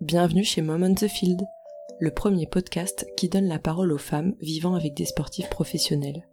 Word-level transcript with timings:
Bienvenue 0.00 0.44
chez 0.44 0.62
Mom 0.62 0.82
on 0.82 0.94
the 0.94 1.08
Field, 1.08 1.42
le 1.98 2.10
premier 2.10 2.46
podcast 2.46 3.06
qui 3.18 3.28
donne 3.28 3.46
la 3.46 3.58
parole 3.58 3.92
aux 3.92 3.98
femmes 3.98 4.34
vivant 4.40 4.74
avec 4.74 4.94
des 4.94 5.04
sportifs 5.04 5.50
professionnels. 5.50 6.26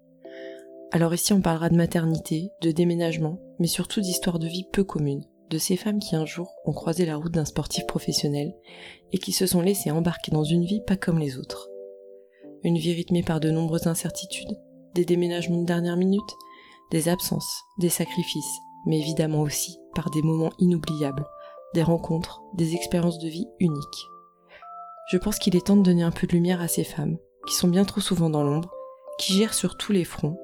Alors 0.93 1.13
ici 1.13 1.33
on 1.33 1.41
parlera 1.41 1.67
de 1.67 1.75
maternité, 1.75 2.49
de 2.61 2.71
déménagement, 2.71 3.41
mais 3.59 3.67
surtout 3.67 3.99
d'histoires 3.99 4.39
de 4.39 4.47
vie 4.47 4.65
peu 4.71 4.85
communes, 4.85 5.25
de 5.49 5.57
ces 5.57 5.75
femmes 5.75 5.99
qui 5.99 6.15
un 6.15 6.25
jour 6.25 6.55
ont 6.63 6.71
croisé 6.71 7.05
la 7.05 7.17
route 7.17 7.33
d'un 7.33 7.43
sportif 7.43 7.85
professionnel 7.87 8.55
et 9.11 9.17
qui 9.17 9.33
se 9.33 9.45
sont 9.45 9.61
laissées 9.61 9.91
embarquer 9.91 10.31
dans 10.31 10.45
une 10.45 10.63
vie 10.63 10.81
pas 10.87 10.95
comme 10.95 11.19
les 11.19 11.37
autres. 11.37 11.67
Une 12.63 12.77
vie 12.77 12.93
rythmée 12.93 13.21
par 13.21 13.41
de 13.41 13.51
nombreuses 13.51 13.87
incertitudes, 13.87 14.57
des 14.95 15.03
déménagements 15.03 15.59
de 15.59 15.65
dernière 15.65 15.97
minute, 15.97 16.21
des 16.89 17.09
absences, 17.09 17.63
des 17.79 17.89
sacrifices, 17.89 18.59
mais 18.85 18.97
évidemment 18.97 19.41
aussi 19.41 19.77
par 19.93 20.09
des 20.09 20.21
moments 20.21 20.53
inoubliables, 20.57 21.25
des 21.73 21.83
rencontres, 21.83 22.41
des 22.53 22.73
expériences 22.73 23.19
de 23.19 23.27
vie 23.27 23.47
uniques. 23.59 24.07
Je 25.11 25.17
pense 25.17 25.39
qu'il 25.39 25.55
est 25.55 25.67
temps 25.67 25.77
de 25.77 25.83
donner 25.83 26.03
un 26.03 26.11
peu 26.11 26.27
de 26.27 26.33
lumière 26.33 26.61
à 26.61 26.67
ces 26.67 26.83
femmes, 26.83 27.17
qui 27.47 27.55
sont 27.55 27.67
bien 27.67 27.85
trop 27.85 28.01
souvent 28.01 28.29
dans 28.29 28.43
l'ombre, 28.43 28.69
qui 29.17 29.33
gèrent 29.33 29.53
sur 29.53 29.77
tous 29.77 29.91
les 29.91 30.03
fronts, 30.03 30.37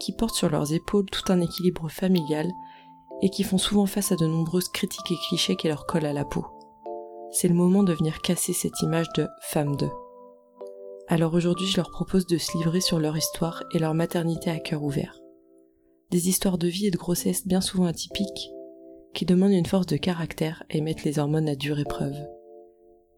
qui 0.00 0.12
portent 0.12 0.34
sur 0.34 0.50
leurs 0.50 0.72
épaules 0.72 1.06
tout 1.06 1.32
un 1.32 1.40
équilibre 1.40 1.88
familial 1.88 2.50
et 3.22 3.30
qui 3.30 3.42
font 3.42 3.58
souvent 3.58 3.86
face 3.86 4.12
à 4.12 4.16
de 4.16 4.26
nombreuses 4.26 4.68
critiques 4.68 5.10
et 5.10 5.16
clichés 5.28 5.56
qui 5.56 5.68
leur 5.68 5.86
collent 5.86 6.06
à 6.06 6.12
la 6.12 6.24
peau. 6.24 6.46
C'est 7.30 7.48
le 7.48 7.54
moment 7.54 7.82
de 7.82 7.92
venir 7.92 8.20
casser 8.20 8.52
cette 8.52 8.80
image 8.80 9.08
de 9.16 9.26
femme 9.42 9.76
de. 9.76 9.88
Alors 11.08 11.34
aujourd'hui, 11.34 11.66
je 11.66 11.76
leur 11.76 11.90
propose 11.90 12.26
de 12.26 12.38
se 12.38 12.56
livrer 12.56 12.80
sur 12.80 12.98
leur 12.98 13.16
histoire 13.16 13.62
et 13.72 13.78
leur 13.78 13.94
maternité 13.94 14.50
à 14.50 14.58
cœur 14.58 14.82
ouvert. 14.82 15.18
Des 16.10 16.28
histoires 16.28 16.58
de 16.58 16.68
vie 16.68 16.86
et 16.86 16.90
de 16.90 16.98
grossesse 16.98 17.46
bien 17.46 17.60
souvent 17.60 17.86
atypiques, 17.86 18.50
qui 19.18 19.26
demandent 19.26 19.50
une 19.50 19.66
force 19.66 19.86
de 19.86 19.96
caractère 19.96 20.62
et 20.70 20.80
mettent 20.80 21.02
les 21.02 21.18
hormones 21.18 21.48
à 21.48 21.56
dure 21.56 21.80
épreuve. 21.80 22.14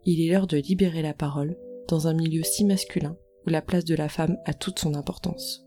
Il 0.07 0.23
est 0.23 0.33
l'heure 0.33 0.47
de 0.47 0.57
libérer 0.57 1.03
la 1.03 1.13
parole 1.13 1.59
dans 1.89 2.09
un 2.09 2.15
milieu 2.15 2.43
si 2.43 2.65
masculin 2.65 3.19
où 3.47 3.51
la 3.51 3.61
place 3.61 3.85
de 3.85 3.95
la 3.95 4.09
femme 4.09 4.39
a 4.47 4.55
toute 4.55 4.79
son 4.79 4.95
importance. 4.95 5.63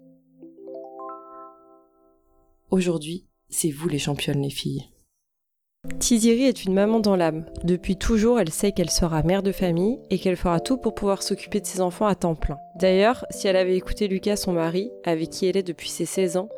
Aujourd'hui, 2.71 3.27
c'est 3.49 3.69
vous 3.69 3.87
les 3.87 3.99
championnes 3.99 4.41
les 4.41 4.49
filles. 4.49 4.89
Tiziri 5.99 6.45
est 6.45 6.65
une 6.65 6.73
maman 6.73 6.99
dans 6.99 7.15
l'âme. 7.15 7.45
Depuis 7.63 7.95
toujours, 7.95 8.39
elle 8.39 8.49
sait 8.49 8.71
qu'elle 8.71 8.89
sera 8.89 9.21
mère 9.21 9.43
de 9.43 9.51
famille 9.51 9.99
et 10.09 10.17
qu'elle 10.17 10.35
fera 10.35 10.59
tout 10.59 10.77
pour 10.77 10.95
pouvoir 10.95 11.21
s'occuper 11.21 11.61
de 11.61 11.67
ses 11.67 11.79
enfants 11.79 12.07
à 12.07 12.15
temps 12.15 12.33
plein. 12.33 12.57
D'ailleurs, 12.79 13.23
si 13.29 13.47
elle 13.47 13.55
avait 13.55 13.77
écouté 13.77 14.07
Lucas, 14.07 14.37
son 14.37 14.53
mari, 14.53 14.89
avec 15.05 15.29
qui 15.29 15.45
elle 15.45 15.57
est 15.57 15.61
depuis 15.61 15.89
ses 15.89 16.05
16 16.05 16.37
ans, 16.37 16.49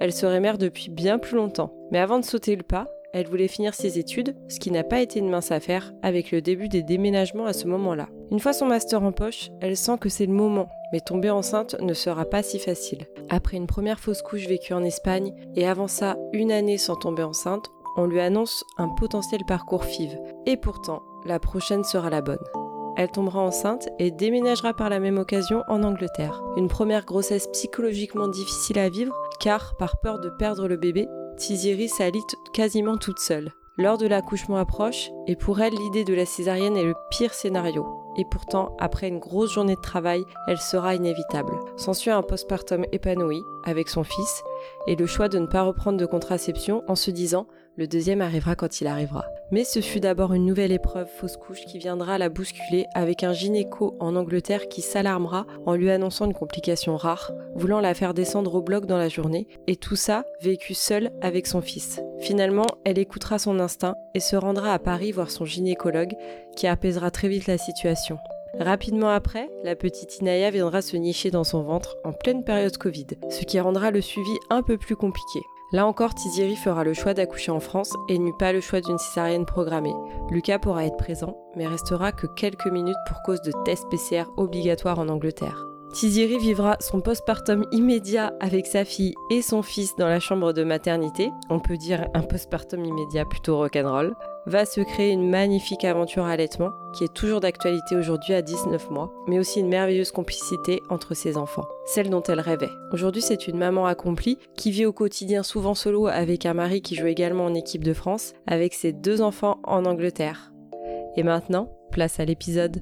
elle 0.00 0.14
serait 0.14 0.40
mère 0.40 0.56
depuis 0.56 0.88
bien 0.88 1.18
plus 1.18 1.36
longtemps. 1.36 1.74
Mais 1.90 1.98
avant 1.98 2.20
de 2.20 2.24
sauter 2.24 2.56
le 2.56 2.62
pas, 2.62 2.88
elle 3.12 3.26
voulait 3.26 3.48
finir 3.48 3.74
ses 3.74 3.98
études, 3.98 4.36
ce 4.48 4.58
qui 4.58 4.70
n'a 4.70 4.84
pas 4.84 5.00
été 5.00 5.18
une 5.18 5.30
mince 5.30 5.50
affaire 5.50 5.92
avec 6.02 6.30
le 6.30 6.40
début 6.40 6.68
des 6.68 6.82
déménagements 6.82 7.46
à 7.46 7.52
ce 7.52 7.66
moment-là. 7.66 8.08
Une 8.30 8.40
fois 8.40 8.52
son 8.52 8.66
master 8.66 9.02
en 9.02 9.12
poche, 9.12 9.50
elle 9.60 9.76
sent 9.76 9.98
que 9.98 10.08
c'est 10.08 10.26
le 10.26 10.32
moment, 10.32 10.68
mais 10.92 11.00
tomber 11.00 11.30
enceinte 11.30 11.76
ne 11.80 11.94
sera 11.94 12.24
pas 12.24 12.42
si 12.42 12.58
facile. 12.58 13.06
Après 13.30 13.56
une 13.56 13.66
première 13.66 14.00
fausse 14.00 14.22
couche 14.22 14.46
vécue 14.46 14.74
en 14.74 14.84
Espagne 14.84 15.34
et 15.54 15.66
avant 15.66 15.88
ça 15.88 16.16
une 16.32 16.52
année 16.52 16.78
sans 16.78 16.96
tomber 16.96 17.22
enceinte, 17.22 17.70
on 17.96 18.06
lui 18.06 18.20
annonce 18.20 18.64
un 18.76 18.88
potentiel 18.88 19.40
parcours 19.46 19.84
FIV. 19.84 20.18
Et 20.46 20.56
pourtant, 20.56 21.02
la 21.24 21.38
prochaine 21.38 21.84
sera 21.84 22.10
la 22.10 22.20
bonne. 22.20 22.38
Elle 22.96 23.10
tombera 23.10 23.40
enceinte 23.40 23.88
et 23.98 24.10
déménagera 24.10 24.74
par 24.74 24.88
la 24.88 24.98
même 24.98 25.18
occasion 25.18 25.62
en 25.68 25.84
Angleterre. 25.84 26.42
Une 26.56 26.68
première 26.68 27.04
grossesse 27.04 27.46
psychologiquement 27.52 28.26
difficile 28.28 28.78
à 28.78 28.88
vivre 28.88 29.14
car, 29.38 29.76
par 29.76 30.00
peur 30.00 30.18
de 30.18 30.30
perdre 30.30 30.66
le 30.66 30.76
bébé, 30.76 31.06
Tiziri 31.38 31.88
s'allie 31.88 32.24
quasiment 32.52 32.96
toute 32.96 33.20
seule. 33.20 33.52
L'heure 33.76 33.96
de 33.96 34.08
l'accouchement 34.08 34.56
approche 34.56 35.10
et 35.28 35.36
pour 35.36 35.60
elle 35.60 35.72
l'idée 35.72 36.02
de 36.02 36.12
la 36.12 36.26
césarienne 36.26 36.76
est 36.76 36.82
le 36.82 36.96
pire 37.12 37.32
scénario. 37.32 37.86
Et 38.16 38.24
pourtant, 38.28 38.76
après 38.80 39.06
une 39.06 39.20
grosse 39.20 39.52
journée 39.52 39.76
de 39.76 39.80
travail, 39.80 40.24
elle 40.48 40.58
sera 40.58 40.96
inévitable. 40.96 41.52
S'ensuit 41.76 42.10
un 42.10 42.22
postpartum 42.22 42.84
épanoui 42.90 43.40
avec 43.64 43.88
son 43.88 44.02
fils 44.02 44.42
et 44.88 44.96
le 44.96 45.06
choix 45.06 45.28
de 45.28 45.38
ne 45.38 45.46
pas 45.46 45.62
reprendre 45.62 45.96
de 45.96 46.06
contraception 46.06 46.82
en 46.88 46.96
se 46.96 47.12
disant 47.12 47.46
le 47.78 47.86
deuxième 47.86 48.20
arrivera 48.20 48.56
quand 48.56 48.80
il 48.80 48.88
arrivera. 48.88 49.24
Mais 49.52 49.62
ce 49.62 49.80
fut 49.80 50.00
d'abord 50.00 50.34
une 50.34 50.44
nouvelle 50.44 50.72
épreuve 50.72 51.06
fausse 51.06 51.36
couche 51.36 51.64
qui 51.64 51.78
viendra 51.78 52.18
la 52.18 52.28
bousculer 52.28 52.86
avec 52.94 53.22
un 53.22 53.32
gynéco 53.32 53.96
en 54.00 54.16
Angleterre 54.16 54.68
qui 54.68 54.82
s'alarmera 54.82 55.46
en 55.64 55.74
lui 55.74 55.88
annonçant 55.88 56.26
une 56.26 56.34
complication 56.34 56.96
rare, 56.96 57.32
voulant 57.54 57.80
la 57.80 57.94
faire 57.94 58.14
descendre 58.14 58.56
au 58.56 58.62
bloc 58.62 58.84
dans 58.86 58.98
la 58.98 59.08
journée, 59.08 59.46
et 59.68 59.76
tout 59.76 59.96
ça 59.96 60.24
vécu 60.42 60.74
seule 60.74 61.12
avec 61.22 61.46
son 61.46 61.60
fils. 61.60 62.00
Finalement, 62.18 62.66
elle 62.84 62.98
écoutera 62.98 63.38
son 63.38 63.60
instinct 63.60 63.94
et 64.12 64.20
se 64.20 64.34
rendra 64.34 64.74
à 64.74 64.80
Paris 64.80 65.12
voir 65.12 65.30
son 65.30 65.44
gynécologue 65.44 66.14
qui 66.56 66.66
apaisera 66.66 67.12
très 67.12 67.28
vite 67.28 67.46
la 67.46 67.58
situation. 67.58 68.18
Rapidement 68.58 69.10
après, 69.10 69.48
la 69.62 69.76
petite 69.76 70.18
Inaya 70.18 70.50
viendra 70.50 70.82
se 70.82 70.96
nicher 70.96 71.30
dans 71.30 71.44
son 71.44 71.62
ventre 71.62 71.96
en 72.04 72.12
pleine 72.12 72.42
période 72.42 72.76
Covid, 72.76 73.06
ce 73.30 73.44
qui 73.44 73.60
rendra 73.60 73.92
le 73.92 74.00
suivi 74.00 74.36
un 74.50 74.62
peu 74.62 74.78
plus 74.78 74.96
compliqué. 74.96 75.38
Là 75.70 75.86
encore, 75.86 76.14
Tiziri 76.14 76.56
fera 76.56 76.82
le 76.82 76.94
choix 76.94 77.12
d'accoucher 77.12 77.50
en 77.50 77.60
France 77.60 77.92
et 78.08 78.18
n'eut 78.18 78.36
pas 78.38 78.54
le 78.54 78.62
choix 78.62 78.80
d'une 78.80 78.96
césarienne 78.96 79.44
programmée. 79.44 79.94
Lucas 80.30 80.58
pourra 80.58 80.86
être 80.86 80.96
présent, 80.96 81.36
mais 81.56 81.66
restera 81.66 82.10
que 82.10 82.26
quelques 82.26 82.68
minutes 82.68 82.96
pour 83.06 83.20
cause 83.22 83.42
de 83.42 83.52
tests 83.66 83.86
PCR 83.90 84.24
obligatoires 84.38 84.98
en 84.98 85.08
Angleterre. 85.08 85.66
Tiziri 85.92 86.38
vivra 86.38 86.76
son 86.80 87.00
postpartum 87.00 87.66
immédiat 87.70 88.32
avec 88.40 88.66
sa 88.66 88.86
fille 88.86 89.14
et 89.30 89.42
son 89.42 89.62
fils 89.62 89.94
dans 89.96 90.08
la 90.08 90.20
chambre 90.20 90.54
de 90.54 90.64
maternité, 90.64 91.30
on 91.50 91.60
peut 91.60 91.76
dire 91.76 92.08
un 92.14 92.22
postpartum 92.22 92.84
immédiat 92.84 93.26
plutôt 93.26 93.58
rock'n'roll, 93.58 94.14
va 94.48 94.64
se 94.64 94.80
créer 94.80 95.10
une 95.10 95.28
magnifique 95.28 95.84
aventure 95.84 96.24
à 96.24 96.30
allaitement 96.30 96.70
qui 96.94 97.04
est 97.04 97.12
toujours 97.12 97.40
d'actualité 97.40 97.96
aujourd'hui 97.96 98.32
à 98.32 98.40
19 98.40 98.90
mois, 98.90 99.12
mais 99.26 99.38
aussi 99.38 99.60
une 99.60 99.68
merveilleuse 99.68 100.10
complicité 100.10 100.80
entre 100.88 101.14
ses 101.14 101.36
enfants, 101.36 101.68
celle 101.84 102.08
dont 102.08 102.22
elle 102.22 102.40
rêvait. 102.40 102.70
Aujourd'hui, 102.92 103.20
c'est 103.20 103.46
une 103.46 103.58
maman 103.58 103.86
accomplie 103.86 104.38
qui 104.56 104.70
vit 104.70 104.86
au 104.86 104.92
quotidien 104.92 105.42
souvent 105.42 105.74
solo 105.74 106.06
avec 106.06 106.46
un 106.46 106.54
mari 106.54 106.80
qui 106.80 106.94
joue 106.96 107.06
également 107.06 107.44
en 107.44 107.54
équipe 107.54 107.84
de 107.84 107.92
France, 107.92 108.32
avec 108.46 108.72
ses 108.72 108.92
deux 108.92 109.20
enfants 109.20 109.60
en 109.64 109.84
Angleterre. 109.84 110.50
Et 111.16 111.22
maintenant, 111.22 111.70
place 111.92 112.18
à 112.18 112.24
l'épisode. 112.24 112.80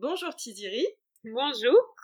Bonjour 0.00 0.34
Tiziri. 0.36 0.86
Bonjour. 1.24 1.96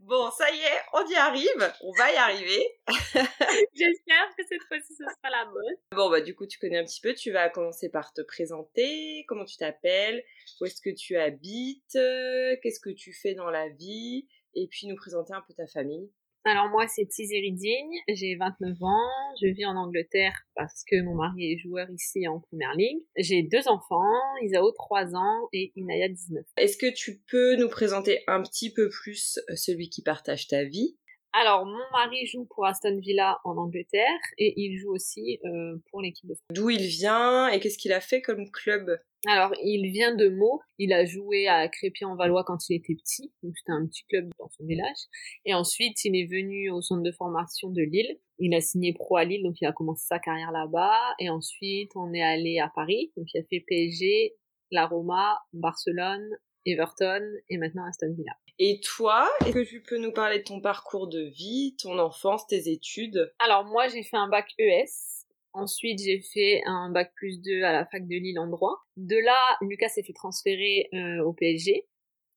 Bon, 0.00 0.30
ça 0.30 0.50
y 0.50 0.58
est, 0.58 0.80
on 0.94 1.06
y 1.06 1.14
arrive. 1.16 1.72
On 1.82 1.92
va 1.98 2.10
y 2.10 2.16
arriver. 2.16 2.66
J'espère 3.74 4.34
que 4.38 4.42
cette 4.48 4.62
fois-ci 4.68 4.94
ce 4.94 5.04
sera 5.04 5.30
la 5.30 5.44
bonne. 5.44 5.76
Bon, 5.92 6.08
bah 6.08 6.22
du 6.22 6.34
coup, 6.34 6.46
tu 6.46 6.58
connais 6.58 6.78
un 6.78 6.84
petit 6.84 7.02
peu. 7.02 7.12
Tu 7.12 7.30
vas 7.30 7.50
commencer 7.50 7.90
par 7.90 8.14
te 8.14 8.22
présenter. 8.22 9.26
Comment 9.28 9.44
tu 9.44 9.58
t'appelles? 9.58 10.24
Où 10.62 10.64
est-ce 10.64 10.80
que 10.80 10.88
tu 10.88 11.18
habites? 11.18 11.92
Qu'est-ce 11.92 12.80
que 12.80 12.88
tu 12.88 13.12
fais 13.12 13.34
dans 13.34 13.50
la 13.50 13.68
vie? 13.68 14.26
Et 14.54 14.66
puis 14.66 14.86
nous 14.86 14.96
présenter 14.96 15.34
un 15.34 15.42
peu 15.46 15.52
ta 15.52 15.66
famille. 15.66 16.10
Alors 16.46 16.68
moi 16.68 16.86
c'est 16.88 17.06
Tiziri 17.06 17.52
Digne, 17.52 17.96
j'ai 18.06 18.36
29 18.36 18.76
ans, 18.82 19.34
je 19.40 19.46
vis 19.46 19.64
en 19.64 19.76
Angleterre 19.76 20.42
parce 20.54 20.84
que 20.84 21.00
mon 21.02 21.14
mari 21.14 21.52
est 21.52 21.56
joueur 21.56 21.88
ici 21.90 22.28
en 22.28 22.40
première 22.40 22.74
ligue. 22.74 22.98
J'ai 23.16 23.42
deux 23.42 23.66
enfants, 23.66 24.12
Isao 24.42 24.70
3 24.72 25.14
ans 25.16 25.48
et 25.54 25.72
Inaya 25.74 26.06
19. 26.06 26.44
Est-ce 26.58 26.76
que 26.76 26.92
tu 26.92 27.22
peux 27.30 27.56
nous 27.56 27.70
présenter 27.70 28.20
un 28.26 28.42
petit 28.42 28.70
peu 28.70 28.90
plus 28.90 29.38
euh, 29.48 29.56
celui 29.56 29.88
qui 29.88 30.02
partage 30.02 30.46
ta 30.46 30.64
vie? 30.64 30.98
Alors, 31.36 31.66
mon 31.66 31.82
mari 31.92 32.26
joue 32.26 32.44
pour 32.44 32.64
Aston 32.64 32.96
Villa 33.00 33.40
en 33.42 33.56
Angleterre 33.56 34.20
et 34.38 34.54
il 34.56 34.78
joue 34.78 34.92
aussi 34.92 35.40
euh, 35.44 35.76
pour 35.90 36.00
l'équipe 36.00 36.28
de 36.28 36.34
France. 36.34 36.46
D'où 36.52 36.70
il 36.70 36.86
vient 36.86 37.48
et 37.48 37.58
qu'est-ce 37.58 37.76
qu'il 37.76 37.92
a 37.92 38.00
fait 38.00 38.22
comme 38.22 38.48
club? 38.52 39.00
Alors, 39.26 39.52
il 39.60 39.90
vient 39.90 40.14
de 40.14 40.28
Meaux. 40.28 40.60
Il 40.78 40.92
a 40.92 41.04
joué 41.04 41.48
à 41.48 41.66
Crépy-en-Valois 41.68 42.44
quand 42.44 42.68
il 42.68 42.76
était 42.76 42.94
petit. 42.94 43.32
Donc, 43.42 43.56
c'était 43.56 43.72
un 43.72 43.84
petit 43.84 44.04
club 44.04 44.30
dans 44.38 44.48
son 44.50 44.64
village. 44.64 45.08
Et 45.44 45.54
ensuite, 45.54 46.04
il 46.04 46.14
est 46.14 46.26
venu 46.26 46.70
au 46.70 46.80
centre 46.80 47.02
de 47.02 47.10
formation 47.10 47.68
de 47.68 47.82
Lille. 47.82 48.16
Il 48.38 48.54
a 48.54 48.60
signé 48.60 48.92
pro 48.92 49.16
à 49.16 49.24
Lille, 49.24 49.42
donc 49.42 49.60
il 49.60 49.66
a 49.66 49.72
commencé 49.72 50.06
sa 50.06 50.20
carrière 50.20 50.52
là-bas. 50.52 51.00
Et 51.18 51.30
ensuite, 51.30 51.90
on 51.96 52.12
est 52.12 52.22
allé 52.22 52.60
à 52.60 52.70
Paris. 52.72 53.12
Donc, 53.16 53.26
il 53.34 53.40
a 53.40 53.44
fait 53.50 53.64
PSG, 53.66 54.36
la 54.70 54.86
Roma, 54.86 55.40
Barcelone, 55.52 56.28
Everton 56.64 57.22
et 57.48 57.58
maintenant 57.58 57.84
Aston 57.86 58.14
Villa. 58.16 58.36
Et 58.58 58.80
toi, 58.80 59.28
est-ce 59.44 59.52
que 59.52 59.64
tu 59.64 59.82
peux 59.82 59.98
nous 59.98 60.12
parler 60.12 60.38
de 60.38 60.44
ton 60.44 60.60
parcours 60.60 61.08
de 61.08 61.22
vie, 61.22 61.76
ton 61.82 61.98
enfance, 61.98 62.46
tes 62.46 62.70
études? 62.70 63.32
Alors 63.40 63.64
moi, 63.64 63.88
j'ai 63.88 64.04
fait 64.04 64.16
un 64.16 64.28
bac 64.28 64.48
ES. 64.58 65.24
Ensuite, 65.54 66.00
j'ai 66.00 66.20
fait 66.20 66.62
un 66.66 66.90
bac 66.90 67.12
plus 67.16 67.40
2 67.40 67.62
à 67.62 67.72
la 67.72 67.86
fac 67.86 68.06
de 68.06 68.14
Lille 68.16 68.38
en 68.38 68.46
droit. 68.46 68.76
De 68.96 69.16
là, 69.16 69.36
Lucas 69.60 69.88
s'est 69.88 70.02
fait 70.02 70.12
transférer 70.12 70.88
euh, 70.94 71.24
au 71.24 71.32
PSG. 71.32 71.86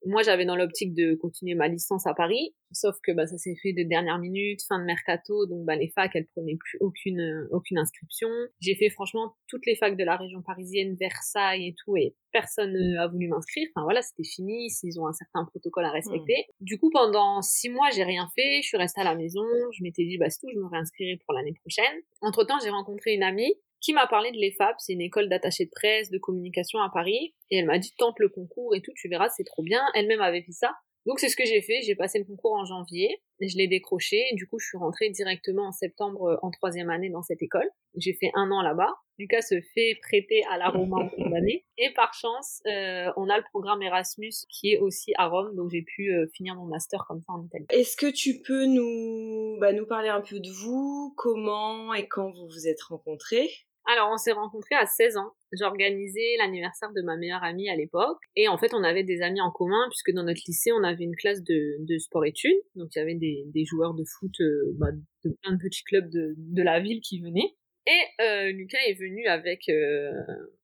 Moi, 0.07 0.24
j'avais 0.24 0.45
dans 0.45 0.56
l'optique 0.56 0.94
de 0.94 1.15
continuer 1.15 1.54
ma 1.54 1.68
licence 1.68 2.07
à 2.07 2.13
Paris, 2.13 2.56
sauf 2.71 2.95
que 3.04 3.12
bah, 3.12 3.27
ça 3.27 3.38
s'est 3.38 3.56
fait 3.62 3.74
de 3.74 3.83
dernière 3.83 4.19
minute, 4.19 4.62
fin 4.68 4.80
de 4.80 4.86
mercato, 4.86 5.45
donc 5.45 5.65
bah, 5.65 5.75
les 5.75 5.89
facs, 5.89 6.15
elles 6.15 6.27
prenaient 6.27 6.57
plus 6.57 6.77
aucune, 6.80 7.19
euh, 7.19 7.48
aucune 7.51 7.77
inscription. 7.77 8.30
J'ai 8.59 8.75
fait 8.75 8.89
franchement 8.89 9.36
toutes 9.48 9.65
les 9.65 9.75
facs 9.75 9.98
de 9.98 10.04
la 10.04 10.15
région 10.15 10.42
parisienne, 10.42 10.95
Versailles 11.00 11.68
et 11.68 11.75
tout, 11.83 11.98
et 11.98 12.15
personne 12.31 12.75
a 12.98 13.07
voulu 13.07 13.27
m'inscrire. 13.27 13.68
Enfin 13.75 13.83
voilà, 13.83 14.01
c'était 14.01 14.24
fini, 14.24 14.69
ils 14.83 15.00
ont 15.00 15.07
un 15.07 15.13
certain 15.13 15.45
protocole 15.45 15.86
à 15.86 15.92
respecter. 15.92 16.45
Mmh. 16.48 16.65
Du 16.65 16.80
coup, 16.80 16.89
pendant 16.89 17.42
six 17.42 17.69
mois, 17.69 17.89
j'ai 17.94 18.03
rien 18.03 18.27
fait, 18.36 18.62
je 18.62 18.68
suis 18.68 18.77
restée 18.77 19.01
à 19.01 19.03
la 19.03 19.15
maison, 19.15 19.45
je 19.71 19.83
m'étais 19.83 20.06
dit, 20.06 20.18
bah 20.18 20.30
c'est 20.30 20.39
tout, 20.39 20.50
je 20.53 20.60
me 20.60 20.68
réinscrirai 20.68 21.19
pour 21.25 21.33
l'année 21.33 21.53
prochaine. 21.53 22.01
Entre-temps, 22.21 22.57
j'ai 22.63 22.69
rencontré 22.69 23.13
une 23.13 23.24
amie 23.24 23.53
qui 23.81 23.94
m'a 23.94 24.07
parlé 24.07 24.31
de 24.31 24.38
l'EFAP, 24.38 24.75
c'est 24.79 24.94
une 24.94 25.01
école 25.01 25.29
d'attaché 25.29 25.65
de 25.65 25.71
presse, 25.71 26.09
de 26.09 26.18
communication 26.18 26.79
à 26.79 26.89
Paris, 26.89 27.35
et 27.50 27.57
elle 27.57 27.65
m'a 27.65 27.79
dit 27.79 27.94
tente 27.97 28.19
le 28.19 28.29
concours 28.29 28.75
et 28.75 28.81
tout, 28.81 28.91
tu 28.95 29.09
verras, 29.09 29.29
c'est 29.29 29.44
trop 29.44 29.63
bien. 29.63 29.81
Elle-même 29.94 30.21
avait 30.21 30.41
fait 30.41 30.51
ça. 30.51 30.75
Donc 31.07 31.21
c'est 31.21 31.29
ce 31.29 31.38
que 31.38 31.45
j'ai 31.45 31.62
fait, 31.62 31.81
j'ai 31.83 31.95
passé 31.95 32.19
le 32.19 32.25
concours 32.25 32.53
en 32.53 32.65
janvier, 32.65 33.21
et 33.39 33.47
je 33.47 33.57
l'ai 33.57 33.69
décroché, 33.69 34.25
et 34.29 34.35
du 34.35 34.45
coup 34.45 34.59
je 34.59 34.68
suis 34.68 34.77
rentrée 34.77 35.09
directement 35.09 35.68
en 35.68 35.71
septembre 35.71 36.24
euh, 36.31 36.38
en 36.41 36.51
troisième 36.51 36.89
année 36.89 37.09
dans 37.09 37.21
cette 37.21 37.41
école. 37.41 37.69
J'ai 37.95 38.12
fait 38.12 38.29
un 38.33 38.51
an 38.51 38.62
là-bas. 38.62 38.94
Lucas 39.18 39.41
se 39.41 39.62
fait 39.74 39.97
prêter 40.01 40.44
à 40.51 40.57
la 40.57 40.68
Roma 40.68 40.97
en 40.97 41.09
fin 41.09 41.29
d'année, 41.29 41.65
et 41.77 41.94
par 41.94 42.13
chance, 42.13 42.62
euh, 42.68 43.09
on 43.15 43.29
a 43.29 43.38
le 43.38 43.44
programme 43.51 43.81
Erasmus 43.81 44.33
qui 44.50 44.74
est 44.74 44.79
aussi 44.79 45.13
à 45.18 45.27
Rome, 45.27 45.56
donc 45.56 45.69
j'ai 45.71 45.81
pu 45.81 46.13
euh, 46.13 46.27
finir 46.35 46.56
mon 46.56 46.65
master 46.65 47.06
comme 47.07 47.21
ça 47.21 47.31
en 47.31 47.45
Italie. 47.45 47.65
Est-ce 47.69 47.95
que 47.95 48.12
tu 48.12 48.41
peux 48.41 48.65
nous, 48.65 49.57
bah, 49.62 49.71
nous 49.71 49.85
parler 49.85 50.09
un 50.09 50.21
peu 50.21 50.41
de 50.41 50.51
vous, 50.51 51.13
comment 51.15 51.94
et 51.94 52.09
quand 52.09 52.31
vous 52.31 52.47
vous 52.47 52.68
êtes 52.68 52.81
rencontrés? 52.81 53.50
Alors, 53.89 54.10
on 54.12 54.18
s'est 54.18 54.34
rencontrés 54.34 54.75
à 54.75 54.86
16 54.86 55.16
ans. 55.16 55.31
J'organisais 55.54 56.36
l'anniversaire 56.39 56.92
de 56.92 57.01
ma 57.01 57.16
meilleure 57.16 57.44
amie 57.44 57.69
à 57.69 57.75
l'époque. 57.75 58.18
Et 58.36 58.50
en 58.50 58.57
fait, 58.57 58.74
on 58.74 58.84
avait 58.84 59.04
des 59.04 59.22
amis 59.22 59.39
en 59.39 59.50
commun, 59.50 59.88
puisque 59.89 60.12
dans 60.12 60.24
notre 60.24 60.42
lycée, 60.45 60.74
on 60.74 60.84
avait 60.84 61.06
une 61.06 61.16
classe 61.16 61.42
de, 61.42 61.78
de 61.80 61.98
sport-études. 61.98 62.60
Donc, 62.75 62.89
il 62.94 63.00
y 63.00 63.01
avait 63.01 63.16
des, 63.16 63.66
joueurs 63.66 63.94
de 63.94 64.04
foot 64.04 64.34
euh, 64.42 64.74
bah, 64.78 64.92
de 65.24 65.38
plein 65.42 65.54
de 65.54 65.57
petits 65.57 65.86
clubs 65.86 66.10
de, 66.10 66.36
de 66.38 66.62
la 66.62 66.81
ville 66.81 67.00
qui 67.00 67.22
venaient. 67.22 67.56
Et 67.88 68.22
euh, 68.22 68.51
Lucas 68.51 68.80
est 68.88 69.00
venu 69.00 69.25
avec 69.28 69.69
euh, 69.69 70.12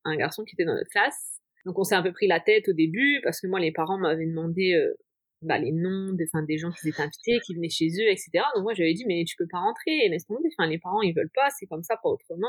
un 0.03 0.17
garçon 0.17 0.43
qui 0.43 0.55
était 0.55 0.65
dans 0.65 0.75
notre 0.75 0.89
classe. 0.89 1.39
Donc, 1.65 1.79
on 1.79 1.85
s'est 1.85 1.95
un 1.95 2.03
peu 2.03 2.11
pris 2.11 2.27
la 2.27 2.41
tête 2.41 2.67
au 2.67 2.73
début, 2.73 3.21
parce 3.23 3.39
que 3.39 3.47
moi, 3.47 3.61
les 3.61 3.71
parents 3.71 3.97
m'avaient 3.97 4.27
demandé 4.27 4.77
bah, 5.43 5.57
les 5.57 5.71
noms 5.71 6.13
des, 6.13 6.25
des 6.47 6.57
gens 6.57 6.71
qui 6.71 6.89
étaient 6.89 7.01
invités, 7.01 7.39
qui 7.45 7.55
venaient 7.55 7.69
chez 7.69 7.87
eux, 7.87 8.09
etc. 8.09 8.31
Donc 8.55 8.63
moi 8.63 8.73
j'avais 8.73 8.93
dit 8.93 9.05
mais 9.07 9.23
tu 9.25 9.35
peux 9.35 9.47
pas 9.49 9.59
rentrer, 9.59 10.09
laisse 10.09 10.25
tomber. 10.25 10.49
Enfin 10.57 10.69
les 10.69 10.79
parents 10.79 11.01
ils 11.01 11.13
veulent 11.13 11.31
pas, 11.33 11.49
c'est 11.57 11.65
comme 11.67 11.83
ça, 11.83 11.97
pas 11.97 12.09
autrement. 12.09 12.47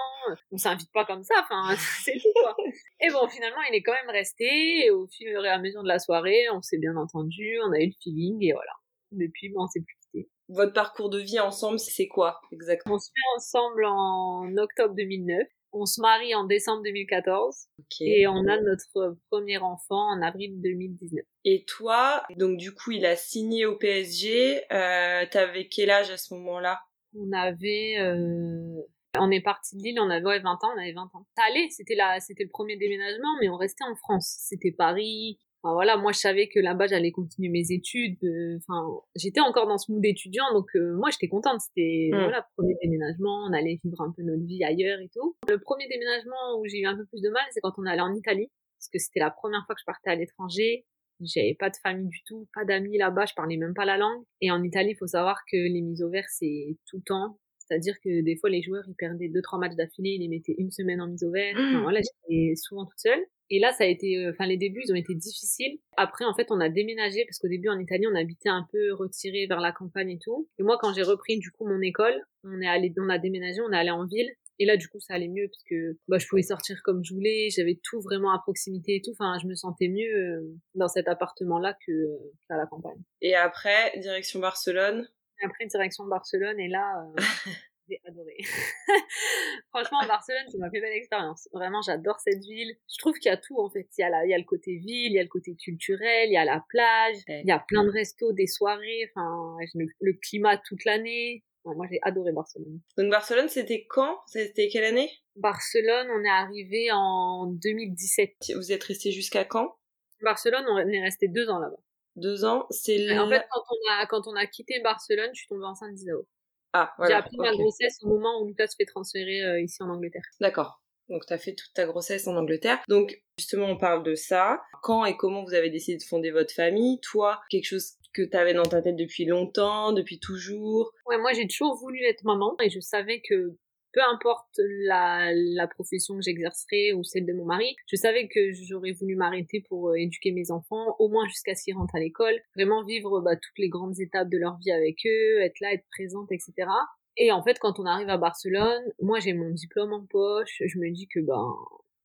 On 0.50 0.56
s'invite 0.56 0.92
pas 0.92 1.04
comme 1.04 1.22
ça. 1.22 1.34
Enfin 1.42 1.74
c'est 2.04 2.12
tout 2.14 2.32
quoi. 2.42 2.56
Et 3.00 3.10
bon 3.10 3.26
finalement 3.28 3.62
il 3.70 3.76
est 3.76 3.82
quand 3.82 3.92
même 3.92 4.10
resté. 4.10 4.86
Et 4.86 4.90
au 4.90 5.06
fil 5.06 5.28
et 5.28 5.48
à 5.48 5.58
mesure 5.58 5.82
de 5.82 5.88
la 5.88 5.98
soirée, 5.98 6.46
on 6.52 6.62
s'est 6.62 6.78
bien 6.78 6.96
entendu, 6.96 7.58
on 7.64 7.72
a 7.72 7.80
eu 7.80 7.86
le 7.86 7.94
feeling 8.02 8.42
et 8.42 8.52
voilà. 8.52 8.72
Depuis 9.12 9.48
bon, 9.50 9.62
on 9.64 9.66
s'est 9.68 9.80
plus 9.80 9.96
quitté. 10.00 10.28
Votre 10.48 10.72
parcours 10.72 11.08
de 11.08 11.18
vie 11.18 11.40
ensemble, 11.40 11.78
c'est 11.78 12.08
quoi 12.08 12.40
exactement? 12.52 12.96
On 12.96 12.98
se 12.98 13.10
met 13.10 13.36
ensemble 13.36 13.84
en 13.86 14.56
octobre 14.56 14.94
2009 14.94 15.46
on 15.74 15.86
se 15.86 16.00
marie 16.00 16.34
en 16.34 16.44
décembre 16.44 16.82
2014 16.84 17.66
et 18.00 18.26
on 18.26 18.46
a 18.46 18.60
notre 18.60 19.16
premier 19.30 19.58
enfant 19.58 20.08
en 20.12 20.22
avril 20.22 20.60
2019. 20.60 21.24
Et 21.44 21.64
toi, 21.64 22.22
donc 22.36 22.56
du 22.56 22.72
coup, 22.72 22.92
il 22.92 23.04
a 23.04 23.16
signé 23.16 23.66
au 23.66 23.76
PSG. 23.76 24.62
Euh, 24.72 25.26
T'avais 25.30 25.68
quel 25.68 25.90
âge 25.90 26.10
à 26.10 26.16
ce 26.16 26.32
moment-là? 26.34 26.80
On 27.16 27.32
avait, 27.32 27.96
euh... 27.98 28.82
on 29.18 29.30
est 29.30 29.42
parti 29.42 29.76
de 29.76 29.82
Lille, 29.82 30.00
on 30.00 30.10
avait 30.10 30.40
20 30.40 30.52
ans, 30.52 30.72
on 30.74 30.80
avait 30.80 30.92
20 30.92 31.02
ans. 31.14 31.26
Ça 31.36 31.44
allait, 31.48 31.68
c'était 31.70 31.94
la, 31.94 32.20
c'était 32.20 32.44
le 32.44 32.50
premier 32.50 32.76
déménagement, 32.76 33.36
mais 33.40 33.48
on 33.48 33.56
restait 33.56 33.84
en 33.84 33.94
France. 33.96 34.36
C'était 34.40 34.72
Paris, 34.72 35.38
voilà, 35.72 35.96
moi 35.96 36.12
je 36.12 36.18
savais 36.18 36.48
que 36.48 36.60
là-bas 36.60 36.86
j'allais 36.86 37.10
continuer 37.10 37.48
mes 37.48 37.72
études. 37.72 38.22
Euh, 38.22 38.58
enfin, 38.58 38.86
j'étais 39.16 39.40
encore 39.40 39.66
dans 39.66 39.78
ce 39.78 39.90
mood 39.90 40.04
étudiant, 40.04 40.44
donc 40.52 40.66
euh, 40.76 40.94
moi 40.94 41.08
j'étais 41.10 41.28
contente. 41.28 41.60
C'était 41.60 42.10
mmh. 42.12 42.18
voilà 42.18 42.46
premier 42.56 42.76
déménagement, 42.82 43.46
on 43.48 43.52
allait 43.52 43.80
vivre 43.82 44.00
un 44.02 44.12
peu 44.14 44.22
notre 44.22 44.44
vie 44.44 44.62
ailleurs 44.62 45.00
et 45.00 45.08
tout. 45.08 45.36
Le 45.48 45.58
premier 45.58 45.88
déménagement 45.88 46.58
où 46.60 46.66
j'ai 46.66 46.80
eu 46.80 46.86
un 46.86 46.96
peu 46.96 47.06
plus 47.06 47.22
de 47.22 47.30
mal, 47.30 47.42
c'est 47.50 47.60
quand 47.60 47.72
on 47.78 47.86
allait 47.86 48.02
en 48.02 48.14
Italie, 48.14 48.50
parce 48.78 48.88
que 48.92 48.98
c'était 48.98 49.20
la 49.20 49.30
première 49.30 49.64
fois 49.64 49.74
que 49.74 49.80
je 49.80 49.86
partais 49.86 50.10
à 50.10 50.14
l'étranger. 50.16 50.84
J'avais 51.20 51.54
pas 51.54 51.70
de 51.70 51.76
famille 51.82 52.08
du 52.08 52.22
tout, 52.26 52.48
pas 52.52 52.64
d'amis 52.64 52.98
là-bas, 52.98 53.24
je 53.24 53.34
parlais 53.34 53.56
même 53.56 53.72
pas 53.72 53.84
la 53.84 53.96
langue. 53.96 54.24
Et 54.40 54.50
en 54.50 54.62
Italie, 54.62 54.90
il 54.90 54.96
faut 54.96 55.06
savoir 55.06 55.38
que 55.50 55.56
les 55.56 55.80
mises 55.80 56.02
au 56.02 56.10
vert 56.10 56.26
c'est 56.28 56.76
tout 56.90 56.98
le 56.98 57.04
temps. 57.04 57.38
C'est-à-dire 57.56 57.94
que 58.04 58.22
des 58.22 58.36
fois 58.36 58.50
les 58.50 58.60
joueurs 58.60 58.84
ils 58.86 58.96
perdaient 58.96 59.30
deux 59.30 59.40
trois 59.40 59.58
matchs 59.58 59.76
d'affilée, 59.76 60.10
ils 60.10 60.20
les 60.20 60.28
mettaient 60.28 60.56
une 60.58 60.70
semaine 60.70 61.00
en 61.00 61.06
mise 61.06 61.24
au 61.24 61.30
vert. 61.30 61.54
Enfin, 61.56 61.78
mmh. 61.78 61.82
voilà, 61.82 62.00
j'étais 62.00 62.54
souvent 62.56 62.84
toute 62.84 62.98
seule. 62.98 63.24
Et 63.50 63.58
là, 63.58 63.72
ça 63.72 63.84
a 63.84 63.86
été, 63.86 64.18
euh, 64.18 64.30
enfin, 64.30 64.46
les 64.46 64.56
débuts, 64.56 64.82
ils 64.84 64.92
ont 64.92 64.96
été 64.96 65.14
difficiles. 65.14 65.78
Après, 65.96 66.24
en 66.24 66.34
fait, 66.34 66.46
on 66.50 66.60
a 66.60 66.68
déménagé 66.68 67.24
parce 67.26 67.38
qu'au 67.38 67.48
début, 67.48 67.68
en 67.68 67.78
Italie, 67.78 68.06
on 68.10 68.14
habitait 68.14 68.48
un 68.48 68.66
peu 68.72 68.94
retiré 68.94 69.46
vers 69.46 69.60
la 69.60 69.72
campagne 69.72 70.10
et 70.10 70.18
tout. 70.18 70.48
Et 70.58 70.62
moi, 70.62 70.78
quand 70.80 70.94
j'ai 70.94 71.02
repris, 71.02 71.38
du 71.38 71.50
coup, 71.50 71.66
mon 71.66 71.80
école, 71.80 72.14
on 72.42 72.60
est 72.60 72.66
allé, 72.66 72.92
on 72.98 73.08
a 73.08 73.18
déménagé, 73.18 73.60
on 73.60 73.72
est 73.72 73.76
allé 73.76 73.90
en 73.90 74.06
ville. 74.06 74.30
Et 74.58 74.66
là, 74.66 74.76
du 74.76 74.88
coup, 74.88 75.00
ça 75.00 75.14
allait 75.14 75.28
mieux 75.28 75.48
parce 75.48 75.64
que, 75.64 75.98
bah, 76.06 76.18
je 76.18 76.26
pouvais 76.28 76.42
sortir 76.42 76.80
comme 76.84 77.04
je 77.04 77.12
voulais, 77.12 77.48
j'avais 77.50 77.80
tout 77.82 78.00
vraiment 78.00 78.32
à 78.32 78.38
proximité 78.38 78.96
et 78.96 79.02
tout. 79.02 79.10
Enfin, 79.12 79.36
je 79.42 79.48
me 79.48 79.54
sentais 79.54 79.88
mieux 79.88 80.14
euh, 80.14 80.56
dans 80.74 80.88
cet 80.88 81.08
appartement-là 81.08 81.76
que, 81.84 81.92
euh, 81.92 82.32
qu'à 82.48 82.56
la 82.56 82.66
campagne. 82.66 83.02
Et 83.20 83.34
après, 83.34 83.98
direction 83.98 84.40
Barcelone? 84.40 85.08
après, 85.44 85.66
direction 85.66 86.06
Barcelone. 86.06 86.58
Et 86.60 86.68
là, 86.68 87.04
j'ai 87.88 88.00
adoré. 88.04 88.36
Franchement, 89.68 89.98
Barcelone, 90.06 90.44
c'est 90.50 90.58
ma 90.58 90.70
plus 90.70 90.80
belle 90.80 90.96
expérience. 90.96 91.48
Vraiment, 91.52 91.82
j'adore 91.82 92.18
cette 92.20 92.42
ville. 92.42 92.76
Je 92.90 92.98
trouve 92.98 93.14
qu'il 93.18 93.30
y 93.30 93.32
a 93.32 93.36
tout, 93.36 93.58
en 93.58 93.70
fait. 93.70 93.88
Il 93.98 94.00
y, 94.00 94.04
a 94.04 94.10
la, 94.10 94.24
il 94.24 94.30
y 94.30 94.34
a 94.34 94.38
le 94.38 94.44
côté 94.44 94.76
ville, 94.76 95.12
il 95.12 95.14
y 95.14 95.18
a 95.18 95.22
le 95.22 95.28
côté 95.28 95.54
culturel, 95.56 96.28
il 96.28 96.32
y 96.32 96.36
a 96.36 96.44
la 96.44 96.64
plage, 96.68 97.16
il 97.28 97.46
y 97.46 97.52
a 97.52 97.58
plein 97.58 97.84
de 97.84 97.90
restos, 97.90 98.32
des 98.32 98.46
soirées, 98.46 99.10
enfin, 99.14 99.56
le, 99.74 100.12
climat 100.14 100.56
toute 100.58 100.84
l'année. 100.84 101.44
moi, 101.64 101.86
j'ai 101.90 101.98
adoré 102.02 102.32
Barcelone. 102.32 102.80
Donc, 102.96 103.10
Barcelone, 103.10 103.48
c'était 103.48 103.86
quand? 103.88 104.18
C'était 104.26 104.68
quelle 104.68 104.84
année? 104.84 105.10
Barcelone, 105.36 106.08
on 106.10 106.24
est 106.24 106.28
arrivé 106.28 106.88
en 106.92 107.46
2017. 107.46 108.52
Vous 108.56 108.72
êtes 108.72 108.84
resté 108.84 109.12
jusqu'à 109.12 109.44
quand? 109.44 109.76
Barcelone, 110.22 110.64
on 110.68 110.78
est 110.78 111.02
resté 111.02 111.28
deux 111.28 111.48
ans 111.50 111.58
là-bas. 111.58 111.76
Deux 112.16 112.44
ans, 112.44 112.66
c'est 112.70 113.18
En 113.18 113.28
fait, 113.28 113.44
quand 113.50 113.62
on 113.70 113.92
a, 113.92 114.06
quand 114.06 114.28
on 114.28 114.36
a 114.36 114.46
quitté 114.46 114.80
Barcelone, 114.80 115.30
je 115.32 115.40
suis 115.40 115.48
tombée 115.48 115.64
enceinte 115.64 115.94
d'Isao. 115.94 116.26
Ah, 116.74 116.92
voilà. 116.98 117.14
J'ai 117.14 117.18
appris 117.18 117.36
ma 117.38 117.52
grossesse 117.52 117.98
au 118.02 118.08
moment 118.08 118.42
où 118.42 118.46
Lucas 118.46 118.66
se 118.66 118.74
fait 118.76 118.84
transférer 118.84 119.42
euh, 119.42 119.60
ici 119.60 119.82
en 119.82 119.88
Angleterre. 119.88 120.24
D'accord. 120.40 120.82
Donc 121.08 121.24
tu 121.26 121.32
as 121.32 121.38
fait 121.38 121.54
toute 121.54 121.72
ta 121.72 121.86
grossesse 121.86 122.26
en 122.26 122.36
Angleterre. 122.36 122.80
Donc 122.88 123.22
justement 123.38 123.66
on 123.66 123.78
parle 123.78 124.02
de 124.02 124.14
ça. 124.14 124.60
Quand 124.82 125.04
et 125.04 125.16
comment 125.16 125.44
vous 125.44 125.54
avez 125.54 125.70
décidé 125.70 125.98
de 125.98 126.02
fonder 126.02 126.30
votre 126.30 126.52
famille? 126.52 126.98
Toi, 127.00 127.40
quelque 127.48 127.66
chose 127.66 127.92
que 128.12 128.22
tu 128.22 128.36
avais 128.36 128.54
dans 128.54 128.64
ta 128.64 128.82
tête 128.82 128.96
depuis 128.96 129.24
longtemps, 129.24 129.92
depuis 129.92 130.18
toujours? 130.18 130.92
Ouais, 131.06 131.18
moi 131.18 131.32
j'ai 131.32 131.46
toujours 131.46 131.76
voulu 131.76 132.02
être 132.04 132.24
maman 132.24 132.56
et 132.60 132.70
je 132.70 132.80
savais 132.80 133.20
que 133.20 133.56
peu 133.94 134.00
importe 134.12 134.60
la, 134.86 135.30
la 135.32 135.68
profession 135.68 136.16
que 136.16 136.22
j'exercerai 136.22 136.92
ou 136.92 137.04
celle 137.04 137.26
de 137.26 137.32
mon 137.32 137.44
mari, 137.44 137.76
je 137.86 137.96
savais 137.96 138.28
que 138.28 138.52
j'aurais 138.52 138.92
voulu 138.92 139.14
m'arrêter 139.14 139.64
pour 139.68 139.90
euh, 139.90 139.94
éduquer 139.94 140.32
mes 140.32 140.50
enfants, 140.50 140.96
au 140.98 141.08
moins 141.08 141.26
jusqu'à 141.28 141.54
ce 141.54 141.62
qu'ils 141.62 141.76
rentrent 141.76 141.94
à 141.94 142.00
l'école, 142.00 142.34
vraiment 142.56 142.84
vivre 142.84 143.20
bah, 143.20 143.36
toutes 143.36 143.58
les 143.58 143.68
grandes 143.68 143.98
étapes 144.00 144.28
de 144.28 144.38
leur 144.38 144.58
vie 144.58 144.72
avec 144.72 144.98
eux, 145.06 145.40
être 145.40 145.60
là, 145.60 145.72
être 145.72 145.86
présente, 145.90 146.32
etc. 146.32 146.68
Et 147.16 147.30
en 147.30 147.42
fait, 147.44 147.58
quand 147.60 147.78
on 147.78 147.86
arrive 147.86 148.08
à 148.08 148.18
Barcelone, 148.18 148.82
moi 149.00 149.20
j'ai 149.20 149.32
mon 149.32 149.50
diplôme 149.50 149.92
en 149.92 150.04
poche, 150.04 150.60
je 150.66 150.78
me 150.78 150.92
dis 150.92 151.06
que 151.06 151.20
ben 151.20 151.54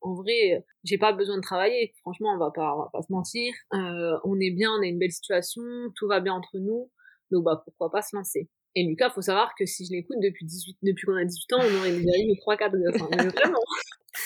en 0.01 0.13
vrai, 0.13 0.63
j'ai 0.83 0.97
pas 0.97 1.11
besoin 1.11 1.37
de 1.37 1.41
travailler. 1.41 1.93
Franchement, 2.01 2.33
on 2.33 2.37
va 2.37 2.51
pas, 2.51 2.73
on 2.75 2.83
va 2.83 2.89
pas 2.93 3.01
se 3.01 3.11
mentir. 3.11 3.53
Euh, 3.73 4.17
on 4.23 4.39
est 4.39 4.51
bien, 4.51 4.71
on 4.71 4.81
a 4.81 4.85
une 4.85 4.99
belle 4.99 5.11
situation, 5.11 5.61
tout 5.95 6.07
va 6.07 6.21
bien 6.21 6.33
entre 6.33 6.57
nous. 6.59 6.89
Donc 7.31 7.43
bah 7.43 7.61
pourquoi 7.65 7.91
pas 7.91 8.01
se 8.01 8.15
lancer? 8.15 8.49
Et 8.75 8.83
Lucas, 8.83 9.09
faut 9.09 9.21
savoir 9.21 9.53
que 9.57 9.65
si 9.65 9.85
je 9.85 9.91
l'écoute 9.91 10.17
depuis 10.21 10.45
18, 10.45 10.77
depuis 10.83 11.05
qu'on 11.05 11.15
a 11.15 11.25
18 11.25 11.53
ans, 11.53 11.59
on 11.59 11.77
aurait 11.79 11.91
déjà 11.91 12.17
eu 12.17 12.33
3-4 12.33 12.71
gosses. 12.71 13.01
Enfin, 13.01 13.27
vraiment. 13.29 13.59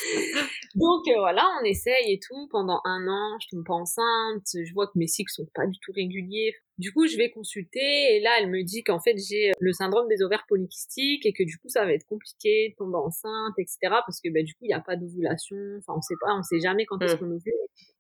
Donc 0.76 1.08
euh, 1.08 1.20
voilà, 1.20 1.44
on 1.62 1.66
essaye 1.66 2.14
et 2.14 2.20
tout. 2.20 2.48
Pendant 2.52 2.82
un 2.86 3.08
an, 3.08 3.38
je 3.42 3.48
tombe 3.50 3.66
pas 3.66 3.74
enceinte. 3.74 4.46
Je 4.54 4.74
vois 4.74 4.88
que 4.88 4.98
mes 4.98 5.08
cycles 5.08 5.32
sont 5.32 5.48
pas 5.54 5.68
du 5.68 5.78
tout 5.80 5.92
réguliers. 5.94 6.56
Du 6.80 6.92
coup, 6.92 7.06
je 7.08 7.18
vais 7.18 7.30
consulter 7.30 8.16
et 8.16 8.20
là, 8.20 8.32
elle 8.40 8.50
me 8.50 8.64
dit 8.64 8.84
qu'en 8.84 9.00
fait, 9.00 9.16
j'ai 9.18 9.52
le 9.60 9.74
syndrome 9.74 10.08
des 10.08 10.24
ovaires 10.24 10.46
polykystiques 10.48 11.26
et 11.26 11.34
que 11.34 11.44
du 11.44 11.58
coup, 11.60 11.70
ça 11.70 11.86
va 11.86 11.94
être 11.94 12.06
compliqué 12.08 12.70
de 12.70 12.76
tomber 12.76 12.98
enceinte, 12.98 13.54
etc. 13.60 13.78
Parce 13.82 14.20
que 14.20 14.30
bah, 14.34 14.42
du 14.42 14.54
coup, 14.54 14.66
il 14.66 14.70
n'y 14.70 14.74
a 14.74 14.82
pas 14.82 14.96
d'ovulation. 14.96 15.58
Enfin, 15.78 15.94
on 15.98 16.02
sait 16.02 16.16
pas, 16.20 16.34
on 16.36 16.42
sait 16.42 16.60
jamais 16.60 16.86
quand 16.86 17.00
est-ce 17.02 17.16
mm. 17.16 17.20
qu'on 17.20 17.32
ovule 17.32 17.54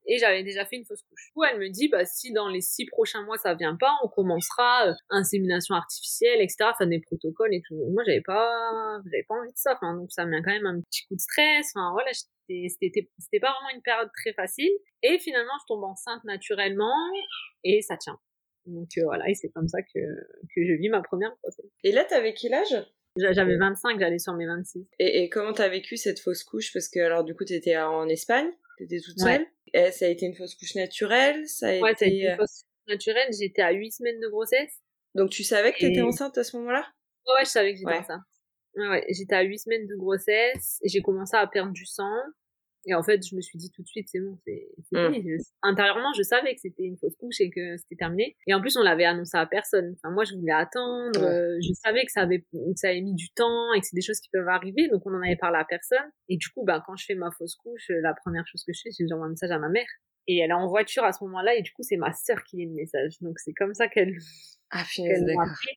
et 0.05 0.17
j'avais 0.17 0.43
déjà 0.43 0.65
fait 0.65 0.75
une 0.75 0.85
fausse 0.85 1.01
couche. 1.03 1.27
Du 1.27 1.33
coup, 1.33 1.43
elle 1.43 1.59
me 1.59 1.69
dit, 1.69 1.87
bah, 1.87 2.05
si 2.05 2.33
dans 2.33 2.49
les 2.49 2.61
six 2.61 2.85
prochains 2.85 3.23
mois 3.23 3.37
ça 3.37 3.53
vient 3.53 3.75
pas, 3.75 3.91
on 4.03 4.07
commencera 4.07 4.87
euh, 4.87 4.93
insémination 5.09 5.75
artificielle, 5.75 6.41
etc. 6.41 6.69
Enfin, 6.71 6.87
des 6.87 6.99
protocoles 6.99 7.53
et 7.53 7.61
tout. 7.67 7.75
Moi, 7.91 8.03
j'avais 8.05 8.21
pas, 8.21 8.99
j'avais 9.05 9.23
pas 9.27 9.35
envie 9.35 9.51
de 9.51 9.57
ça. 9.57 9.73
Enfin, 9.75 9.95
donc 9.95 10.11
ça 10.11 10.25
met 10.25 10.41
quand 10.41 10.51
même 10.51 10.65
un 10.65 10.81
petit 10.81 11.05
coup 11.07 11.15
de 11.15 11.21
stress. 11.21 11.71
Enfin, 11.75 11.82
voilà, 11.91 12.11
c'était, 12.13 13.07
c'était 13.19 13.39
pas 13.39 13.51
vraiment 13.53 13.75
une 13.75 13.81
période 13.81 14.09
très 14.21 14.33
facile. 14.33 14.71
Et 15.01 15.19
finalement, 15.19 15.53
je 15.61 15.65
tombe 15.73 15.83
enceinte 15.83 16.23
naturellement 16.23 16.93
et 17.63 17.81
ça 17.81 17.97
tient. 17.97 18.19
Donc 18.65 18.89
euh, 18.97 19.01
voilà, 19.03 19.27
et 19.29 19.33
c'est 19.33 19.49
comme 19.49 19.67
ça 19.67 19.81
que, 19.81 19.99
que 19.99 20.65
je 20.65 20.73
vis 20.79 20.89
ma 20.89 21.01
première 21.01 21.35
grossesse. 21.41 21.65
Et 21.83 21.91
là, 21.91 22.05
t'avais 22.05 22.33
quel 22.33 22.53
âge? 22.53 22.75
J'avais 23.17 23.57
25, 23.57 23.99
j'allais 23.99 24.17
sur 24.19 24.33
mes 24.33 24.47
26. 24.47 24.87
Et, 24.99 25.23
et 25.23 25.29
comment 25.29 25.53
t'as 25.53 25.67
vécu 25.69 25.97
cette 25.97 26.19
fausse 26.19 26.43
couche? 26.43 26.71
Parce 26.73 26.89
que 26.89 26.99
alors 26.99 27.23
du 27.23 27.35
coup, 27.35 27.43
t'étais 27.45 27.77
en 27.77 28.07
Espagne 28.07 28.49
T'étais 28.77 28.99
toute 29.01 29.19
seule 29.19 29.45
eh, 29.75 29.91
ça 29.91 30.05
a 30.05 30.07
été 30.09 30.25
une 30.27 30.35
fausse 30.35 30.53
couche 30.55 30.75
naturelle 30.75 31.47
ça 31.47 31.67
a 31.69 31.79
Ouais, 31.79 31.91
été... 31.93 31.97
ça 31.99 32.05
a 32.05 32.07
été 32.07 32.27
euh, 32.27 32.31
une 32.31 32.37
fausse 32.37 32.63
naturelle. 32.87 33.29
J'étais 33.39 33.61
à 33.61 33.71
8 33.71 33.91
semaines 33.91 34.19
de 34.19 34.27
grossesse. 34.29 34.81
Donc 35.15 35.29
tu 35.29 35.43
savais 35.43 35.73
que 35.73 35.79
t'étais 35.79 35.99
Et- 35.99 36.03
enceinte 36.03 36.37
à 36.37 36.43
ce 36.43 36.55
moment-là? 36.57 36.85
Ouais, 37.27 37.33
ouais, 37.35 37.45
je 37.45 37.49
savais 37.49 37.73
que 37.73 37.79
j'étais 37.79 37.91
Ouais. 37.91 37.99
enceinte. 37.99 38.21
Ouais, 38.75 38.87
ouais, 38.89 39.05
j'étais 39.09 39.35
à 39.35 39.41
8 39.41 39.59
semaines 39.59 39.87
de 39.87 39.95
grossesse 39.95 40.79
et 40.83 40.89
j'ai 40.89 41.01
commencé 41.01 41.35
à 41.37 41.45
perdre 41.47 41.71
du 41.73 41.85
sang. 41.85 42.11
Et 42.85 42.93
en 42.93 43.01
fait, 43.01 43.25
je 43.25 43.33
me 43.33 43.39
suis 43.41 43.57
dit 43.57 43.71
tout 43.71 43.81
de 43.81 43.87
suite, 43.87 44.09
c'est 44.11 44.19
bon, 44.19 44.37
c'est 44.45 44.67
Mm. 44.91 45.13
fini. 45.13 45.29
Je- 45.37 45.43
Intérieurement, 45.61 46.11
je 46.17 46.21
savais 46.23 46.53
que 46.53 46.59
c'était 46.59 46.83
une 46.83 46.97
fausse 46.97 47.15
couche 47.15 47.39
et 47.39 47.49
que 47.49 47.77
c'était 47.77 47.95
terminé. 47.95 48.35
Et 48.45 48.53
en 48.53 48.59
plus, 48.59 48.75
on 48.75 48.81
l'avait 48.83 49.05
annoncé 49.05 49.37
à 49.37 49.45
personne. 49.45 49.93
Enfin, 49.95 50.13
moi, 50.13 50.25
je 50.25 50.35
voulais 50.35 50.51
attendre. 50.51 51.17
Euh, 51.23 51.57
Je 51.61 51.71
savais 51.81 52.03
que 52.03 52.11
ça 52.11 52.21
avait, 52.23 52.39
que 52.41 52.57
ça 52.75 52.89
avait 52.89 52.99
mis 52.99 53.13
du 53.15 53.29
temps 53.29 53.71
et 53.73 53.79
que 53.79 53.85
c'est 53.87 53.95
des 53.95 54.01
choses 54.01 54.19
qui 54.19 54.29
peuvent 54.33 54.49
arriver. 54.49 54.89
Donc, 54.89 55.03
on 55.05 55.13
en 55.13 55.21
avait 55.21 55.37
parlé 55.37 55.59
à 55.59 55.63
personne. 55.65 56.11
Et 56.27 56.35
du 56.35 56.49
coup, 56.49 56.65
ben, 56.65 56.83
quand 56.85 56.97
je 56.97 57.05
fais 57.05 57.15
ma 57.15 57.31
fausse 57.31 57.55
couche, 57.55 57.89
euh, 57.89 58.01
la 58.01 58.13
première 58.13 58.45
chose 58.47 58.65
que 58.65 58.73
je 58.73 58.81
fais, 58.83 58.91
c'est 58.91 59.03
que 59.05 59.07
j'envoie 59.09 59.27
un 59.27 59.29
message 59.29 59.51
à 59.51 59.59
ma 59.59 59.69
mère. 59.69 59.87
Et 60.27 60.39
elle 60.39 60.49
est 60.49 60.53
en 60.53 60.67
voiture 60.67 61.05
à 61.05 61.13
ce 61.13 61.23
moment-là. 61.23 61.55
Et 61.55 61.61
du 61.61 61.71
coup, 61.71 61.83
c'est 61.83 61.95
ma 61.97 62.11
sœur 62.11 62.43
qui 62.43 62.57
lit 62.57 62.65
le 62.67 62.73
message. 62.73 63.13
Donc, 63.21 63.39
c'est 63.39 63.53
comme 63.53 63.73
ça 63.73 63.87
qu'elle 63.87 64.17
Ah, 64.71 64.83
qu'elle 64.93 65.23
m'a 65.35 65.43
appris. 65.43 65.69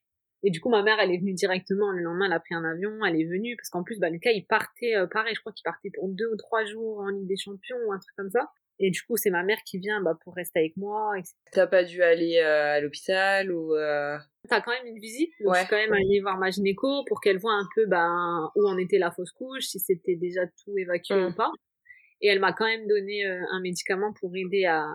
Et 0.47 0.51
du 0.51 0.61
coup, 0.61 0.69
ma 0.71 0.83
mère, 0.85 0.97
elle 1.01 1.11
est 1.11 1.19
venue 1.19 1.33
directement. 1.35 1.91
Le 1.91 2.03
lendemain, 2.03 2.27
elle 2.27 2.33
a 2.33 2.39
pris 2.41 2.55
un 2.55 2.65
avion, 2.65 2.93
elle 3.05 3.21
est 3.21 3.25
venue. 3.25 3.57
Parce 3.57 3.69
qu'en 3.69 3.83
plus, 3.83 3.99
bah, 3.99 4.11
Lucas, 4.11 4.31
il 4.31 4.47
partait, 4.47 4.95
euh, 4.95 5.07
pareil, 5.09 5.35
je 5.35 5.41
crois 5.41 5.53
qu'il 5.53 5.65
partait 5.65 5.91
pour 5.93 6.09
deux 6.09 6.29
ou 6.33 6.37
trois 6.37 6.65
jours 6.65 6.99
en 7.01 7.09
Ligue 7.09 7.27
des 7.27 7.37
Champions 7.37 7.77
ou 7.87 7.93
un 7.93 7.99
truc 7.99 8.15
comme 8.17 8.31
ça. 8.31 8.49
Et 8.79 8.91
du 8.91 9.03
coup, 9.03 9.17
c'est 9.17 9.31
ma 9.31 9.43
mère 9.43 9.59
qui 9.67 9.79
vient 9.79 10.01
bah, 10.03 10.17
pour 10.23 10.35
rester 10.37 10.61
avec 10.61 10.77
moi. 10.77 11.19
etc. 11.19 11.35
T'as 11.51 11.67
pas 11.67 11.83
dû 11.83 12.01
aller 12.03 12.37
euh, 12.37 12.75
à 12.77 12.81
l'hôpital 12.81 13.51
ou... 13.51 13.75
euh, 13.75 14.17
T'as 14.49 14.61
quand 14.61 14.71
même 14.71 14.87
une 14.87 15.01
visite. 15.01 15.33
Donc, 15.41 15.49
Ouais. 15.55 15.55
je 15.57 15.61
suis 15.65 15.71
quand 15.71 15.77
même 15.79 15.93
allée 15.95 16.21
voir 16.21 16.39
ma 16.39 16.51
gynéco 16.51 17.05
pour 17.09 17.21
qu'elle 17.21 17.39
voit 17.39 17.55
un 17.55 17.67
peu 17.75 17.87
ben, 17.87 18.49
où 18.55 18.69
en 18.69 18.79
était 18.79 18.99
la 18.99 19.11
fausse 19.11 19.33
couche, 19.33 19.65
si 19.65 19.81
c'était 19.81 20.15
déjà 20.17 20.43
tout 20.47 20.77
évacué 20.79 21.17
Mm. 21.17 21.27
ou 21.27 21.33
pas. 21.35 21.51
Et 22.21 22.29
elle 22.29 22.39
m'a 22.39 22.53
quand 22.53 22.67
même 22.67 22.87
donné 22.87 23.27
euh, 23.27 23.41
un 23.51 23.61
médicament 23.61 24.13
pour 24.21 24.31
aider 24.37 24.65
à, 24.67 24.87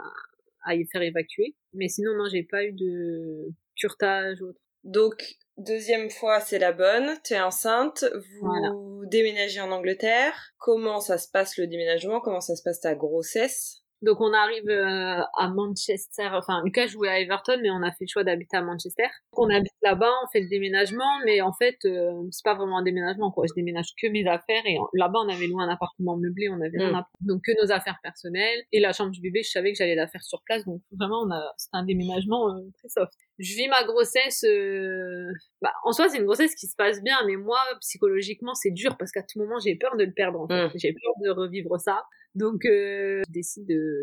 à 0.63 0.75
y 0.75 0.85
faire 0.87 1.01
évacuer. 1.01 1.55
Mais 1.73 1.87
sinon, 1.89 2.13
non, 2.15 2.25
j'ai 2.31 2.43
pas 2.43 2.63
eu 2.63 2.71
de 2.71 3.49
curtage 3.75 4.41
ou 4.41 4.45
autre. 4.49 4.61
Donc, 4.83 5.35
deuxième 5.57 6.09
fois, 6.09 6.39
c'est 6.39 6.59
la 6.59 6.71
bonne. 6.71 7.17
T'es 7.23 7.39
enceinte. 7.39 8.03
Vous 8.13 8.47
Voilà. 8.47 8.71
déménagez 9.09 9.61
en 9.61 9.71
Angleterre. 9.71 10.53
Comment 10.57 10.99
ça 10.99 11.17
se 11.17 11.27
passe 11.29 11.57
le 11.57 11.67
déménagement? 11.67 12.19
Comment 12.21 12.41
ça 12.41 12.55
se 12.55 12.63
passe 12.63 12.79
ta 12.81 12.95
grossesse? 12.95 13.83
Donc 14.01 14.21
on 14.21 14.33
arrive 14.33 14.69
euh, 14.69 15.21
à 15.37 15.49
Manchester, 15.49 16.29
enfin 16.33 16.61
Lucas 16.63 16.87
jouait 16.87 17.09
à 17.09 17.19
Everton 17.19 17.57
mais 17.61 17.71
on 17.71 17.81
a 17.81 17.91
fait 17.91 18.05
le 18.05 18.07
choix 18.07 18.23
d'habiter 18.23 18.57
à 18.57 18.61
Manchester. 18.61 19.03
Donc, 19.03 19.47
on 19.47 19.49
habite 19.49 19.73
là-bas, 19.81 20.11
on 20.23 20.27
fait 20.31 20.41
le 20.41 20.49
déménagement 20.49 21.19
mais 21.25 21.41
en 21.41 21.53
fait 21.53 21.77
euh, 21.85 22.11
c'est 22.31 22.43
pas 22.43 22.53
vraiment 22.55 22.77
un 22.77 22.83
déménagement 22.83 23.31
quoi, 23.31 23.45
je 23.49 23.53
déménage 23.55 23.93
que 23.99 24.07
mes 24.07 24.27
affaires 24.27 24.65
et 24.65 24.77
là-bas 24.93 25.19
on 25.25 25.29
avait 25.29 25.47
loué 25.47 25.63
un 25.63 25.69
appartement 25.69 26.15
meublé, 26.15 26.47
on 26.49 26.61
avait 26.61 26.77
rien 26.77 26.91
Mm. 26.99 27.27
donc 27.27 27.41
que 27.45 27.51
nos 27.61 27.71
affaires 27.71 27.97
personnelles 28.03 28.63
et 28.71 28.79
la 28.79 28.93
chambre 28.93 29.11
du 29.11 29.21
bébé, 29.21 29.43
je 29.43 29.49
savais 29.49 29.71
que 29.71 29.77
j'allais 29.77 29.95
la 29.95 30.07
faire 30.07 30.23
sur 30.23 30.41
place 30.43 30.65
donc 30.65 30.81
vraiment 30.91 31.21
on 31.21 31.31
a 31.31 31.53
c'était 31.57 31.77
un 31.77 31.85
déménagement 31.85 32.49
euh, 32.49 32.61
très 32.77 32.89
soft. 32.89 33.13
Je 33.39 33.55
vis 33.55 33.67
ma 33.67 33.83
grossesse 33.83 34.43
euh, 34.43 35.31
bah, 35.61 35.71
en 35.83 35.91
soi 35.91 36.09
c'est 36.09 36.17
une 36.17 36.25
grossesse 36.25 36.55
qui 36.55 36.67
se 36.67 36.75
passe 36.75 37.01
bien 37.01 37.17
mais 37.25 37.35
moi 37.35 37.59
psychologiquement 37.79 38.53
c'est 38.53 38.71
dur 38.71 38.97
parce 38.97 39.11
qu'à 39.11 39.23
tout 39.23 39.39
moment 39.39 39.59
j'ai 39.59 39.75
peur 39.75 39.95
de 39.97 40.03
le 40.03 40.11
perdre 40.13 40.41
en 40.41 40.47
fait. 40.47 40.67
Mm. 40.67 40.71
J'ai 40.75 40.93
peur 40.93 41.13
de 41.23 41.29
revivre 41.29 41.79
ça. 41.79 42.03
Donc 42.35 42.65
euh, 42.65 43.21
je 43.27 43.31
décide 43.31 43.67
de 43.67 44.01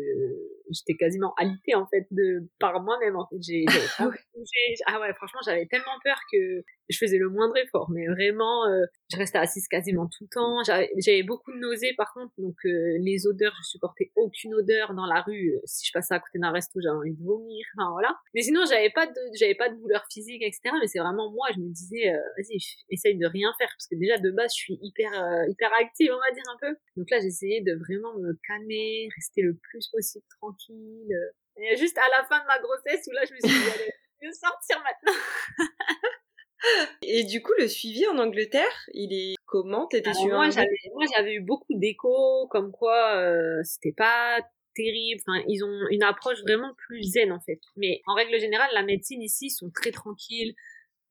j'étais 0.71 0.95
quasiment 0.95 1.33
alitée 1.37 1.75
en 1.75 1.87
fait 1.87 2.07
de 2.11 2.47
par 2.59 2.81
moi-même 2.81 3.15
en 3.15 3.27
fait. 3.27 3.37
J'ai 3.41 3.65
de 3.65 4.05
bouger. 4.33 4.75
ah 4.85 4.99
ouais 4.99 5.13
franchement 5.13 5.39
j'avais 5.43 5.65
tellement 5.65 5.97
peur 6.03 6.19
que 6.31 6.63
je 6.89 6.97
faisais 6.97 7.17
le 7.17 7.29
moindre 7.29 7.57
effort. 7.57 7.89
Mais 7.91 8.07
vraiment 8.07 8.67
euh, 8.67 8.85
je 9.11 9.17
restais 9.17 9.37
assise 9.37 9.67
quasiment 9.67 10.07
tout 10.07 10.25
le 10.25 10.29
temps. 10.29 10.63
J'avais 10.63 10.91
j'avais 10.97 11.23
beaucoup 11.23 11.51
de 11.51 11.57
nausées 11.57 11.93
par 11.97 12.13
contre. 12.13 12.33
Donc 12.37 12.55
euh, 12.65 12.97
les 12.99 13.27
odeurs 13.27 13.55
je 13.63 13.69
supportais 13.69 14.11
aucune 14.15 14.53
odeur 14.55 14.93
dans 14.93 15.05
la 15.05 15.21
rue. 15.21 15.55
Euh, 15.55 15.61
si 15.65 15.87
je 15.87 15.91
passais 15.91 16.13
à 16.13 16.19
côté 16.19 16.39
d'un 16.39 16.51
resto 16.51 16.79
j'avais 16.81 16.97
envie 16.97 17.13
de 17.13 17.23
vomir. 17.23 17.65
Enfin 17.77 17.91
voilà. 17.91 18.15
Mais 18.33 18.41
sinon 18.41 18.61
j'avais 18.69 18.89
pas 18.91 19.07
de 19.07 19.19
j'avais 19.39 19.55
pas 19.55 19.69
de 19.69 19.75
douleur 19.75 20.05
physique 20.11 20.41
etc 20.41 20.71
mais 20.79 20.87
c'est 20.87 20.99
vraiment 20.99 21.31
moi 21.31 21.47
je 21.55 21.59
me 21.59 21.69
disais 21.69 22.09
euh, 22.09 22.19
vas-y 22.37 22.57
essaye 22.89 23.17
de 23.17 23.25
rien 23.25 23.51
faire. 23.57 23.69
Parce 23.69 23.87
que 23.87 23.95
déjà 23.95 24.17
de 24.17 24.31
base 24.31 24.51
je 24.53 24.61
suis 24.61 24.79
hyper 24.81 25.11
euh, 25.13 25.49
hyper 25.49 25.71
active 25.79 26.11
on 26.11 26.29
va 26.29 26.33
dire 26.33 26.43
un 26.53 26.57
peu. 26.61 26.77
Donc 26.97 27.09
là 27.09 27.19
j'essayais 27.19 27.61
de 27.61 27.73
vraiment 27.75 28.18
me 28.19 28.39
calmer 28.47 29.09
rester 29.15 29.41
le 29.41 29.55
plus 29.55 29.87
possible 29.89 30.25
tranquille 30.39 31.15
et 31.57 31.75
juste 31.77 31.97
à 31.97 32.07
la 32.17 32.25
fin 32.27 32.39
de 32.41 32.47
ma 32.47 32.59
grossesse 32.59 33.07
où 33.07 33.11
là 33.11 33.21
je 33.25 33.33
me 33.33 33.39
suis 33.39 33.59
dit 33.59 33.71
allez 33.73 33.91
je 34.21 34.27
vais 34.27 34.33
sortir 34.33 34.83
maintenant 34.83 35.19
Et 37.01 37.23
du 37.23 37.41
coup, 37.41 37.53
le 37.57 37.67
suivi 37.67 38.05
en 38.07 38.17
Angleterre, 38.17 38.85
il 38.93 39.13
est 39.13 39.35
comment? 39.45 39.87
T'étais 39.87 40.11
moi, 40.25 40.49
j'avais, 40.49 40.67
moi, 40.93 41.05
j'avais 41.15 41.35
eu 41.35 41.41
beaucoup 41.41 41.73
d'échos, 41.73 42.47
comme 42.49 42.71
quoi 42.71 43.15
euh, 43.15 43.61
c'était 43.63 43.93
pas 43.93 44.39
terrible. 44.75 45.21
Enfin, 45.25 45.43
ils 45.47 45.63
ont 45.63 45.87
une 45.89 46.03
approche 46.03 46.41
vraiment 46.41 46.73
plus 46.75 47.03
zen 47.03 47.31
en 47.31 47.39
fait. 47.39 47.59
Mais 47.77 48.01
en 48.07 48.13
règle 48.13 48.39
générale, 48.39 48.69
la 48.73 48.83
médecine 48.83 49.21
ici 49.21 49.47
ils 49.47 49.51
sont 49.51 49.71
très 49.71 49.91
tranquilles. 49.91 50.53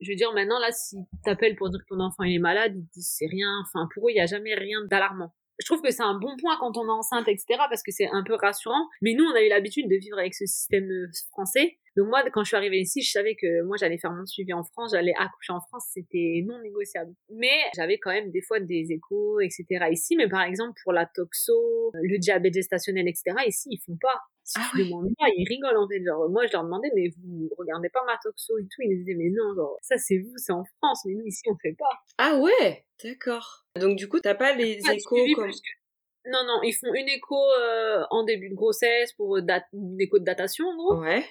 Je 0.00 0.10
veux 0.10 0.16
dire, 0.16 0.32
maintenant 0.32 0.58
là, 0.60 0.70
si 0.70 0.96
t'appelles 1.24 1.56
pour 1.56 1.70
dire 1.70 1.80
que 1.80 1.94
ton 1.94 2.00
enfant 2.00 2.22
il 2.24 2.34
est 2.34 2.38
malade, 2.38 2.74
ils 2.76 2.86
disent 2.94 3.14
c'est 3.18 3.26
rien. 3.26 3.48
Enfin, 3.62 3.88
pour 3.94 4.08
eux, 4.08 4.10
il 4.12 4.16
y 4.16 4.20
a 4.20 4.26
jamais 4.26 4.54
rien 4.54 4.84
d'alarmant. 4.84 5.34
Je 5.58 5.66
trouve 5.66 5.82
que 5.82 5.90
c'est 5.90 6.02
un 6.02 6.18
bon 6.18 6.36
point 6.40 6.56
quand 6.60 6.76
on 6.76 6.86
est 6.86 6.90
enceinte, 6.90 7.26
etc. 7.28 7.44
Parce 7.68 7.82
que 7.82 7.90
c'est 7.90 8.08
un 8.10 8.22
peu 8.24 8.34
rassurant. 8.34 8.86
Mais 9.02 9.14
nous, 9.14 9.24
on 9.24 9.34
a 9.34 9.42
eu 9.42 9.48
l'habitude 9.48 9.88
de 9.88 9.96
vivre 9.96 10.18
avec 10.18 10.34
ce 10.34 10.46
système 10.46 10.90
euh, 10.90 11.10
français. 11.30 11.78
Donc 11.98 12.06
moi, 12.10 12.22
quand 12.32 12.44
je 12.44 12.48
suis 12.48 12.56
arrivée 12.56 12.78
ici, 12.78 13.02
je 13.02 13.10
savais 13.10 13.34
que 13.34 13.62
moi, 13.64 13.76
j'allais 13.76 13.98
faire 13.98 14.12
mon 14.12 14.24
suivi 14.24 14.52
en 14.52 14.62
France, 14.62 14.92
j'allais 14.92 15.14
accoucher 15.18 15.52
en 15.52 15.60
France, 15.60 15.84
c'était 15.92 16.44
non 16.46 16.60
négociable. 16.62 17.12
Mais 17.28 17.50
j'avais 17.74 17.98
quand 17.98 18.12
même 18.12 18.30
des 18.30 18.40
fois 18.40 18.60
des 18.60 18.86
échos, 18.92 19.40
etc. 19.40 19.64
ici. 19.90 20.14
Mais 20.16 20.28
par 20.28 20.42
exemple, 20.42 20.78
pour 20.84 20.92
la 20.92 21.06
toxo, 21.06 21.90
le 21.94 22.18
diabète 22.18 22.54
gestationnel, 22.54 23.08
etc. 23.08 23.34
Ici, 23.48 23.68
ils 23.72 23.80
font 23.84 23.96
pas. 24.00 24.20
Si 24.44 24.54
Ah 24.58 24.68
tu 24.70 24.78
ouais. 24.78 24.84
demandes 24.84 25.10
pas, 25.18 25.26
ils 25.36 25.46
rigolent 25.48 25.76
en 25.76 25.88
fait. 25.88 26.00
Genre, 26.04 26.30
moi, 26.30 26.46
je 26.46 26.52
leur 26.52 26.62
demandais, 26.62 26.88
mais 26.94 27.08
vous 27.20 27.50
regardez 27.58 27.88
pas 27.88 28.04
ma 28.06 28.16
toxo 28.22 28.56
et 28.58 28.62
tout. 28.62 28.80
Ils 28.82 28.90
me 28.90 28.96
disaient, 28.98 29.16
mais 29.16 29.30
non, 29.30 29.54
genre, 29.56 29.76
ça 29.82 29.98
c'est 29.98 30.18
vous, 30.18 30.32
c'est 30.36 30.52
en 30.52 30.64
France, 30.78 31.00
mais 31.04 31.14
nous 31.14 31.26
ici, 31.26 31.42
on 31.48 31.56
fait 31.60 31.74
pas. 31.76 31.90
Ah 32.16 32.38
ouais, 32.38 32.86
d'accord. 33.02 33.66
Donc 33.74 33.96
du 33.96 34.08
coup, 34.08 34.20
t'as 34.20 34.36
pas 34.36 34.54
les 34.54 34.78
Pas 34.84 34.94
échos 34.94 35.16
comme... 35.34 35.50
que- 35.50 36.30
Non, 36.30 36.44
non, 36.46 36.62
ils 36.62 36.72
font 36.72 36.94
une 36.94 37.08
écho 37.08 37.36
euh, 37.60 38.04
en 38.10 38.22
début 38.24 38.50
de 38.50 38.54
grossesse 38.54 39.12
pour 39.14 39.36
euh, 39.36 39.42
une 39.72 40.00
écho 40.00 40.18
de 40.20 40.24
datation 40.24 40.64
en 40.66 40.76
gros. 40.76 41.00
Ouais. 41.00 41.24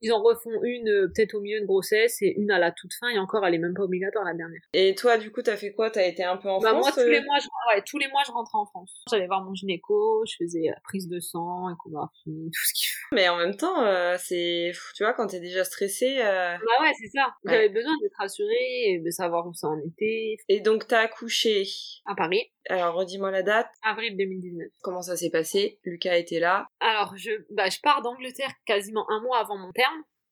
Ils 0.00 0.12
en 0.12 0.22
refont 0.22 0.50
une 0.62 0.88
euh, 0.88 1.08
peut-être 1.14 1.34
au 1.34 1.40
milieu 1.40 1.60
de 1.60 1.66
grossesse 1.66 2.22
et 2.22 2.34
une 2.38 2.50
à 2.50 2.58
la 2.58 2.70
toute 2.72 2.92
fin 2.94 3.08
et 3.08 3.18
encore 3.18 3.44
elle 3.46 3.54
est 3.54 3.58
même 3.58 3.74
pas 3.74 3.82
obligatoire 3.82 4.24
la 4.24 4.34
dernière. 4.34 4.60
Et 4.72 4.94
toi, 4.94 5.18
du 5.18 5.30
coup, 5.32 5.42
t'as 5.42 5.56
fait 5.56 5.72
quoi? 5.72 5.90
T'as 5.90 6.06
été 6.06 6.22
un 6.24 6.36
peu 6.36 6.48
en 6.48 6.58
Bah, 6.60 6.72
moi 6.72 6.82
France 6.82 6.94
tous 6.94 7.00
euh? 7.00 7.10
les 7.10 7.20
mois 7.22 7.38
je 7.40 7.46
ouais, 7.76 7.82
tous 7.86 7.98
les 7.98 8.08
mois 8.08 8.22
je 8.26 8.32
rentrais 8.32 8.58
en 8.58 8.66
France. 8.66 9.02
J'allais 9.10 9.26
voir 9.26 9.42
mon 9.44 9.54
gynéco, 9.54 10.24
je 10.26 10.34
faisais 10.44 10.68
euh, 10.70 10.72
prise 10.84 11.08
de 11.08 11.18
sang, 11.20 11.68
échographie, 11.70 12.50
tout 12.52 12.64
ce 12.66 12.74
qu'il 12.74 12.88
faut. 12.88 13.14
Mais 13.14 13.28
en 13.28 13.36
même 13.36 13.56
temps, 13.56 13.82
euh, 13.84 14.16
c'est... 14.18 14.72
Tu 14.94 15.02
vois, 15.02 15.14
quand 15.14 15.26
t'es 15.28 15.40
déjà 15.40 15.64
stressé... 15.64 16.18
euh, 16.20 16.56
Bah 16.58 16.82
ouais, 16.82 16.92
c'est 17.00 17.08
ça. 17.08 17.34
Ouais. 17.44 17.52
J'avais 17.52 17.68
besoin 17.70 17.92
d'être 18.02 18.16
rassurée 18.18 18.84
et 18.86 19.00
de 19.04 19.10
savoir 19.10 19.46
où 19.46 19.54
ça 19.54 19.68
en 19.68 19.78
était. 19.80 20.36
Et 20.48 20.60
donc, 20.60 20.86
t'as 20.86 21.00
accouché. 21.00 21.64
À 22.06 22.14
Paris, 22.14 22.50
Alors, 22.68 22.94
redis-moi 22.94 23.30
la 23.30 23.42
date. 23.42 23.68
avril 23.82 24.16
2019. 24.16 24.68
Comment 24.82 25.00
ça 25.02 25.16
s'est 25.16 25.30
passé? 25.30 25.78
Lucas 25.84 26.16
était 26.16 26.38
là. 26.40 26.66
Alors, 26.80 27.14
je, 27.16 27.30
bah, 27.50 27.68
je 27.70 27.78
pars 27.82 28.02
d'Angleterre 28.02 28.50
quasiment 28.66 29.04
un 29.10 29.20
mois 29.22 29.38
avant 29.38 29.56
mon 29.56 29.72
terme, 29.72 29.87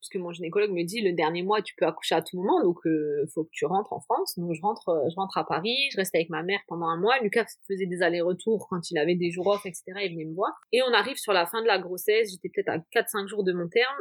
parce 0.07 0.13
que 0.13 0.19
mon 0.19 0.33
gynécologue 0.33 0.71
me 0.71 0.85
dit 0.85 1.01
le 1.01 1.13
dernier 1.13 1.43
mois 1.43 1.63
tu 1.63 1.75
peux 1.77 1.85
accoucher 1.85 2.15
à 2.15 2.23
tout 2.23 2.37
moment, 2.37 2.63
donc 2.63 2.79
euh, 2.87 3.27
faut 3.35 3.43
que 3.43 3.51
tu 3.51 3.67
rentres 3.67 3.93
en 3.93 4.01
France. 4.01 4.39
Donc 4.39 4.55
je 4.55 4.61
rentre, 4.61 4.89
euh, 4.91 5.09
je 5.11 5.17
rentre 5.17 5.37
à 5.37 5.45
Paris, 5.45 5.75
je 5.91 5.97
reste 5.97 6.15
avec 6.15 6.31
ma 6.31 6.45
mère 6.45 6.61
pendant 6.69 6.87
un 6.87 6.97
mois. 6.97 7.19
Lucas 7.23 7.47
faisait 7.67 7.87
des 7.87 8.03
allers-retours 8.03 8.69
quand 8.71 8.89
il 8.91 8.99
avait 8.99 9.17
des 9.17 9.33
jours 9.33 9.49
off, 9.49 9.67
etc. 9.67 9.83
Il 10.05 10.13
venait 10.13 10.27
me 10.27 10.35
voir. 10.35 10.53
Et 10.71 10.81
on 10.83 10.93
arrive 10.93 11.17
sur 11.17 11.33
la 11.33 11.47
fin 11.47 11.61
de 11.61 11.67
la 11.67 11.81
grossesse. 11.81 12.31
J'étais 12.31 12.51
peut-être 12.55 12.69
à 12.69 12.79
4-5 12.79 13.27
jours 13.27 13.43
de 13.43 13.53
mon 13.53 13.69
terme. 13.69 13.97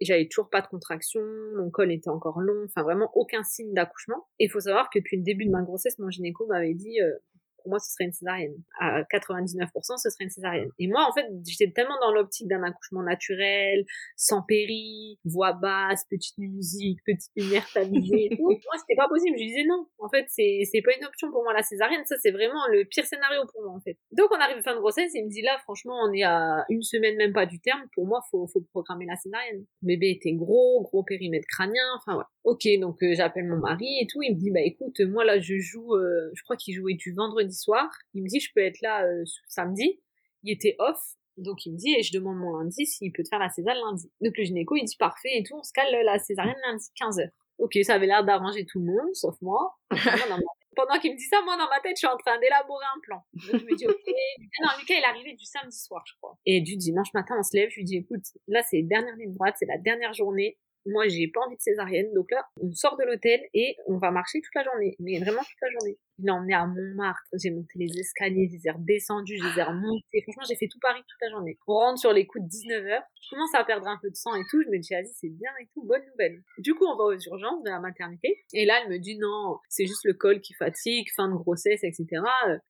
J'avais 0.00 0.26
toujours 0.26 0.48
pas 0.48 0.62
de 0.62 0.66
contraction, 0.66 1.20
mon 1.56 1.70
col 1.70 1.92
était 1.92 2.08
encore 2.08 2.40
long, 2.40 2.64
enfin 2.64 2.82
vraiment 2.82 3.08
aucun 3.14 3.44
signe 3.44 3.72
d'accouchement. 3.72 4.26
Et 4.40 4.46
il 4.46 4.50
faut 4.50 4.58
savoir 4.58 4.90
que 4.90 4.98
depuis 4.98 5.18
le 5.18 5.22
début 5.22 5.44
de 5.44 5.50
ma 5.50 5.62
grossesse, 5.62 5.98
mon 5.98 6.10
gynéco 6.10 6.46
m'avait 6.46 6.74
dit, 6.74 7.00
euh, 7.00 7.12
pour 7.62 7.70
moi, 7.70 7.78
ce 7.78 7.90
serait 7.92 8.04
une 8.04 8.12
césarienne. 8.12 8.54
À 8.78 9.02
99%, 9.02 9.96
ce 9.96 10.10
serait 10.10 10.24
une 10.24 10.30
césarienne. 10.30 10.70
Et 10.78 10.88
moi, 10.88 11.06
en 11.08 11.12
fait, 11.12 11.26
j'étais 11.46 11.72
tellement 11.72 11.98
dans 12.00 12.12
l'optique 12.12 12.48
d'un 12.48 12.62
accouchement 12.62 13.02
naturel, 13.02 13.84
sans 14.16 14.42
péri, 14.42 15.18
voix 15.24 15.52
basse, 15.52 16.04
petite 16.10 16.36
musique, 16.38 16.98
petite 17.04 17.30
lumière 17.36 17.66
tamisée 17.72 18.26
et 18.26 18.36
tout. 18.36 18.42
Moi, 18.48 18.78
c'était 18.78 18.96
pas 18.96 19.08
possible. 19.08 19.36
Je 19.38 19.44
disais 19.44 19.64
non. 19.64 19.86
En 19.98 20.08
fait, 20.08 20.26
c'est, 20.28 20.62
c'est 20.70 20.82
pas 20.82 20.96
une 20.98 21.04
option 21.04 21.30
pour 21.30 21.42
moi, 21.42 21.52
la 21.52 21.62
césarienne. 21.62 22.04
Ça, 22.04 22.16
c'est 22.20 22.30
vraiment 22.30 22.66
le 22.70 22.84
pire 22.84 23.04
scénario 23.04 23.42
pour 23.52 23.62
moi, 23.62 23.72
en 23.72 23.80
fait. 23.80 23.96
Donc, 24.12 24.28
on 24.30 24.40
arrive 24.40 24.62
fin 24.62 24.74
de 24.74 24.80
grossesse, 24.80 25.12
il 25.14 25.24
me 25.24 25.30
dit 25.30 25.42
là, 25.42 25.58
franchement, 25.62 25.94
on 26.04 26.12
est 26.12 26.22
à 26.22 26.64
une 26.68 26.82
semaine 26.82 27.16
même 27.16 27.32
pas 27.32 27.46
du 27.46 27.60
terme. 27.60 27.82
Pour 27.94 28.06
moi, 28.06 28.20
faut, 28.30 28.46
faut 28.46 28.60
programmer 28.72 29.06
la 29.06 29.16
césarienne. 29.16 29.64
Le 29.82 29.86
bébé 29.86 30.10
était 30.10 30.32
gros, 30.32 30.82
gros 30.82 31.02
périmètre 31.02 31.46
crânien. 31.48 31.84
Enfin, 31.96 32.16
ouais. 32.16 32.24
Ok, 32.44 32.66
donc, 32.80 33.02
euh, 33.02 33.14
j'appelle 33.14 33.46
mon 33.46 33.58
mari 33.58 33.86
et 34.00 34.06
tout. 34.06 34.20
Il 34.22 34.34
me 34.34 34.38
dit, 34.38 34.50
bah, 34.50 34.60
écoute, 34.60 35.00
moi, 35.00 35.24
là, 35.24 35.38
je 35.38 35.58
joue, 35.58 35.94
euh, 35.94 36.30
je 36.34 36.42
crois 36.42 36.56
qu'il 36.56 36.74
jouait 36.74 36.94
du 36.94 37.12
vendredi 37.12 37.54
soir. 37.54 37.88
Il 38.14 38.22
me 38.22 38.28
dit, 38.28 38.40
je 38.40 38.50
peux 38.54 38.60
être 38.60 38.80
là 38.80 39.04
euh, 39.04 39.24
samedi. 39.48 40.00
Il 40.42 40.52
était 40.52 40.74
off. 40.78 40.98
Donc 41.38 41.64
il 41.64 41.72
me 41.72 41.78
dit, 41.78 41.94
et 41.98 42.02
je 42.02 42.12
demande 42.12 42.36
mon 42.36 42.58
lundi 42.58 42.84
s'il 42.84 43.10
peut 43.10 43.22
te 43.22 43.28
faire 43.28 43.38
la 43.38 43.48
césarienne 43.48 43.82
lundi. 43.84 44.10
Donc 44.20 44.36
le 44.36 44.44
gynéco, 44.44 44.76
il 44.76 44.84
dit 44.84 44.96
parfait 44.98 45.30
et 45.34 45.42
tout, 45.42 45.56
on 45.56 45.62
se 45.62 45.72
cale 45.72 45.86
la 46.04 46.18
césarienne 46.18 46.58
lundi 46.66 46.84
15h. 47.00 47.30
Ok, 47.58 47.78
ça 47.84 47.94
avait 47.94 48.06
l'air 48.06 48.24
d'arranger 48.24 48.66
tout 48.66 48.80
le 48.80 48.86
monde, 48.86 49.14
sauf 49.14 49.40
moi. 49.40 49.78
Pendant 50.74 50.98
qu'il 50.98 51.12
me 51.12 51.16
dit 51.16 51.24
ça, 51.24 51.42
moi, 51.42 51.56
dans 51.56 51.68
ma 51.68 51.80
tête, 51.80 51.96
je 51.96 51.98
suis 51.98 52.06
en 52.06 52.16
train 52.16 52.38
d'élaborer 52.38 52.84
un 52.96 53.00
plan. 53.00 53.22
Donc, 53.34 53.60
je 53.60 53.66
me 53.66 53.76
dis, 53.76 53.86
ok. 53.86 53.94
non, 54.62 54.68
Lucas, 54.80 54.94
il 54.94 55.02
est 55.02 55.04
arrivé 55.04 55.34
du 55.34 55.44
samedi 55.44 55.76
soir, 55.76 56.02
je 56.06 56.14
crois. 56.16 56.38
Et 56.46 56.62
du 56.62 56.76
dimanche 56.76 57.12
matin, 57.12 57.36
on 57.38 57.42
se 57.42 57.54
lève, 57.54 57.68
je 57.70 57.76
lui 57.76 57.84
dis, 57.84 57.96
écoute, 57.98 58.24
là, 58.48 58.62
c'est 58.62 58.80
dernière 58.82 59.14
ligne 59.16 59.32
droite, 59.32 59.54
c'est 59.58 59.66
la 59.66 59.76
dernière 59.76 60.14
journée. 60.14 60.58
Moi, 60.86 61.08
j'ai 61.08 61.28
pas 61.28 61.40
envie 61.46 61.56
de 61.56 61.60
césarienne. 61.62 62.12
Donc 62.14 62.30
là, 62.30 62.44
on 62.60 62.72
sort 62.72 62.96
de 62.96 63.04
l'hôtel 63.04 63.40
et 63.54 63.76
on 63.86 63.98
va 63.98 64.10
marcher 64.10 64.40
toute 64.40 64.54
la 64.54 64.64
journée. 64.64 64.96
Mais 64.98 65.18
vraiment 65.18 65.42
toute 65.42 65.60
la 65.62 65.70
journée. 65.70 65.98
Je 66.18 66.24
l'ai 66.24 66.30
emmené 66.30 66.54
à 66.54 66.66
Montmartre. 66.66 67.22
J'ai 67.34 67.50
monté 67.50 67.72
les 67.76 67.98
escaliers, 67.98 68.48
je 68.48 68.56
les 68.56 68.66
ai 68.68 68.70
redescendus, 68.70 69.38
je 69.38 69.44
les 69.44 69.58
ai 69.58 69.62
remontés. 69.62 70.22
Franchement, 70.22 70.44
j'ai 70.48 70.56
fait 70.56 70.68
tout 70.68 70.78
Paris 70.80 71.00
toute 71.00 71.20
la 71.20 71.30
journée. 71.30 71.58
On 71.66 71.74
rentre 71.74 71.98
sur 71.98 72.12
les 72.12 72.26
coups 72.26 72.44
de 72.44 72.48
19h. 72.48 73.02
Je 73.20 73.30
commence 73.30 73.54
à 73.54 73.64
perdre 73.64 73.88
un 73.88 73.98
peu 74.00 74.10
de 74.10 74.16
sang 74.16 74.34
et 74.34 74.44
tout. 74.50 74.62
Je 74.62 74.68
me 74.68 74.78
dis, 74.78 74.92
vas-y, 74.92 75.12
c'est 75.14 75.30
bien 75.30 75.50
et 75.60 75.66
tout. 75.72 75.84
Bonne 75.84 76.02
nouvelle. 76.10 76.42
Du 76.58 76.74
coup, 76.74 76.84
on 76.84 76.96
va 76.96 77.04
aux 77.04 77.18
urgences 77.18 77.62
de 77.64 77.70
la 77.70 77.80
maternité. 77.80 78.44
Et 78.52 78.66
là, 78.66 78.80
elle 78.82 78.90
me 78.90 78.98
dit, 78.98 79.18
non, 79.18 79.58
c'est 79.68 79.86
juste 79.86 80.04
le 80.04 80.14
col 80.14 80.40
qui 80.40 80.54
fatigue, 80.54 81.06
fin 81.16 81.28
de 81.28 81.34
grossesse, 81.34 81.82
etc. 81.82 82.06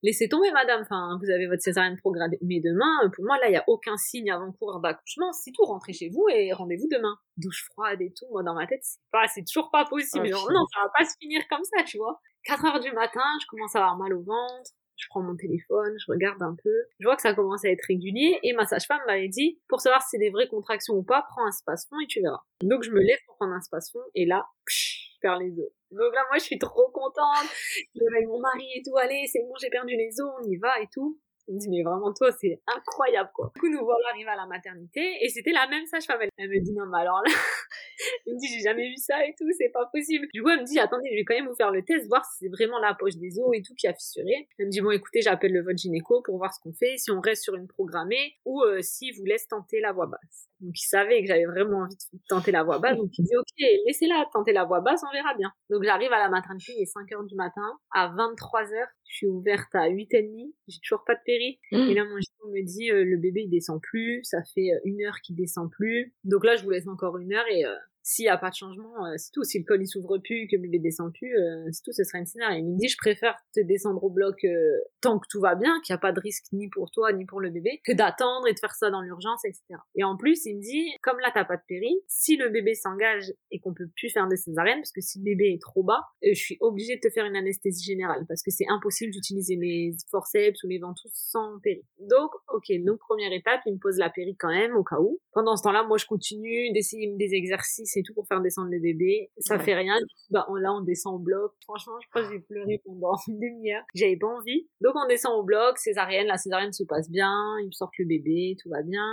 Laissez 0.02 0.28
tomber, 0.28 0.50
madame. 0.52 0.82
Enfin, 0.82 1.18
vous 1.20 1.30
avez 1.30 1.46
votre 1.46 1.62
césarienne 1.62 1.96
programmée 1.98 2.38
demain. 2.40 3.10
Pour 3.14 3.24
moi, 3.24 3.38
là, 3.38 3.48
il 3.48 3.52
n'y 3.52 3.56
a 3.56 3.64
aucun 3.66 3.96
signe 3.96 4.30
avant-cours 4.30 4.80
d'accouchement. 4.80 5.32
C'est 5.32 5.52
tout. 5.52 5.64
Rentrez 5.64 5.92
chez 5.92 6.10
vous 6.10 6.26
et 6.32 6.52
rendez-vous 6.52 6.88
demain. 6.90 7.16
Douche 7.36 7.64
froide 7.72 8.00
et 8.00 8.12
tout. 8.12 8.26
Moi, 8.30 8.42
dans 8.42 8.54
ma 8.54 8.66
tête, 8.66 8.80
c'est 8.82 9.00
pas, 9.10 9.26
c'est 9.26 9.44
toujours 9.44 9.70
pas 9.70 9.84
possible. 9.84 10.26
Genre, 10.26 10.50
non, 10.52 10.64
ça 10.72 10.80
va 10.84 10.90
pas 10.96 11.04
se 11.04 11.16
finir 11.20 11.42
comme 11.48 11.64
ça, 11.64 11.82
tu 11.84 11.98
vois. 11.98 12.20
4 12.44 12.64
heures 12.66 12.80
du 12.80 12.92
matin, 12.92 13.24
je 13.40 13.46
commence 13.46 13.74
à 13.76 13.78
avoir 13.78 13.96
mal 13.96 14.14
au 14.14 14.22
ventre. 14.22 14.70
Je 14.96 15.06
prends 15.08 15.22
mon 15.22 15.34
téléphone, 15.34 15.94
je 15.98 16.12
regarde 16.12 16.40
un 16.42 16.54
peu. 16.62 16.74
Je 17.00 17.06
vois 17.06 17.16
que 17.16 17.22
ça 17.22 17.34
commence 17.34 17.64
à 17.64 17.70
être 17.70 17.84
régulier 17.88 18.38
et 18.42 18.52
ma 18.52 18.66
sage-femme 18.66 19.00
m'avait 19.06 19.28
dit, 19.28 19.60
pour 19.68 19.80
savoir 19.80 20.02
si 20.02 20.10
c'est 20.10 20.18
des 20.18 20.30
vraies 20.30 20.48
contractions 20.48 20.94
ou 20.94 21.02
pas, 21.02 21.24
prends 21.28 21.46
un 21.46 21.50
space-fond 21.50 21.96
et 22.04 22.06
tu 22.06 22.20
verras. 22.20 22.42
Donc 22.62 22.82
je 22.84 22.90
me 22.90 23.00
lève 23.00 23.18
pour 23.26 23.36
prendre 23.36 23.52
un 23.52 23.60
space-fond 23.60 24.02
et 24.14 24.26
là, 24.26 24.46
psh, 24.66 25.14
je 25.14 25.20
perds 25.20 25.38
les 25.38 25.50
os. 25.58 25.72
Donc 25.90 26.14
là, 26.14 26.22
moi, 26.30 26.38
je 26.38 26.44
suis 26.44 26.58
trop 26.58 26.88
contente. 26.92 27.48
Je 27.94 28.00
avec 28.14 28.28
mon 28.28 28.38
mari 28.38 28.66
et 28.76 28.82
tout, 28.84 28.96
allez, 28.96 29.24
c'est 29.26 29.40
bon, 29.40 29.54
j'ai 29.60 29.70
perdu 29.70 29.96
les 29.96 30.20
os, 30.20 30.30
on 30.40 30.44
y 30.48 30.56
va 30.56 30.80
et 30.80 30.88
tout. 30.92 31.18
Il 31.48 31.54
me 31.54 31.58
dit, 31.58 31.68
mais 31.70 31.82
vraiment, 31.82 32.12
toi, 32.12 32.30
c'est 32.32 32.62
incroyable, 32.66 33.30
quoi. 33.34 33.50
Du 33.54 33.60
coup, 33.60 33.68
nous 33.68 33.84
voilà 33.84 34.08
arrivés 34.10 34.30
à 34.30 34.36
la 34.36 34.46
maternité, 34.46 35.00
et 35.20 35.28
c'était 35.28 35.52
la 35.52 35.66
même 35.68 35.84
sage-femme. 35.86 36.20
Elle 36.36 36.48
me 36.48 36.60
dit, 36.60 36.72
non, 36.72 36.86
mais 36.86 37.00
alors 37.00 37.20
là, 37.24 37.32
elle 38.26 38.34
me 38.34 38.38
dit, 38.38 38.46
j'ai 38.48 38.60
jamais 38.60 38.88
vu 38.88 38.96
ça 38.96 39.24
et 39.26 39.34
tout, 39.36 39.46
c'est 39.58 39.70
pas 39.70 39.86
possible. 39.92 40.26
Du 40.32 40.42
coup, 40.42 40.50
elle 40.50 40.60
me 40.60 40.64
dit, 40.64 40.78
attendez, 40.78 41.08
je 41.10 41.16
vais 41.16 41.24
quand 41.24 41.34
même 41.34 41.48
vous 41.48 41.56
faire 41.56 41.70
le 41.70 41.82
test, 41.84 42.06
voir 42.06 42.24
si 42.24 42.44
c'est 42.44 42.48
vraiment 42.48 42.78
la 42.78 42.94
poche 42.94 43.16
des 43.16 43.38
os 43.38 43.50
et 43.54 43.62
tout 43.62 43.74
qui 43.74 43.86
a 43.86 43.94
fissuré. 43.94 44.48
Elle 44.58 44.66
me 44.66 44.70
dit, 44.70 44.80
bon, 44.80 44.90
écoutez, 44.90 45.20
j'appelle 45.20 45.52
le 45.52 45.62
votre 45.62 45.78
gynéco 45.78 46.22
pour 46.22 46.38
voir 46.38 46.54
ce 46.54 46.60
qu'on 46.60 46.72
fait, 46.72 46.96
si 46.96 47.10
on 47.10 47.20
reste 47.20 47.42
sur 47.42 47.54
une 47.54 47.66
programmée, 47.66 48.34
ou 48.44 48.62
euh, 48.62 48.80
si 48.82 49.10
vous 49.12 49.24
laisse 49.24 49.46
tenter 49.48 49.80
la 49.80 49.92
voie 49.92 50.06
basse. 50.06 50.48
Donc, 50.60 50.78
il 50.78 50.86
savait 50.86 51.22
que 51.22 51.26
j'avais 51.26 51.44
vraiment 51.44 51.80
envie 51.80 51.96
de 51.96 52.20
tenter 52.28 52.52
la 52.52 52.62
voie 52.62 52.78
basse, 52.78 52.96
donc 52.96 53.10
il 53.18 53.24
dit, 53.24 53.36
ok, 53.36 53.66
laissez-la 53.86 54.26
tenter 54.32 54.52
la 54.52 54.64
voie 54.64 54.80
basse, 54.80 55.02
on 55.08 55.12
verra 55.12 55.34
bien. 55.34 55.52
Donc, 55.70 55.82
j'arrive 55.82 56.12
à 56.12 56.18
la 56.18 56.28
maternité, 56.28 56.72
il 56.76 56.82
est 56.82 56.86
5 56.86 57.10
heures 57.12 57.24
du 57.24 57.34
matin, 57.34 57.78
à 57.90 58.08
23 58.16 58.72
heures, 58.72 58.88
je 59.12 59.18
suis 59.18 59.26
ouverte 59.26 59.74
à 59.74 59.90
8h30, 59.90 60.54
j'ai 60.68 60.80
toujours 60.80 61.04
pas 61.04 61.14
de 61.14 61.20
péri. 61.26 61.60
Mmh. 61.70 61.90
Et 61.90 61.94
là, 61.94 62.04
mon 62.04 62.16
gynéco 62.18 62.48
me 62.48 62.64
dit, 62.64 62.90
euh, 62.90 63.04
le 63.04 63.18
bébé, 63.18 63.42
il 63.42 63.50
descend 63.50 63.78
plus, 63.82 64.24
ça 64.24 64.38
fait 64.54 64.72
euh, 64.72 64.80
une 64.84 65.02
heure 65.02 65.20
qu'il 65.22 65.36
descend 65.36 65.70
plus. 65.70 66.14
Donc 66.24 66.46
là, 66.46 66.56
je 66.56 66.64
vous 66.64 66.70
laisse 66.70 66.88
encore 66.88 67.18
une 67.18 67.34
heure 67.34 67.44
et 67.50 67.66
euh, 67.66 67.74
s'il 68.02 68.24
n'y 68.24 68.28
a 68.28 68.36
pas 68.36 68.50
de 68.50 68.54
changement, 68.54 69.06
euh, 69.06 69.14
c'est 69.16 69.30
tout. 69.32 69.44
Si 69.44 69.58
le 69.58 69.64
col 69.64 69.80
il 69.80 69.86
s'ouvre 69.86 70.18
plus, 70.18 70.48
que 70.48 70.56
le 70.56 70.62
bébé 70.62 70.78
descend 70.80 71.12
plus, 71.12 71.36
euh, 71.38 71.68
c'est 71.70 71.82
tout, 71.84 71.92
ce 71.92 72.02
sera 72.04 72.18
une 72.18 72.26
scénario. 72.26 72.58
Il 72.58 72.72
me 72.72 72.78
dit, 72.78 72.88
je 72.88 72.96
préfère 72.96 73.36
te 73.54 73.60
descendre 73.60 74.02
au 74.02 74.10
bloc 74.10 74.44
euh, 74.44 74.78
tant 75.00 75.18
que 75.18 75.26
tout 75.30 75.40
va 75.40 75.54
bien, 75.54 75.80
qu'il 75.84 75.92
n'y 75.94 75.96
a 75.96 76.00
pas 76.00 76.12
de 76.12 76.20
risque 76.20 76.44
ni 76.52 76.68
pour 76.68 76.90
toi 76.90 77.12
ni 77.12 77.24
pour 77.24 77.40
le 77.40 77.50
bébé, 77.50 77.80
que 77.84 77.92
d'attendre 77.92 78.48
et 78.48 78.54
de 78.54 78.58
faire 78.58 78.74
ça 78.74 78.90
dans 78.90 79.00
l'urgence, 79.00 79.44
etc. 79.44 79.62
Et 79.94 80.04
en 80.04 80.16
plus, 80.16 80.44
il 80.46 80.56
me 80.56 80.62
dit, 80.62 80.90
comme 81.02 81.18
là 81.20 81.30
t'as 81.32 81.44
pas 81.44 81.56
de 81.56 81.62
péri, 81.66 81.94
si 82.08 82.36
le 82.36 82.48
bébé 82.48 82.74
s'engage 82.74 83.32
et 83.50 83.60
qu'on 83.60 83.74
peut 83.74 83.88
plus 83.96 84.10
faire 84.10 84.26
des 84.26 84.36
césariennes, 84.36 84.80
parce 84.80 84.92
que 84.92 85.00
si 85.00 85.18
le 85.18 85.24
bébé 85.24 85.52
est 85.54 85.62
trop 85.62 85.82
bas, 85.82 86.00
je 86.22 86.34
suis 86.34 86.56
obligée 86.60 86.96
de 86.96 87.00
te 87.00 87.10
faire 87.10 87.24
une 87.24 87.36
anesthésie 87.36 87.84
générale, 87.84 88.24
parce 88.26 88.42
que 88.42 88.50
c'est 88.50 88.66
impossible 88.68 89.12
d'utiliser 89.12 89.56
les 89.56 89.94
forceps 90.10 90.62
ou 90.64 90.68
les 90.68 90.78
ventouses 90.78 91.12
sans 91.14 91.60
péri. 91.60 91.84
Donc, 92.00 92.30
ok, 92.52 92.66
donc 92.84 92.98
première 92.98 93.32
étape, 93.32 93.60
il 93.66 93.74
me 93.74 93.78
pose 93.78 93.98
la 93.98 94.10
péri 94.10 94.36
quand 94.38 94.50
même, 94.50 94.74
au 94.74 94.82
cas 94.82 94.98
où. 94.98 95.20
Pendant 95.32 95.56
ce 95.56 95.62
temps-là, 95.62 95.84
moi 95.84 95.98
je 95.98 96.06
continue 96.06 96.72
d'essayer 96.72 97.14
des 97.16 97.34
exercices 97.34 97.91
c'est 97.92 98.02
tout 98.02 98.14
pour 98.14 98.26
faire 98.26 98.40
descendre 98.40 98.70
le 98.70 98.80
bébé. 98.80 99.30
Ça 99.38 99.58
fait 99.58 99.74
rien. 99.74 99.94
Bah, 100.30 100.46
là, 100.60 100.72
on 100.72 100.80
descend 100.80 101.16
au 101.16 101.18
bloc. 101.18 101.52
Franchement, 101.64 101.94
je 102.02 102.08
crois 102.08 102.22
que 102.22 102.32
j'ai 102.32 102.40
pleuré 102.40 102.80
pendant 102.84 103.14
une 103.28 103.38
demi-heure. 103.38 103.84
J'avais 103.94 104.16
pas 104.16 104.28
envie. 104.28 104.68
Donc, 104.80 104.94
on 104.96 105.06
descend 105.06 105.38
au 105.38 105.42
bloc, 105.42 105.78
césarienne. 105.78 106.26
La 106.26 106.38
césarienne 106.38 106.72
se 106.72 106.84
passe 106.84 107.10
bien. 107.10 107.32
Ils 107.60 107.66
me 107.66 107.72
sortent 107.72 107.98
le 107.98 108.06
bébé, 108.06 108.56
tout 108.62 108.70
va 108.70 108.82
bien. 108.82 109.06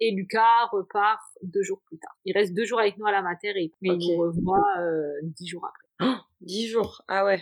Et 0.00 0.12
Lucas 0.12 0.66
repart 0.72 1.22
deux 1.42 1.62
jours 1.62 1.80
plus 1.86 1.98
tard. 1.98 2.16
Il 2.24 2.32
reste 2.32 2.54
deux 2.54 2.64
jours 2.64 2.80
avec 2.80 2.98
nous 2.98 3.06
à 3.06 3.12
la 3.12 3.22
mater 3.22 3.52
et 3.56 3.72
il 3.82 3.92
nous 3.92 4.18
revoit 4.18 4.64
euh, 4.80 5.12
dix 5.22 5.46
jours 5.46 5.66
après. 5.66 6.12
Oh, 6.12 6.20
dix 6.40 6.68
jours. 6.68 7.02
Ah 7.08 7.24
ouais 7.24 7.40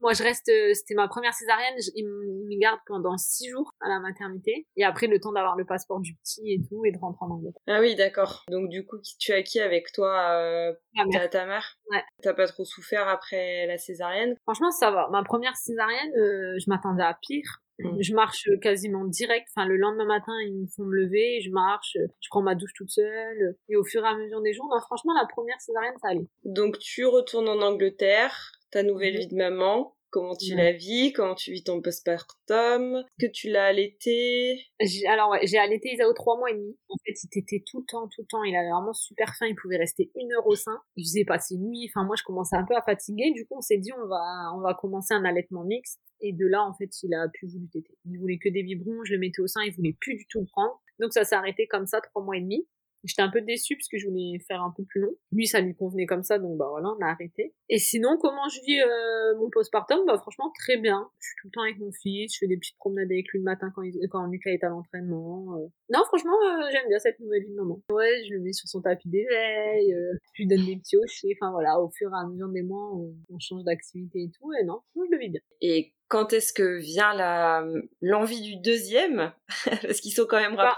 moi, 0.00 0.12
je 0.12 0.22
reste, 0.22 0.48
euh, 0.48 0.74
c'était 0.74 0.94
ma 0.94 1.08
première 1.08 1.34
césarienne, 1.34 1.74
il 1.94 2.06
me 2.06 2.60
garde 2.60 2.78
pendant 2.86 3.16
six 3.16 3.48
jours 3.48 3.70
à 3.80 3.88
la 3.88 4.00
maternité. 4.00 4.66
Et 4.76 4.84
après, 4.84 5.06
le 5.06 5.20
temps 5.20 5.32
d'avoir 5.32 5.56
le 5.56 5.64
passeport 5.64 6.00
du 6.00 6.14
petit 6.16 6.52
et 6.52 6.60
tout, 6.68 6.84
et 6.84 6.92
de 6.92 6.98
rentrer 6.98 7.24
en 7.24 7.30
Angleterre. 7.30 7.62
Ah 7.66 7.80
oui, 7.80 7.94
d'accord. 7.94 8.44
Donc, 8.50 8.68
du 8.68 8.84
coup, 8.86 8.96
tu 9.18 9.32
as 9.32 9.42
qui 9.42 9.60
avec 9.60 9.92
toi 9.92 10.30
euh, 10.30 10.72
ta, 11.12 11.28
ta 11.28 11.46
mère? 11.46 11.78
Ouais. 11.90 12.02
T'as 12.22 12.34
pas 12.34 12.46
trop 12.46 12.64
souffert 12.64 13.08
après 13.08 13.66
la 13.66 13.78
césarienne? 13.78 14.36
Franchement, 14.42 14.70
ça 14.70 14.90
va. 14.90 15.08
Ma 15.10 15.22
première 15.22 15.56
césarienne, 15.56 16.12
euh, 16.16 16.58
je 16.58 16.68
m'attendais 16.68 17.02
à 17.04 17.16
pire. 17.20 17.60
Mm. 17.80 18.00
Je 18.00 18.14
marche 18.14 18.48
quasiment 18.62 19.04
direct. 19.04 19.48
Enfin, 19.54 19.66
le 19.66 19.76
lendemain 19.76 20.06
matin, 20.06 20.32
ils 20.46 20.62
me 20.62 20.66
font 20.66 20.84
me 20.84 20.94
lever, 20.94 21.40
je 21.40 21.50
marche, 21.50 21.96
je 21.96 22.28
prends 22.30 22.42
ma 22.42 22.54
douche 22.54 22.72
toute 22.76 22.90
seule. 22.90 23.56
Et 23.68 23.76
au 23.76 23.84
fur 23.84 24.04
et 24.04 24.08
à 24.08 24.14
mesure 24.16 24.40
des 24.42 24.52
jours, 24.52 24.66
non, 24.70 24.80
franchement, 24.80 25.12
la 25.14 25.26
première 25.26 25.60
césarienne, 25.60 25.94
ça 26.00 26.08
allait. 26.08 26.28
Donc, 26.44 26.78
tu 26.78 27.04
retournes 27.04 27.48
en 27.48 27.60
Angleterre 27.60 28.52
ta 28.74 28.82
nouvelle 28.82 29.16
vie 29.16 29.28
de 29.28 29.36
maman, 29.36 29.94
comment 30.10 30.34
tu 30.34 30.56
la 30.56 30.72
vis, 30.72 31.12
comment 31.12 31.36
tu 31.36 31.52
vis 31.52 31.62
ton 31.62 31.80
postpartum, 31.80 33.04
que 33.20 33.26
tu 33.26 33.48
l'as 33.50 33.66
allaité. 33.66 34.60
Alors 35.08 35.30
ouais, 35.30 35.46
j'ai 35.46 35.58
allaité 35.58 35.92
Isao 35.92 36.12
trois 36.12 36.36
mois 36.36 36.50
et 36.50 36.54
demi. 36.54 36.76
En 36.88 36.96
fait, 37.06 37.12
il 37.22 37.38
était 37.38 37.62
tout 37.64 37.78
le 37.78 37.86
temps, 37.86 38.08
tout 38.08 38.22
le 38.22 38.26
temps. 38.26 38.42
Il 38.42 38.56
avait 38.56 38.70
vraiment 38.70 38.92
super 38.92 39.32
faim. 39.38 39.46
Il 39.46 39.54
pouvait 39.54 39.76
rester 39.76 40.10
une 40.16 40.32
heure 40.32 40.46
au 40.46 40.56
sein. 40.56 40.76
Il 40.96 41.04
faisait 41.04 41.24
passer 41.24 41.54
une 41.54 41.68
nuit. 41.68 41.88
Enfin, 41.88 42.04
moi, 42.04 42.16
je 42.18 42.24
commençais 42.24 42.56
un 42.56 42.64
peu 42.64 42.74
à 42.74 42.82
fatiguer. 42.82 43.30
Du 43.32 43.46
coup, 43.46 43.58
on 43.58 43.60
s'est 43.60 43.78
dit, 43.78 43.92
on 43.92 44.06
va, 44.08 44.52
on 44.56 44.60
va 44.60 44.74
commencer 44.74 45.14
un 45.14 45.24
allaitement 45.24 45.62
mixte. 45.62 46.00
Et 46.20 46.32
de 46.32 46.46
là, 46.46 46.64
en 46.64 46.74
fait, 46.74 46.90
il 47.04 47.14
a 47.14 47.28
plus 47.28 47.46
voulu 47.46 47.68
téter. 47.68 47.96
Il 48.04 48.18
voulait 48.18 48.38
que 48.38 48.48
des 48.48 48.64
biberons. 48.64 49.04
Je 49.04 49.12
le 49.12 49.20
mettais 49.20 49.40
au 49.40 49.46
sein. 49.46 49.62
Il 49.64 49.72
voulait 49.72 49.96
plus 50.00 50.16
du 50.16 50.26
tout 50.26 50.40
le 50.40 50.46
prendre. 50.46 50.80
Donc, 50.98 51.12
ça 51.12 51.24
s'est 51.24 51.36
arrêté 51.36 51.68
comme 51.68 51.86
ça 51.86 52.00
trois 52.00 52.22
mois 52.22 52.36
et 52.36 52.40
demi. 52.40 52.66
J'étais 53.04 53.22
un 53.22 53.30
peu 53.30 53.40
déçue 53.40 53.76
parce 53.76 53.88
que 53.88 53.98
je 53.98 54.08
voulais 54.08 54.38
faire 54.46 54.62
un 54.62 54.72
peu 54.76 54.84
plus 54.84 55.02
long. 55.02 55.14
Lui, 55.32 55.46
ça 55.46 55.60
lui 55.60 55.74
convenait 55.74 56.06
comme 56.06 56.22
ça, 56.22 56.38
donc 56.38 56.56
bah 56.56 56.66
voilà, 56.70 56.88
on 56.88 57.02
a 57.02 57.08
arrêté. 57.08 57.54
Et 57.68 57.78
sinon, 57.78 58.16
comment 58.20 58.48
je 58.48 58.60
vis 58.62 58.80
euh, 58.80 59.38
mon 59.38 59.50
postpartum? 59.50 60.04
Bah 60.06 60.18
franchement, 60.18 60.50
très 60.58 60.78
bien. 60.78 61.08
Je 61.18 61.26
suis 61.26 61.34
tout 61.42 61.48
le 61.48 61.52
temps 61.52 61.62
avec 61.62 61.78
mon 61.78 61.92
fils, 61.92 62.34
je 62.34 62.38
fais 62.38 62.46
des 62.46 62.56
petites 62.56 62.78
promenades 62.78 63.10
avec 63.10 63.28
lui 63.28 63.38
le 63.38 63.44
matin 63.44 63.70
quand, 63.74 63.82
il, 63.82 63.98
quand 64.10 64.26
Lucas 64.26 64.50
est 64.50 64.64
à 64.64 64.68
l'entraînement. 64.68 65.58
Euh. 65.58 65.66
Non, 65.90 66.02
franchement, 66.06 66.36
euh, 66.44 66.68
j'aime 66.72 66.88
bien 66.88 66.98
cette 66.98 67.20
nouvelle 67.20 67.42
vie 67.42 67.50
de 67.50 67.56
maman. 67.56 67.80
Ouais, 67.90 68.24
je 68.28 68.34
le 68.34 68.40
mets 68.40 68.52
sur 68.52 68.68
son 68.68 68.80
tapis 68.80 69.08
d'éveil, 69.08 69.94
je 70.32 70.42
lui 70.42 70.48
donne 70.48 70.64
des 70.64 70.76
petits 70.76 70.96
hochets. 70.96 71.36
Enfin 71.40 71.52
voilà, 71.52 71.80
au 71.80 71.90
fur 71.90 72.10
et 72.10 72.18
à 72.18 72.26
mesure 72.26 72.48
des 72.48 72.62
mois, 72.62 72.94
on, 72.94 73.14
on 73.30 73.38
change 73.38 73.64
d'activité 73.64 74.22
et 74.22 74.30
tout. 74.30 74.50
Et 74.60 74.64
non, 74.64 74.80
je 74.96 75.10
le 75.10 75.18
vis 75.18 75.28
bien. 75.28 75.40
Et 75.60 75.92
quand 76.08 76.32
est-ce 76.32 76.52
que 76.52 76.78
vient 76.78 77.14
la 77.14 77.66
l'envie 78.00 78.40
du 78.40 78.56
deuxième? 78.56 79.32
Parce 79.82 80.00
qu'ils 80.00 80.12
sont 80.12 80.26
quand 80.28 80.40
même 80.40 80.56
bah, 80.56 80.74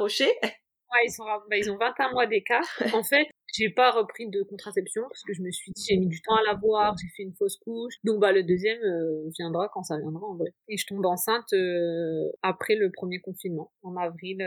rapprochés 0.90 1.06
ils, 1.06 1.10
sont, 1.12 1.24
bah, 1.50 1.56
ils 1.56 1.70
ont 1.70 1.76
21 1.78 2.10
mois 2.12 2.26
d'écart. 2.26 2.64
En 2.94 3.02
fait, 3.04 3.28
j'ai 3.52 3.70
pas 3.70 3.90
repris 3.90 4.28
de 4.28 4.42
contraception 4.42 5.02
parce 5.08 5.22
que 5.22 5.32
je 5.32 5.42
me 5.42 5.50
suis 5.50 5.72
dit 5.72 5.84
j'ai 5.88 5.96
mis 5.96 6.08
du 6.08 6.20
temps 6.20 6.34
à 6.34 6.42
l'avoir, 6.42 6.94
j'ai 7.00 7.08
fait 7.16 7.22
une 7.22 7.34
fausse 7.34 7.56
couche. 7.56 7.94
Donc 8.04 8.20
bah 8.20 8.32
le 8.32 8.42
deuxième 8.42 8.82
euh, 8.82 9.28
viendra 9.38 9.70
quand 9.72 9.82
ça 9.82 9.98
viendra 9.98 10.26
en 10.26 10.36
vrai. 10.36 10.50
Et 10.68 10.76
je 10.76 10.86
tombe 10.86 11.04
enceinte 11.06 11.52
euh, 11.52 12.30
après 12.42 12.74
le 12.74 12.90
premier 12.90 13.20
confinement 13.20 13.72
en 13.82 13.96
avril 13.96 14.38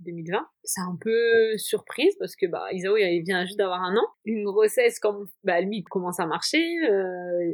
2020. 0.00 0.38
Euh, 0.38 0.40
C'est 0.62 0.80
un 0.80 0.96
peu 1.00 1.56
surprise 1.56 2.14
parce 2.18 2.36
que 2.36 2.46
bah 2.46 2.64
Isao 2.72 2.96
il 2.96 3.22
vient 3.22 3.44
juste 3.44 3.58
d'avoir 3.58 3.82
un 3.82 3.96
an. 3.96 4.06
Une 4.24 4.44
grossesse 4.44 4.98
comme 5.00 5.26
bah 5.42 5.60
lui 5.60 5.82
commence 5.84 6.20
à 6.20 6.26
marcher, 6.26 6.64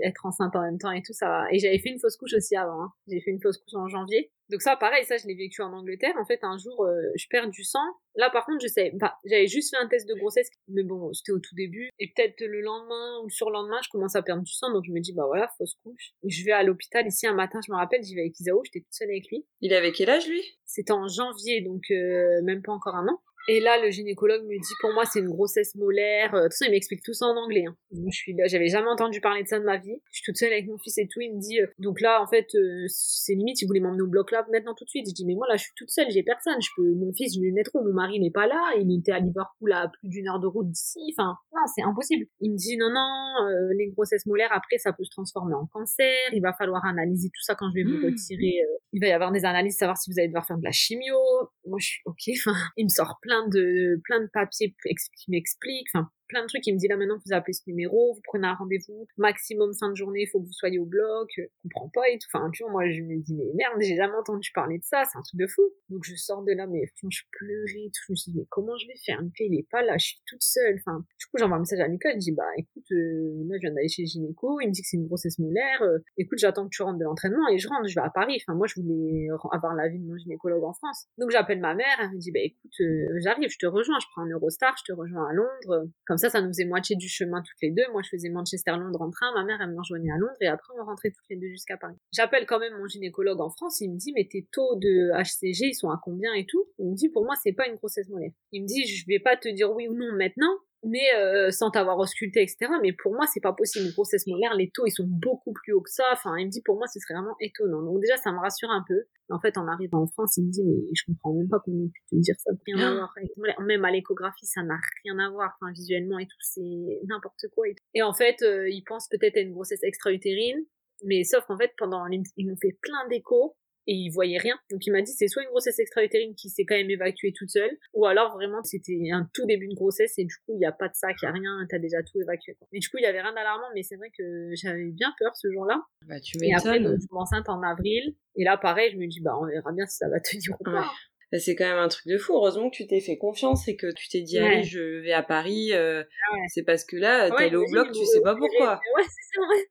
être 0.04 0.26
enceinte 0.26 0.54
en 0.54 0.62
même 0.62 0.78
temps 0.78 0.92
et 0.92 1.02
tout 1.02 1.12
ça. 1.12 1.28
Va. 1.28 1.46
Et 1.52 1.58
j'avais 1.58 1.78
fait 1.78 1.90
une 1.90 1.98
fausse 1.98 2.16
couche 2.16 2.34
aussi 2.34 2.56
avant. 2.56 2.82
Hein. 2.82 2.92
J'ai 3.08 3.20
fait 3.20 3.30
une 3.30 3.40
fausse 3.40 3.58
couche 3.58 3.74
en 3.74 3.88
janvier. 3.88 4.30
Donc 4.50 4.62
ça, 4.62 4.76
pareil, 4.76 5.04
ça, 5.04 5.16
je 5.16 5.28
l'ai 5.28 5.36
vécu 5.36 5.62
en 5.62 5.72
Angleterre. 5.72 6.14
En 6.20 6.24
fait, 6.24 6.40
un 6.42 6.58
jour, 6.58 6.84
je 7.14 7.26
perds 7.30 7.50
du 7.50 7.62
sang. 7.62 7.78
Là, 8.16 8.30
par 8.30 8.44
contre, 8.44 8.58
je 8.60 8.66
sais, 8.66 8.90
bah, 8.94 9.14
j'avais 9.24 9.46
juste 9.46 9.70
fait 9.70 9.80
un 9.80 9.86
test 9.86 10.08
de 10.08 10.14
grossesse 10.14 10.49
mais 10.68 10.82
bon, 10.82 11.12
c'était 11.12 11.32
au 11.32 11.38
tout 11.38 11.54
début. 11.54 11.90
Et 11.98 12.12
peut-être 12.14 12.40
le 12.40 12.60
lendemain 12.60 13.20
ou 13.22 13.24
le 13.26 13.30
surlendemain, 13.30 13.78
je 13.84 13.88
commence 13.90 14.16
à 14.16 14.22
perdre 14.22 14.42
du 14.42 14.52
sang. 14.52 14.72
Donc 14.72 14.84
je 14.86 14.92
me 14.92 15.00
dis, 15.00 15.12
bah 15.12 15.24
voilà, 15.26 15.48
fausse 15.58 15.74
couche. 15.82 16.12
Je 16.26 16.44
vais 16.44 16.52
à 16.52 16.62
l'hôpital 16.62 17.06
ici 17.06 17.26
un 17.26 17.34
matin, 17.34 17.60
je 17.66 17.72
me 17.72 17.76
rappelle, 17.76 18.02
j'y 18.02 18.14
vais 18.14 18.22
avec 18.22 18.38
Isao, 18.38 18.62
j'étais 18.64 18.80
toute 18.80 18.94
seule 18.94 19.10
avec 19.10 19.28
lui. 19.28 19.44
Il 19.60 19.74
avait 19.74 19.92
quel 19.92 20.10
âge 20.10 20.28
lui? 20.28 20.42
C'était 20.64 20.92
en 20.92 21.08
janvier, 21.08 21.62
donc 21.62 21.82
euh, 21.90 22.42
même 22.42 22.62
pas 22.62 22.72
encore 22.72 22.94
un 22.94 23.08
an. 23.08 23.20
Et 23.52 23.58
là, 23.58 23.82
le 23.82 23.90
gynécologue 23.90 24.44
me 24.44 24.54
dit, 24.54 24.74
pour 24.80 24.92
moi, 24.92 25.02
c'est 25.04 25.18
une 25.18 25.28
grossesse 25.28 25.74
molaire. 25.74 26.32
Euh, 26.36 26.38
de 26.38 26.44
toute 26.44 26.52
façon, 26.52 26.66
il 26.68 26.70
m'explique 26.70 27.02
tout 27.02 27.12
ça 27.12 27.26
en 27.26 27.36
anglais. 27.36 27.64
Hein. 27.66 27.74
Je 27.90 28.16
suis 28.16 28.32
là, 28.32 28.46
j'avais 28.46 28.68
jamais 28.68 28.86
entendu 28.86 29.20
parler 29.20 29.42
de 29.42 29.48
ça 29.48 29.58
de 29.58 29.64
ma 29.64 29.76
vie. 29.76 30.00
Je 30.12 30.18
suis 30.18 30.24
toute 30.24 30.36
seule 30.36 30.52
avec 30.52 30.68
mon 30.68 30.78
fils 30.78 30.98
et 30.98 31.08
tout. 31.08 31.20
Il 31.20 31.34
me 31.34 31.40
dit, 31.40 31.60
euh, 31.60 31.66
donc 31.80 32.00
là, 32.00 32.22
en 32.22 32.28
fait, 32.28 32.46
euh, 32.54 32.84
c'est 32.86 33.34
limite, 33.34 33.60
il 33.60 33.66
voulait 33.66 33.80
m'emmener 33.80 34.02
au 34.02 34.06
bloc 34.06 34.30
là 34.30 34.46
maintenant 34.52 34.72
tout 34.76 34.84
de 34.84 34.88
suite. 34.88 35.08
Je 35.08 35.14
dis, 35.14 35.26
mais 35.26 35.34
moi 35.34 35.48
là, 35.48 35.56
je 35.56 35.64
suis 35.64 35.72
toute 35.74 35.90
seule, 35.90 36.06
j'ai 36.10 36.22
personne. 36.22 36.62
Je 36.62 36.68
peux, 36.76 36.94
mon 36.94 37.12
fils, 37.12 37.34
je 37.34 37.40
vais 37.40 37.48
le 37.48 37.54
mettre 37.54 37.72
où? 37.74 37.82
Mon 37.82 37.92
mari 37.92 38.20
n'est 38.20 38.30
pas 38.30 38.46
là. 38.46 38.70
Il 38.78 38.96
était 38.96 39.10
à 39.10 39.18
Liverpool 39.18 39.72
à 39.72 39.90
plus 39.98 40.08
d'une 40.08 40.28
heure 40.28 40.38
de 40.38 40.46
route 40.46 40.70
d'ici. 40.70 41.00
Enfin, 41.18 41.34
non, 41.52 41.62
c'est 41.74 41.82
impossible. 41.82 42.26
Il 42.38 42.52
me 42.52 42.56
dit, 42.56 42.76
non, 42.76 42.90
non, 42.94 43.48
les 43.76 43.88
grossesses 43.88 44.26
molaires, 44.26 44.52
après, 44.52 44.78
ça 44.78 44.92
peut 44.92 45.02
se 45.02 45.10
transformer 45.10 45.54
en 45.54 45.66
cancer. 45.66 46.14
Il 46.32 46.40
va 46.40 46.52
falloir 46.52 46.84
analyser 46.84 47.30
tout 47.30 47.42
ça 47.42 47.56
quand 47.56 47.66
je 47.70 47.82
vais 47.82 47.82
vous 47.82 47.98
mmh. 47.98 48.10
retirer. 48.12 48.62
il 48.92 49.00
va 49.00 49.08
y 49.08 49.12
avoir 49.12 49.32
des 49.32 49.44
analyses, 49.44 49.76
savoir 49.76 49.96
si 49.96 50.08
vous 50.12 50.20
allez 50.20 50.28
devoir 50.28 50.46
faire 50.46 50.58
de 50.58 50.62
la 50.62 50.70
chimio. 50.70 51.18
Moi, 51.66 51.78
je 51.80 51.86
suis 51.86 52.02
ok. 52.04 52.20
Enfin, 52.40 52.56
il 52.76 52.84
me 52.84 52.88
sort 52.88 53.18
plein 53.20 53.39
de 53.48 54.00
plein 54.05 54.20
de 54.20 54.29
papiers 54.33 54.74
qui 55.16 55.31
m'expliquent. 55.31 55.88
Enfin, 55.94 56.11
plein 56.30 56.42
de 56.42 56.46
trucs. 56.46 56.66
Il 56.66 56.74
me 56.74 56.78
dit 56.78 56.88
là 56.88 56.96
maintenant 56.96 57.18
vous 57.24 57.34
appelez 57.34 57.52
ce 57.52 57.62
numéro, 57.66 58.14
vous 58.14 58.20
prenez 58.24 58.46
un 58.46 58.54
rendez-vous, 58.54 59.06
maximum 59.18 59.72
fin 59.78 59.90
de 59.90 59.96
journée, 59.96 60.22
il 60.22 60.28
faut 60.28 60.40
que 60.40 60.46
vous 60.46 60.52
soyez 60.52 60.78
au 60.78 60.86
bloc, 60.86 61.28
je 61.36 61.42
comprends 61.64 61.90
pas 61.90 62.08
et 62.08 62.18
tout. 62.18 62.28
Enfin, 62.32 62.48
tu 62.52 62.62
vois, 62.62 62.72
moi 62.72 62.90
je 62.90 63.02
me 63.02 63.20
dis 63.20 63.34
mais 63.34 63.50
merde, 63.54 63.74
j'ai 63.80 63.96
jamais 63.96 64.14
entendu 64.14 64.50
parler 64.54 64.78
de 64.78 64.84
ça, 64.84 65.02
c'est 65.10 65.18
un 65.18 65.22
truc 65.22 65.38
de 65.38 65.46
fou. 65.46 65.62
Donc 65.88 66.04
je 66.04 66.14
sors 66.14 66.42
de 66.42 66.52
là, 66.52 66.66
mais 66.66 66.86
franchement 66.86 67.10
je 67.10 67.22
pleurais 67.32 67.86
et 67.86 67.90
tout. 67.90 68.00
Je 68.08 68.12
me 68.12 68.16
dit 68.16 68.32
mais 68.36 68.46
comment 68.48 68.76
je 68.78 68.86
vais 68.86 68.96
faire? 69.04 69.20
Il 69.40 69.58
est 69.58 69.68
pas 69.70 69.82
là, 69.82 69.98
je 69.98 70.06
suis 70.06 70.22
toute 70.26 70.42
seule. 70.42 70.76
Enfin, 70.78 71.04
du 71.18 71.26
coup 71.26 71.38
j'envoie 71.38 71.56
un 71.56 71.60
message 71.60 71.80
à 71.80 71.88
Lucas, 71.88 72.12
je 72.14 72.18
dis 72.18 72.32
bah 72.32 72.44
écoute, 72.56 72.90
euh, 72.92 73.44
là 73.48 73.56
je 73.56 73.66
viens 73.66 73.74
d'aller 73.74 73.88
chez 73.88 74.02
le 74.02 74.06
gynéco, 74.06 74.60
il 74.60 74.68
me 74.68 74.72
dit 74.72 74.82
que 74.82 74.88
c'est 74.88 74.96
une 74.96 75.06
grossesse 75.06 75.38
molaire. 75.38 75.82
Euh, 75.82 75.98
écoute, 76.16 76.38
j'attends 76.38 76.64
que 76.64 76.74
tu 76.74 76.82
rentres 76.82 76.98
de 76.98 77.04
l'entraînement 77.04 77.48
et 77.48 77.58
je 77.58 77.68
rentre, 77.68 77.88
je 77.88 77.94
vais 77.94 78.06
à 78.06 78.10
Paris. 78.10 78.40
Enfin 78.42 78.56
moi 78.56 78.66
je 78.66 78.80
voulais 78.80 79.28
avoir 79.52 79.74
l'avis 79.74 79.98
de 79.98 80.06
mon 80.06 80.16
gynécologue 80.16 80.64
en 80.64 80.72
France. 80.72 81.06
Donc 81.18 81.30
j'appelle 81.30 81.60
ma 81.60 81.74
mère, 81.74 81.96
elle 82.00 82.10
me 82.10 82.18
dit 82.18 82.30
bah 82.30 82.40
écoute, 82.40 82.80
euh, 82.80 83.18
j'arrive, 83.18 83.48
je 83.50 83.58
te 83.58 83.66
rejoins, 83.66 83.98
je 84.00 84.06
prends 84.12 84.22
un 84.22 84.30
Eurostar, 84.30 84.74
je 84.78 84.92
te 84.92 84.96
rejoins 84.96 85.28
à 85.28 85.32
Londres. 85.32 85.88
Ça, 86.20 86.30
ça 86.30 86.40
nous 86.40 86.48
faisait 86.48 86.64
moitié 86.64 86.96
du 86.96 87.09
chemin 87.09 87.42
toutes 87.42 87.61
les 87.62 87.70
deux. 87.70 87.83
Moi, 87.92 88.02
je 88.04 88.11
faisais 88.11 88.28
Manchester-Londres 88.28 89.02
en 89.02 89.11
train. 89.11 89.33
Ma 89.35 89.44
mère, 89.44 89.59
elle 89.61 89.70
me 89.70 89.78
rejoignait 89.78 90.12
à 90.12 90.18
Londres 90.18 90.37
et 90.40 90.46
après, 90.46 90.72
on 90.80 90.85
rentrait 90.85 91.11
toutes 91.11 91.28
les 91.30 91.37
deux 91.37 91.48
jusqu'à 91.48 91.76
Paris. 91.76 91.96
J'appelle 92.12 92.46
quand 92.46 92.59
même 92.59 92.76
mon 92.78 92.87
gynécologue 92.87 93.40
en 93.40 93.50
France. 93.50 93.80
Il 93.80 93.90
me 93.92 93.96
dit, 93.96 94.12
mais 94.14 94.28
tes 94.30 94.46
taux 94.52 94.76
de 94.76 95.11
HCG, 95.12 95.68
ils 95.68 95.74
sont 95.74 95.90
à 95.90 96.00
combien 96.02 96.33
et 96.35 96.46
tout? 96.46 96.64
Il 96.78 96.90
me 96.90 96.94
dit, 96.94 97.09
pour 97.09 97.24
moi, 97.24 97.35
c'est 97.42 97.52
pas 97.52 97.66
une 97.68 97.76
grossesse 97.76 98.09
molaire. 98.09 98.33
Il 98.52 98.62
me 98.62 98.66
dit, 98.66 98.87
je 98.87 99.04
vais 99.09 99.18
pas 99.18 99.37
te 99.37 99.48
dire 99.48 99.72
oui 99.72 99.88
ou 99.88 99.94
non 99.94 100.12
maintenant, 100.12 100.54
mais 100.82 101.14
euh, 101.16 101.50
sans 101.50 101.70
t'avoir 101.70 101.98
ausculté, 101.98 102.42
etc. 102.42 102.72
Mais 102.82 102.92
pour 102.92 103.12
moi, 103.12 103.26
c'est 103.26 103.40
pas 103.40 103.52
possible. 103.52 103.86
Une 103.86 103.92
grossesse 103.92 104.26
molaire, 104.26 104.54
les 104.54 104.70
taux, 104.70 104.86
ils 104.86 104.92
sont 104.92 105.06
beaucoup 105.06 105.52
plus 105.52 105.72
hauts 105.72 105.82
que 105.82 105.90
ça. 105.90 106.04
Enfin, 106.12 106.36
il 106.38 106.46
me 106.46 106.50
dit, 106.50 106.62
pour 106.62 106.76
moi, 106.76 106.86
ce 106.86 106.98
serait 107.00 107.14
vraiment 107.14 107.36
étonnant. 107.40 107.82
Donc 107.82 108.00
déjà, 108.00 108.16
ça 108.16 108.32
me 108.32 108.38
rassure 108.38 108.70
un 108.70 108.84
peu. 108.86 109.04
En 109.28 109.38
fait, 109.40 109.58
en 109.58 109.68
arrivant 109.68 110.02
en 110.02 110.06
France, 110.06 110.36
il 110.38 110.46
me 110.46 110.50
dit, 110.50 110.64
mais 110.64 110.76
je 110.94 111.04
comprends 111.06 111.34
même 111.34 111.48
pas 111.48 111.60
qu'on 111.60 111.72
ait 111.72 111.90
pu 111.92 112.02
te 112.10 112.16
dire 112.16 112.34
ça. 112.38 112.50
Rien 112.66 112.78
à 112.78 112.94
voir 112.94 113.14
Même 113.60 113.84
à 113.84 113.90
l'échographie, 113.90 114.46
ça 114.46 114.62
n'a 114.62 114.78
rien 115.04 115.18
à 115.18 115.30
voir. 115.30 115.56
Enfin, 115.60 115.72
visuellement 115.72 116.18
et 116.18 116.26
tout, 116.26 116.40
c'est 116.40 117.00
n'importe 117.06 117.46
quoi. 117.54 117.68
Et, 117.68 117.76
et, 117.94 118.02
en 118.02 118.14
fait, 118.14 118.42
euh, 118.42 118.68
il 118.68 118.82
pense 118.82 119.08
peut-être 119.08 119.36
à 119.36 119.40
une 119.40 119.52
grossesse 119.52 119.82
extra-utérine. 119.82 120.64
Mais 121.04 121.24
sauf 121.24 121.44
qu'en 121.46 121.56
fait, 121.56 121.72
pendant, 121.78 122.06
ils 122.08 122.46
m'ont 122.46 122.56
fait 122.60 122.76
plein 122.82 123.08
d'échos 123.08 123.56
et 123.86 123.94
il 123.94 124.10
voyait 124.10 124.38
rien. 124.38 124.54
Donc 124.70 124.86
il 124.86 124.92
m'a 124.92 125.02
dit 125.02 125.12
c'est 125.12 125.28
soit 125.28 125.42
une 125.42 125.48
grossesse 125.48 125.78
extra-utérine 125.78 126.34
qui 126.34 126.48
s'est 126.48 126.64
quand 126.64 126.76
même 126.76 126.90
évacuée 126.90 127.32
toute 127.36 127.50
seule, 127.50 127.76
ou 127.94 128.06
alors 128.06 128.32
vraiment 128.32 128.62
c'était 128.62 128.98
un 129.12 129.28
tout 129.34 129.46
début 129.46 129.68
de 129.68 129.74
grossesse 129.74 130.14
et 130.18 130.24
du 130.24 130.34
coup 130.46 130.54
il 130.54 130.58
n'y 130.58 130.66
a 130.66 130.72
pas 130.72 130.88
de 130.88 130.94
sac, 130.94 131.16
il 131.22 131.24
n'y 131.24 131.28
a 131.28 131.32
rien, 131.32 131.66
t'as 131.68 131.78
déjà 131.78 132.02
tout 132.02 132.20
évacué. 132.20 132.54
Quoi. 132.58 132.68
Et 132.72 132.78
du 132.78 132.88
coup 132.88 132.98
il 132.98 133.02
y 133.02 133.06
avait 133.06 133.20
rien 133.20 133.32
d'alarmant, 133.32 133.68
mais 133.74 133.82
c'est 133.82 133.96
vrai 133.96 134.10
que 134.16 134.50
j'avais 134.54 134.90
bien 134.90 135.12
peur 135.18 135.36
ce 135.36 135.50
jour-là. 135.50 135.82
Bah 136.06 136.20
tu 136.20 136.36
Et 136.42 136.54
après 136.54 136.78
je 136.80 137.00
suis 137.00 137.08
enceinte 137.10 137.48
en 137.48 137.62
avril, 137.62 138.14
et 138.36 138.44
là 138.44 138.56
pareil 138.56 138.92
je 138.92 138.98
me 138.98 139.06
dis 139.06 139.20
bah 139.20 139.36
on 139.40 139.46
verra 139.46 139.72
bien 139.72 139.86
si 139.86 139.96
ça 139.96 140.08
va 140.08 140.20
tenir 140.20 140.56
ou 140.60 140.64
pas. 140.64 140.90
Bah, 141.32 141.38
c'est 141.38 141.54
quand 141.54 141.64
même 141.64 141.78
un 141.78 141.86
truc 141.86 142.06
de 142.08 142.18
fou. 142.18 142.34
Heureusement 142.34 142.70
que 142.70 142.76
tu 142.76 142.88
t'es 142.88 143.00
fait 143.00 143.16
confiance 143.16 143.68
et 143.68 143.76
que 143.76 143.92
tu 143.92 144.08
t'es 144.08 144.22
dit 144.22 144.38
allez 144.38 144.64
je 144.64 145.00
vais 145.00 145.12
à 145.12 145.22
Paris. 145.22 145.72
Euh, 145.72 146.02
ah 146.02 146.36
c'est 146.48 146.64
parce 146.64 146.84
que 146.84 146.96
là 146.96 147.30
t'es 147.30 147.44
allé 147.44 147.56
au 147.56 147.66
bloc, 147.70 147.92
tu 147.92 148.04
sais 148.04 148.20
pas 148.20 148.34
pourquoi. 148.34 148.80
Ouais 148.96 149.04
c'est 149.04 149.40
vrai. 149.40 149.68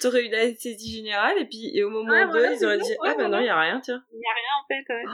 T'aurais 0.00 0.26
eu 0.26 0.30
la 0.30 0.40
anesthésie 0.42 0.96
générale 0.96 1.36
et 1.38 1.46
puis 1.46 1.70
et 1.76 1.82
au 1.84 1.90
moment 1.90 2.12
où 2.12 2.36
ils 2.36 2.64
auraient 2.64 2.78
dit 2.78 2.96
ah 3.04 3.14
ben 3.16 3.28
non 3.28 3.40
il 3.40 3.46
y 3.46 3.48
a 3.48 3.60
rien 3.60 3.80
tiens. 3.80 4.02
Il 4.12 4.18
y 4.18 4.26
a 4.26 4.34
rien 4.34 4.54
en 4.58 4.66
fait. 4.68 4.94
Ouais. 4.94 5.04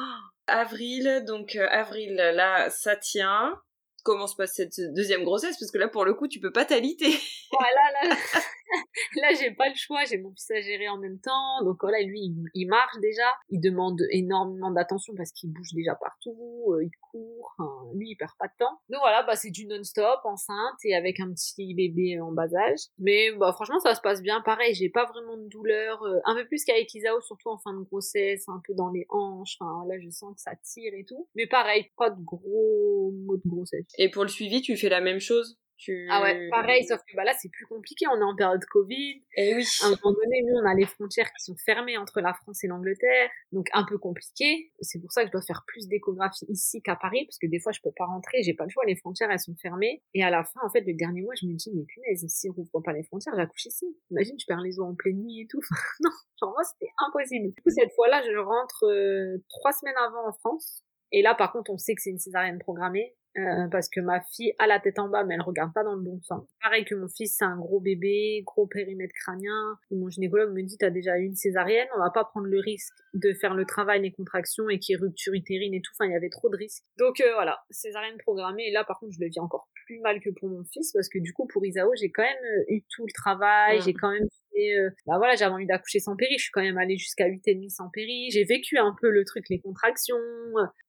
avril 0.47 1.25
donc 1.27 1.57
euh, 1.57 1.67
avril 1.71 2.15
là 2.15 2.71
ça 2.71 2.97
tient. 2.97 3.61
Comment 4.05 4.29
se 4.29 4.37
passe 4.37 4.55
cette 4.55 4.81
deuxième 4.95 5.25
grossesse? 5.25 5.57
Parce 5.59 5.73
que 5.73 5.79
là 5.79 5.89
pour 5.89 6.05
le 6.05 6.15
coup 6.15 6.29
tu 6.29 6.39
peux 6.41 6.53
pas 6.53 6.65
t'aliter. 6.65 7.19
Voilà 7.51 8.09
là. 8.09 8.17
là, 9.23 9.33
j'ai 9.39 9.51
pas 9.53 9.69
le 9.69 9.75
choix, 9.75 10.05
j'ai 10.05 10.19
mon 10.19 10.31
fils 10.33 10.51
à 10.51 10.61
gérer 10.61 10.89
en 10.89 10.99
même 10.99 11.19
temps. 11.21 11.65
Donc 11.65 11.79
voilà, 11.81 12.03
lui, 12.03 12.35
il, 12.55 12.67
marche 12.67 12.99
déjà. 13.01 13.33
Il 13.51 13.61
demande 13.61 14.01
énormément 14.11 14.71
d'attention 14.71 15.15
parce 15.17 15.33
qu'il 15.33 15.53
bouge 15.53 15.73
déjà 15.75 15.95
partout, 15.95 16.73
euh, 16.73 16.85
il 16.85 16.91
court. 17.01 17.55
lui, 17.95 18.11
il 18.11 18.17
perd 18.17 18.33
pas 18.39 18.49
de 18.49 18.53
temps. 18.59 18.81
Donc 18.89 19.01
voilà, 19.01 19.23
bah 19.23 19.37
c'est 19.37 19.51
du 19.51 19.67
non-stop, 19.67 20.21
enceinte 20.25 20.79
et 20.85 20.95
avec 20.95 21.21
un 21.21 21.31
petit 21.33 21.75
bébé 21.75 22.21
en 22.21 22.33
bas 22.33 22.55
âge. 22.55 22.87
Mais 22.99 23.33
bah 23.33 23.53
franchement, 23.53 23.79
ça 23.81 23.95
se 23.95 24.01
passe 24.01 24.23
bien. 24.23 24.41
Pareil, 24.43 24.75
j'ai 24.75 24.91
pas 24.91 25.07
vraiment 25.07 25.37
de 25.37 25.49
douleur. 25.49 26.03
Euh, 26.03 26.19
un 26.25 26.35
peu 26.35 26.47
plus 26.47 26.65
qu'avec 26.65 26.93
Isao, 26.95 27.21
surtout 27.21 27.51
en 27.51 27.59
fin 27.59 27.73
de 27.73 27.85
grossesse, 27.85 28.49
un 28.49 28.61
peu 28.67 28.75
dans 28.75 28.91
les 28.91 29.07
hanches. 29.09 29.59
Là, 29.61 29.99
je 29.99 30.11
sens 30.11 30.35
que 30.35 30.41
ça 30.41 30.53
tire 30.63 30.93
et 30.95 31.05
tout. 31.05 31.29
Mais 31.35 31.47
pareil, 31.47 31.91
pas 31.97 32.11
de 32.11 32.23
gros 32.23 33.13
mots 33.13 33.37
de 33.37 33.49
grossesse. 33.49 33.87
Et 33.99 34.11
pour 34.11 34.23
le 34.23 34.29
suivi, 34.29 34.61
tu 34.63 34.77
fais 34.77 34.89
la 34.89 35.01
même 35.01 35.21
chose? 35.21 35.59
Ah 36.09 36.23
ouais, 36.23 36.49
pareil, 36.51 36.85
sauf 36.85 37.01
que 37.07 37.17
bah 37.17 37.25
là 37.25 37.33
c'est 37.39 37.51
plus 37.51 37.67
compliqué, 37.67 38.07
on 38.09 38.19
est 38.19 38.25
en 38.25 38.35
période 38.35 38.65
Covid. 38.65 39.23
Et 39.37 39.51
eh 39.51 39.55
oui. 39.55 39.67
À 39.83 39.87
un 39.87 39.91
moment 39.91 40.17
donné, 40.23 40.43
nous 40.43 40.55
on 40.55 40.67
a 40.67 40.75
les 40.75 40.87
frontières 40.87 41.31
qui 41.33 41.45
sont 41.45 41.57
fermées 41.57 41.99
entre 41.99 42.21
la 42.21 42.33
France 42.33 42.65
et 42.65 42.67
l'Angleterre, 42.67 43.31
donc 43.53 43.69
un 43.73 43.85
peu 43.85 43.99
compliqué. 43.99 44.73
C'est 44.81 45.01
pour 45.01 45.13
ça 45.13 45.23
que 45.23 45.29
je 45.29 45.33
dois 45.33 45.43
faire 45.43 45.65
plus 45.67 45.87
d'échographie 45.89 46.47
ici 46.49 46.83
qu'à 46.83 46.97
Paris, 46.97 47.25
parce 47.27 47.39
que 47.39 47.47
des 47.47 47.61
fois 47.61 47.73
je 47.73 47.81
peux 47.83 47.93
pas 47.97 48.07
rentrer, 48.07 48.43
j'ai 48.43 48.55
pas 48.55 48.65
le 48.65 48.71
choix, 48.71 48.85
les 48.87 48.97
frontières 48.97 49.31
elles 49.31 49.41
sont 49.41 49.57
fermées. 49.57 50.03
Et 50.15 50.23
à 50.23 50.31
la 50.31 50.45
fin, 50.45 50.61
en 50.65 50.71
fait, 50.71 50.81
le 50.81 50.95
dernier 50.95 51.23
mois, 51.23 51.35
je 51.41 51.47
me 51.47 51.55
dis 51.55 51.71
mais 51.75 51.85
punaise, 51.85 52.25
si 52.29 52.49
on 52.49 52.53
rouvre 52.55 52.81
pas 52.81 52.93
les 52.93 53.03
frontières, 53.03 53.35
j'accouche 53.37 53.67
ici. 53.67 53.87
Imagine, 54.11 54.37
je 54.39 54.47
perds 54.47 54.61
les 54.61 54.79
os 54.79 54.87
en 54.87 54.95
pleine 54.95 55.19
nuit 55.19 55.43
et 55.43 55.47
tout. 55.47 55.61
non, 56.01 56.11
genre 56.41 56.53
moi 56.53 56.65
c'était 56.65 56.93
impossible. 57.07 57.53
Du 57.53 57.63
coup 57.63 57.71
cette 57.71 57.93
fois-là, 57.95 58.23
je 58.23 58.37
rentre 58.39 58.85
euh, 58.87 59.45
trois 59.49 59.73
semaines 59.73 59.97
avant 59.99 60.29
en 60.29 60.33
France. 60.33 60.83
Et 61.13 61.23
là, 61.23 61.35
par 61.35 61.53
contre, 61.53 61.71
on 61.71 61.79
sait 61.79 61.95
que 61.95 62.03
c'est 62.03 62.11
une 62.11 62.19
césarienne 62.19 62.59
programmée. 62.59 63.15
Euh, 63.39 63.69
parce 63.71 63.89
que 63.91 64.01
ma 64.01 64.21
fille 64.23 64.55
a 64.59 64.67
la 64.67 64.81
tête 64.81 64.99
en 64.99 65.09
bas 65.09 65.25
mais 65.25 65.35
elle 65.35 65.43
regarde 65.43 65.73
pas 65.75 65.85
dans 65.85 65.95
le 65.95 66.01
bon 66.01 66.21
sens. 66.23 66.49
Pareil 66.63 66.85
que 66.85 66.95
mon 66.95 67.09
fils 67.09 67.37
c'est 67.37 67.45
un 67.45 67.57
gros 67.57 67.81
bébé, 67.81 68.43
gros 68.47 68.67
périmètre 68.67 69.13
crânien. 69.15 69.79
Et 69.91 69.97
mon 69.97 70.09
gynécologue 70.09 70.55
me 70.55 70.63
dit 70.63 70.77
t'as 70.79 70.91
déjà 70.91 71.19
eu 71.19 71.25
une 71.25 71.35
césarienne, 71.35 71.89
on 71.95 71.99
va 71.99 72.11
pas 72.11 72.25
prendre 72.25 72.47
le 72.47 72.59
risque 72.61 72.95
de 73.15 73.35
faire 73.35 73.55
le 73.55 73.67
travail, 73.67 74.03
les 74.03 74.13
contractions 74.13 74.69
et 74.71 74.79
qu'il 74.79 74.95
y 74.95 74.99
ait 74.99 75.01
rupture 75.01 75.35
utérine 75.35 75.75
et 75.75 75.83
tout. 75.83 75.93
Enfin 75.99 76.09
il 76.09 76.13
y 76.13 76.17
avait 76.17 76.31
trop 76.31 76.49
de 76.49 76.57
risques. 76.57 76.85
Donc 76.99 77.21
euh, 77.21 77.33
voilà, 77.35 77.59
césarienne 77.71 78.17
programmée. 78.19 78.69
Et 78.69 78.73
là 78.73 78.85
par 78.85 78.99
contre 78.99 79.13
je 79.13 79.21
le 79.21 79.29
vis 79.29 79.41
encore 79.41 79.69
plus 79.87 80.01
mal 80.01 80.21
que 80.21 80.31
pour 80.31 80.49
mon 80.49 80.65
fils 80.65 80.93
parce 80.93 81.09
que 81.09 81.19
du 81.19 81.33
coup 81.33 81.47
pour 81.47 81.65
Isao 81.65 81.93
j'ai 81.97 82.11
quand 82.11 82.23
même 82.23 82.45
euh, 82.45 82.75
eu 82.75 82.83
tout 82.89 83.07
le 83.07 83.13
travail, 83.13 83.81
j'ai 83.83 83.93
quand 83.93 84.11
même 84.11 84.29
fait, 84.57 84.75
bah 85.07 85.19
voilà 85.19 85.35
j'avais 85.37 85.53
envie 85.53 85.67
d'accoucher 85.67 86.01
sans 86.01 86.17
péri, 86.17 86.35
je 86.39 86.45
suis 86.45 86.53
quand 86.53 86.63
même 86.63 86.79
allée 86.79 86.97
jusqu'à 86.97 87.27
8 87.27 87.43
et 87.47 87.55
demi 87.55 87.71
sans 87.71 87.91
péri, 87.91 88.31
j'ai 88.31 88.45
vécu 88.45 88.79
un 88.79 88.95
peu 89.01 89.11
le 89.11 89.25
truc, 89.25 89.49
les 89.51 89.61
contractions, 89.61 90.17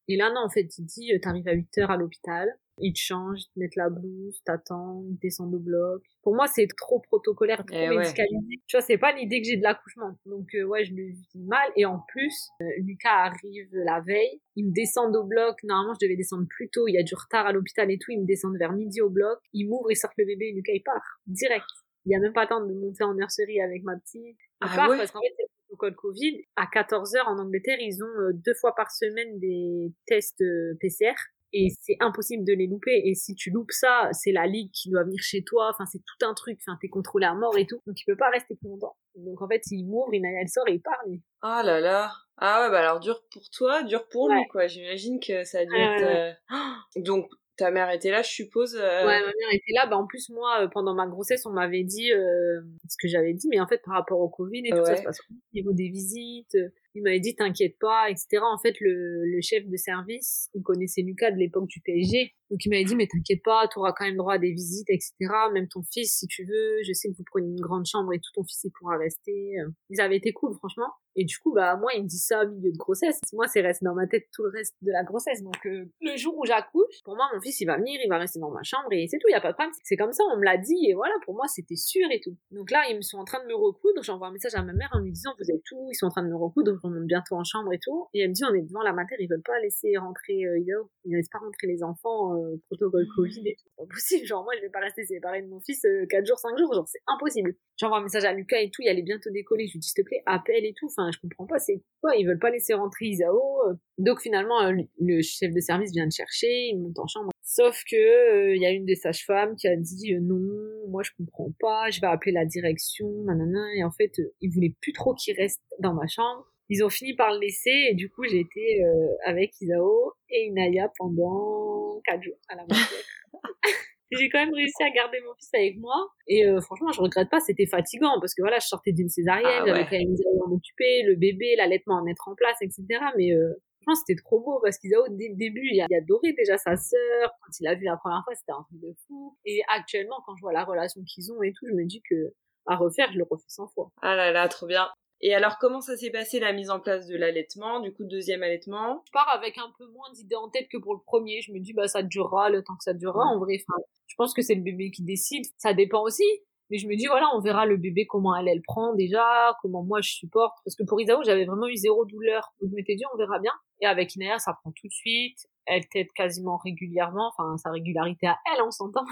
et 0.08 0.16
là, 0.16 0.32
non, 0.34 0.42
en 0.42 0.50
fait, 0.50 0.78
il 0.78 0.86
dit, 0.86 1.14
euh, 1.14 1.20
t'arrives 1.20 1.48
à 1.48 1.54
8 1.54 1.78
heures 1.80 1.92
à 1.92 1.98
l'hôpital, 1.98 2.48
ils 2.80 2.94
te 2.94 3.00
changent, 3.00 3.42
ils 3.42 3.54
te 3.54 3.60
mettent 3.60 3.76
la 3.76 3.90
blouse, 3.90 4.40
t'attends, 4.46 5.04
ils 5.10 5.18
descendent 5.18 5.56
au 5.56 5.60
bloc. 5.60 6.02
Pour 6.22 6.36
moi, 6.36 6.48
c'est 6.48 6.68
trop 6.78 7.00
protocolaire, 7.00 7.66
trop 7.66 7.78
eh 7.78 7.90
médicalisé. 7.90 8.62
Tu 8.68 8.78
vois, 8.78 8.86
c'est 8.86 8.98
pas 8.98 9.12
l'idée 9.12 9.42
que 9.42 9.48
j'ai 9.48 9.58
de 9.58 9.64
l'accouchement. 9.64 10.18
Donc, 10.26 10.54
euh, 10.56 10.64
ouais, 10.64 10.86
je 10.86 10.94
le 10.94 11.08
vis 11.08 11.28
mal. 11.36 11.70
Et 11.76 11.86
en 11.86 12.00
plus, 12.08 12.50
euh, 12.62 12.66
Lucas 12.80 13.10
arrive 13.10 13.68
la 13.74 14.00
veille, 14.00 14.40
ils 14.56 14.68
me 14.68 14.72
descendent 14.72 15.16
au 15.16 15.26
bloc. 15.26 15.58
Normalement, 15.64 15.94
je 16.00 16.06
devais 16.06 16.16
descendre 16.16 16.48
plus 16.48 16.70
tôt. 16.70 16.88
Il 16.88 16.94
y 16.94 17.00
a 17.00 17.04
du 17.04 17.16
retard 17.16 17.46
à 17.46 17.52
l'hôpital 17.52 17.92
et 17.92 17.98
tout. 17.98 18.12
Ils 18.12 18.22
me 18.22 18.28
descendent 18.28 18.58
vers 18.58 18.72
midi 18.72 19.02
au 19.02 19.10
bloc. 19.10 19.40
Ils 19.54 19.68
m'ouvrent, 19.68 19.92
ils 19.92 19.98
sortent 19.98 20.18
le 20.18 20.26
bébé 20.26 20.50
et 20.50 20.54
Lucas, 20.54 20.74
il 20.74 20.84
part. 20.84 21.20
Direct. 21.26 21.66
Il 22.08 22.12
y 22.12 22.16
a 22.16 22.20
même 22.20 22.32
pas 22.32 22.48
temps 22.48 22.66
de 22.66 22.74
monter 22.74 23.04
en 23.04 23.14
nurserie 23.14 23.60
avec 23.60 23.84
ma 23.84 23.98
petite. 23.98 24.24
Il 24.24 24.38
ah 24.62 24.76
part 24.76 24.88
parce 24.88 25.12
qu'en 25.12 25.20
fait, 25.20 25.36
protocole 25.68 25.96
Covid, 25.96 26.42
à 26.56 26.66
14 26.66 27.16
heures 27.16 27.28
en 27.28 27.38
Angleterre, 27.38 27.78
ils 27.82 28.02
ont 28.02 28.22
euh, 28.22 28.32
deux 28.34 28.54
fois 28.54 28.74
par 28.76 28.92
semaine 28.92 29.38
des 29.40 29.92
tests 30.06 30.42
euh, 30.42 30.78
PCR 30.80 31.14
et 31.52 31.68
c'est 31.82 31.98
impossible 32.00 32.46
de 32.46 32.54
les 32.54 32.68
louper. 32.68 33.02
Et 33.04 33.14
si 33.14 33.36
tu 33.36 33.50
loupes 33.50 33.72
ça, 33.72 34.10
c'est 34.14 34.32
la 34.32 34.48
ligue 34.48 34.72
qui 34.72 34.90
doit 34.90 35.04
venir 35.04 35.20
chez 35.22 35.44
toi. 35.44 35.70
Enfin, 35.74 35.86
c'est 35.86 36.00
tout 36.00 36.26
un 36.26 36.34
truc. 36.34 36.60
Enfin, 36.66 36.78
t'es 36.82 36.88
contrôlé 36.88 37.26
à 37.26 37.34
mort 37.34 37.58
et 37.58 37.66
tout. 37.66 37.80
Donc, 37.86 38.00
il 38.00 38.06
peut 38.06 38.16
pas 38.16 38.30
rester 38.30 38.56
plus 38.56 38.70
longtemps. 38.70 38.96
Donc, 39.16 39.42
en 39.42 39.48
fait, 39.50 39.62
il 39.72 39.86
m'ouvre, 39.86 40.14
il, 40.14 40.24
elle 40.26 40.48
sort 40.48 40.68
et 40.70 40.74
il 40.74 40.82
part, 40.82 41.02
lui. 41.06 41.22
Ah 41.42 41.62
là 41.64 41.82
là. 41.82 42.14
Ah 42.38 42.62
ouais, 42.62 42.72
bah 42.72 42.80
alors 42.80 43.00
dur 43.00 43.20
pour 43.32 43.50
toi, 43.50 43.84
dur 43.84 44.08
pour 44.10 44.30
lui, 44.30 44.48
quoi. 44.50 44.68
J'imagine 44.68 45.20
que 45.20 45.44
ça 45.44 45.60
a 45.60 45.66
dû 45.66 45.76
être... 45.76 46.04
Euh, 46.04 47.02
donc, 47.04 47.28
ta 47.58 47.72
mère 47.72 47.90
était 47.90 48.12
là, 48.12 48.22
je 48.22 48.30
suppose. 48.30 48.76
Euh, 48.76 49.06
ouais, 49.06 49.20
ma 49.20 49.26
mère 49.26 49.52
était 49.52 49.74
là. 49.74 49.88
Bah, 49.88 49.98
en 49.98 50.06
plus, 50.06 50.30
moi, 50.30 50.64
euh, 50.64 50.68
pendant 50.68 50.94
ma 50.94 51.08
grossesse, 51.08 51.46
on 51.46 51.52
m'avait 51.52 51.84
dit 51.84 52.12
euh, 52.14 52.62
ce 52.88 52.96
que 53.02 53.08
j'avais 53.08 53.34
dit, 53.34 53.48
mais 53.50 53.60
en 53.60 53.68
fait, 53.68 53.82
par 53.84 53.96
rapport 53.96 54.20
au 54.20 54.30
Covid 54.30 54.62
et 54.66 54.70
tout 54.70 54.86
ça 54.86 54.96
se 54.96 55.04
passe 55.04 55.20
au 55.30 55.34
niveau 55.54 55.74
des 55.74 55.90
visites. 55.90 56.58
Il 56.98 57.04
m'avait 57.04 57.20
dit 57.20 57.36
t'inquiète 57.36 57.78
pas, 57.80 58.10
etc. 58.10 58.40
En 58.42 58.58
fait, 58.58 58.76
le, 58.80 59.24
le 59.26 59.42
chef 59.42 59.68
de 59.68 59.78
service, 59.78 60.50
il 60.56 60.64
connaissait 60.64 61.02
Lucas 61.02 61.32
de 61.32 61.38
l'époque 61.38 61.68
du 61.68 61.80
PSG. 61.82 62.34
Donc 62.50 62.64
il 62.66 62.70
m'avait 62.70 62.86
dit 62.86 62.96
mais 62.96 63.08
t'inquiète 63.08 63.44
pas, 63.44 63.68
tu 63.68 63.78
auras 63.80 63.92
quand 63.92 64.06
même 64.06 64.16
droit 64.16 64.36
à 64.36 64.38
des 64.38 64.52
visites, 64.52 64.90
etc. 64.90 65.14
Même 65.54 65.68
ton 65.68 65.84
fils 65.92 66.20
si 66.20 66.28
tu 66.28 66.46
veux, 66.46 66.82
je 66.84 66.94
sais 66.94 67.10
que 67.10 67.18
vous 67.18 67.24
prenez 67.26 67.48
une 67.48 67.60
grande 67.60 67.86
chambre 67.86 68.14
et 68.14 68.20
tout 68.20 68.32
ton 68.34 68.44
fils 68.44 68.64
il 68.64 68.72
pourra 68.72 68.98
rester. 68.98 69.56
Ils 69.90 70.00
avaient 70.00 70.18
été 70.18 70.32
cool 70.32 70.54
franchement. 70.56 70.88
Et 71.16 71.26
du 71.26 71.38
coup 71.40 71.54
bah 71.54 71.76
moi 71.76 71.92
il 71.96 72.04
me 72.04 72.08
dit 72.08 72.20
ça 72.20 72.46
au 72.46 72.50
milieu 72.50 72.72
de 72.72 72.78
grossesse. 72.78 73.20
Moi 73.34 73.48
c'est 73.48 73.62
resté 73.62 73.84
dans 73.86 73.96
ma 73.96 74.08
tête 74.08 74.28
tout 74.32 74.44
le 74.44 74.50
reste 74.50 74.76
de 74.82 74.92
la 74.92 75.04
grossesse. 75.04 75.44
Donc 75.44 75.58
euh, 75.66 75.86
le 76.02 76.16
jour 76.16 76.38
où 76.38 76.46
j'accouche, 76.46 77.02
pour 77.04 77.16
moi 77.16 77.26
mon 77.34 77.42
fils 77.42 77.60
il 77.60 77.66
va 77.66 77.78
venir, 77.78 78.00
il 78.02 78.08
va 78.08 78.18
rester 78.18 78.40
dans 78.40 78.52
ma 78.52 78.64
chambre 78.64 78.88
et 78.92 79.08
c'est 79.10 79.18
tout, 79.18 79.28
il 79.28 79.34
y 79.34 79.36
a 79.36 79.42
pas 79.42 79.50
de 79.50 79.56
problème. 79.56 79.74
C'est 79.84 79.98
comme 79.98 80.14
ça, 80.14 80.24
on 80.32 80.38
me 80.38 80.46
l'a 80.46 80.58
dit 80.58 80.88
et 80.88 80.94
voilà 80.94 81.16
pour 81.26 81.36
moi 81.36 81.46
c'était 81.48 81.76
sûr 81.76 82.08
et 82.12 82.22
tout. 82.22 82.38
Donc 82.52 82.72
là 82.72 82.84
ils 82.90 82.96
me 82.96 83.02
sont 83.02 83.18
en 83.18 83.26
train 83.26 83.44
de 83.44 83.48
me 83.48 83.56
recoudre, 83.56 84.04
j'envoie 84.04 84.28
un 84.28 84.32
message 84.32 84.56
à 84.56 84.64
ma 84.64 84.74
mère 84.74 84.90
en 84.94 85.00
lui 85.00 85.12
disant 85.12 85.32
vous 85.38 85.52
êtes 85.52 85.72
où? 85.74 85.90
Ils 85.92 85.96
sont 85.96 86.06
en 86.06 86.12
train 86.12 86.24
de 86.24 86.30
me 86.30 86.36
recoudre, 86.38 86.80
remonte 86.88 87.06
bientôt 87.06 87.36
en 87.36 87.44
chambre 87.44 87.72
et 87.74 87.80
tout. 87.80 88.08
Et 88.14 88.22
elle 88.22 88.30
me 88.30 88.34
dit 88.34 88.44
on 88.44 88.54
est 88.54 88.62
devant 88.62 88.82
la 88.82 88.94
matière, 88.94 89.20
ils 89.20 89.30
veulent 89.30 89.42
pas 89.42 89.60
laisser 89.60 89.98
rentrer 89.98 90.46
euh, 90.46 90.60
ils 91.06 91.16
laissent 91.16 91.30
pas 91.30 91.40
rentrer 91.40 91.68
les 91.68 91.84
enfants 91.84 92.36
euh, 92.36 92.58
protocole 92.70 93.08
Covid 93.16 93.42
et 93.46 93.56
tout. 93.56 93.64
C'est 93.66 93.76
pas 93.78 93.86
possible. 93.90 94.26
Genre, 94.26 94.44
moi, 94.44 94.54
je 94.58 94.62
vais 94.62 94.70
pas 94.70 94.80
rester 94.80 95.06
séparée 95.06 95.42
de 95.42 95.48
mon 95.48 95.60
fils 95.62 95.84
euh, 95.86 96.06
4 96.10 96.26
jours, 96.26 96.38
5 96.38 96.58
jours. 96.58 96.74
Genre, 96.74 96.88
c'est 96.88 97.02
impossible. 97.08 97.56
J'envoie 97.78 98.00
un 98.00 98.04
message 98.04 98.26
à 98.26 98.34
Lucas 98.34 98.60
et 98.60 98.70
tout. 98.70 98.82
Il 98.82 98.90
allait 98.90 99.02
bientôt 99.02 99.30
décoller. 99.30 99.68
Je 99.68 99.74
lui 99.74 99.80
dis, 99.80 99.88
s'il 99.88 100.04
te 100.04 100.08
plaît, 100.08 100.22
appelle 100.26 100.66
et 100.66 100.74
tout. 100.74 100.88
Enfin, 100.88 101.10
je 101.12 101.20
comprends 101.20 101.46
pas. 101.46 101.60
C'est 101.60 101.82
quoi? 102.02 102.16
Ils 102.16 102.28
veulent 102.28 102.40
pas 102.40 102.50
laisser 102.50 102.74
rentrer 102.74 103.06
Isao. 103.06 103.68
Euh. 103.68 103.74
Donc, 103.98 104.22
finalement, 104.22 104.62
euh, 104.64 104.74
le 105.00 105.22
chef 105.22 105.54
de 105.54 105.60
service 105.60 105.92
vient 105.92 106.08
de 106.08 106.12
chercher. 106.12 106.70
Il 106.70 106.80
monte 106.80 107.00
en 107.00 107.08
chambre. 107.08 107.32
Sauf 107.44 107.84
que, 107.90 107.96
euh, 107.96 108.56
il 108.56 108.62
y 108.62 108.66
a 108.66 108.72
une 108.72 108.86
des 108.86 108.96
sages-femmes 108.96 109.56
qui 109.56 109.68
a 109.68 109.76
dit, 109.78 110.14
non, 110.20 110.90
moi, 110.90 111.04
je 111.04 111.12
comprends 111.18 111.54
pas. 111.60 111.90
Je 111.90 112.02
vais 112.02 112.08
appeler 112.08 112.34
la 112.34 112.46
direction, 112.46 113.10
nanana. 113.24 113.74
Et 113.76 113.84
en 113.84 113.92
fait, 113.92 114.22
il 114.42 114.52
voulait 114.52 114.76
plus 114.82 114.94
trop 114.94 115.14
qu'il 115.14 115.36
reste 115.36 115.62
dans 115.80 115.94
ma 115.94 116.08
chambre 116.08 116.46
ils 116.70 116.84
ont 116.84 116.90
fini 116.90 117.16
par 117.16 117.34
le 117.34 117.40
laisser 117.40 117.88
et 117.90 117.96
du 117.96 118.10
coup 118.10 118.24
j'ai 118.24 118.40
été 118.40 118.84
euh, 118.84 119.08
avec 119.26 119.52
Isao 119.62 120.14
et 120.30 120.48
Inaya 120.48 120.92
pendant 120.98 122.02
4 122.06 122.22
jours 122.22 122.38
à 122.50 122.56
la 122.56 122.66
j'ai 124.12 124.30
quand 124.30 124.40
même 124.40 124.54
réussi 124.54 124.84
à 124.84 124.90
garder 124.90 125.20
mon 125.26 125.34
fils 125.36 125.50
avec 125.54 125.78
moi. 125.80 125.96
Et 126.28 126.46
euh, 126.46 126.62
franchement 126.62 126.92
je 126.92 127.02
regrette 127.02 127.30
pas 127.30 127.40
c'était 127.40 127.66
fatigant 127.66 128.20
parce 128.20 128.34
que 128.34 128.42
voilà 128.42 128.60
je 128.60 128.68
sortais 128.68 128.92
d'une 128.92 129.10
césarienne 129.10 129.62
ah 129.62 129.66
j'avais 129.66 129.86
quand 129.86 129.98
même 129.98 130.16
à 130.46 130.50
m'occuper 130.50 131.04
le 131.04 131.16
bébé 131.16 131.56
l'allaitement 131.56 132.00
à 132.00 132.04
mettre 132.04 132.28
en 132.28 132.36
place 132.36 132.58
etc 132.62 132.84
mais 133.18 133.32
euh, 133.32 133.54
franchement 133.82 134.04
c'était 134.06 134.22
trop 134.22 134.42
beau 134.42 134.60
parce 134.62 134.78
qu'Isao 134.78 135.08
dès 135.10 135.30
le 135.30 135.36
début 135.36 135.70
il 135.72 135.82
a, 135.82 135.88
il 135.90 135.96
a 135.96 136.00
adoré 136.00 136.34
déjà 136.34 136.58
sa 136.58 136.76
sœur. 136.76 137.32
Quand 137.42 137.52
il 137.60 137.68
a 137.68 137.76
vu 137.76 137.86
la 137.86 137.98
première 137.98 138.24
fois 138.24 138.36
c'était 138.36 138.52
un 138.52 138.64
truc 138.64 138.82
de 138.82 138.94
fou. 139.08 139.38
Et 139.46 139.62
actuellement 139.74 140.18
quand 140.26 140.36
je 140.36 140.42
vois 140.42 140.54
la 140.54 140.66
relation 140.66 141.02
qu'ils 141.04 141.32
ont 141.32 141.42
et 141.44 141.54
tout 141.54 141.66
je 141.68 141.74
me 141.74 141.86
dis 141.86 142.02
que 142.10 142.34
à 142.66 142.76
refaire 142.76 143.10
je 143.14 143.18
le 143.18 143.26
refais 143.30 143.46
100 143.48 143.68
fois. 143.70 143.90
Ah 144.02 144.16
là 144.16 144.32
là 144.32 144.48
trop 144.50 144.68
bien 144.68 144.88
et 145.22 145.34
alors, 145.34 145.58
comment 145.60 145.82
ça 145.82 145.98
s'est 145.98 146.12
passé 146.12 146.40
la 146.40 146.54
mise 146.54 146.70
en 146.70 146.80
place 146.80 147.08
de 147.08 147.16
l'allaitement, 147.18 147.80
du 147.80 147.92
coup, 147.92 148.04
deuxième 148.04 148.44
allaitement? 148.44 149.04
Je 149.08 149.12
pars 149.12 149.30
avec 149.34 149.58
un 149.58 149.72
peu 149.78 149.88
moins 149.88 150.12
d'idées 150.14 150.36
en 150.36 150.50
tête 150.50 150.68
que 150.72 150.78
pour 150.78 150.94
le 150.94 151.02
premier. 151.06 151.42
Je 151.42 151.52
me 151.52 151.60
dis, 151.60 151.74
bah, 151.74 151.88
ça 151.88 152.04
durera 152.04 152.50
le 152.50 152.64
temps 152.64 152.76
que 152.76 152.84
ça 152.84 152.94
durera. 152.94 153.26
En 153.26 153.40
vrai, 153.40 153.58
enfin, 153.68 153.82
je 154.06 154.16
pense 154.16 154.34
que 154.34 154.42
c'est 154.42 154.56
le 154.56 154.62
bébé 154.62 154.92
qui 154.92 155.04
décide. 155.04 155.46
Ça 155.58 155.74
dépend 155.74 156.04
aussi. 156.04 156.24
Mais 156.70 156.78
je 156.78 156.88
me 156.88 156.96
dis, 156.96 157.08
voilà, 157.08 157.28
on 157.34 157.40
verra 157.40 157.66
le 157.66 157.78
bébé, 157.78 158.06
comment 158.06 158.36
elle, 158.36 158.50
elle 158.50 158.62
prend 158.62 158.94
déjà, 158.94 159.56
comment 159.62 159.84
moi 159.84 160.02
je 160.02 160.12
supporte. 160.12 160.58
Parce 160.66 160.76
que 160.76 160.84
pour 160.84 161.00
Isao, 161.00 161.24
j'avais 161.24 161.46
vraiment 161.46 161.68
eu 161.68 161.78
zéro 161.78 162.06
douleur. 162.06 162.52
Donc 162.62 162.72
je 162.72 162.76
m'étais 162.76 162.96
dit, 162.96 163.04
on 163.14 163.18
verra 163.18 163.40
bien. 163.40 163.54
Et 163.82 163.86
avec 163.86 164.14
Inaya, 164.16 164.38
ça 164.38 164.54
prend 164.62 164.72
tout 164.72 164.88
de 164.88 164.94
suite. 164.94 165.48
Elle 165.66 165.88
t'aide 165.88 166.12
quasiment 166.14 166.58
régulièrement. 166.58 167.32
Enfin, 167.36 167.58
sa 167.58 167.72
régularité 167.72 168.28
à 168.28 168.38
elle, 168.54 168.62
on 168.62 168.72
s'entend. 168.72 169.06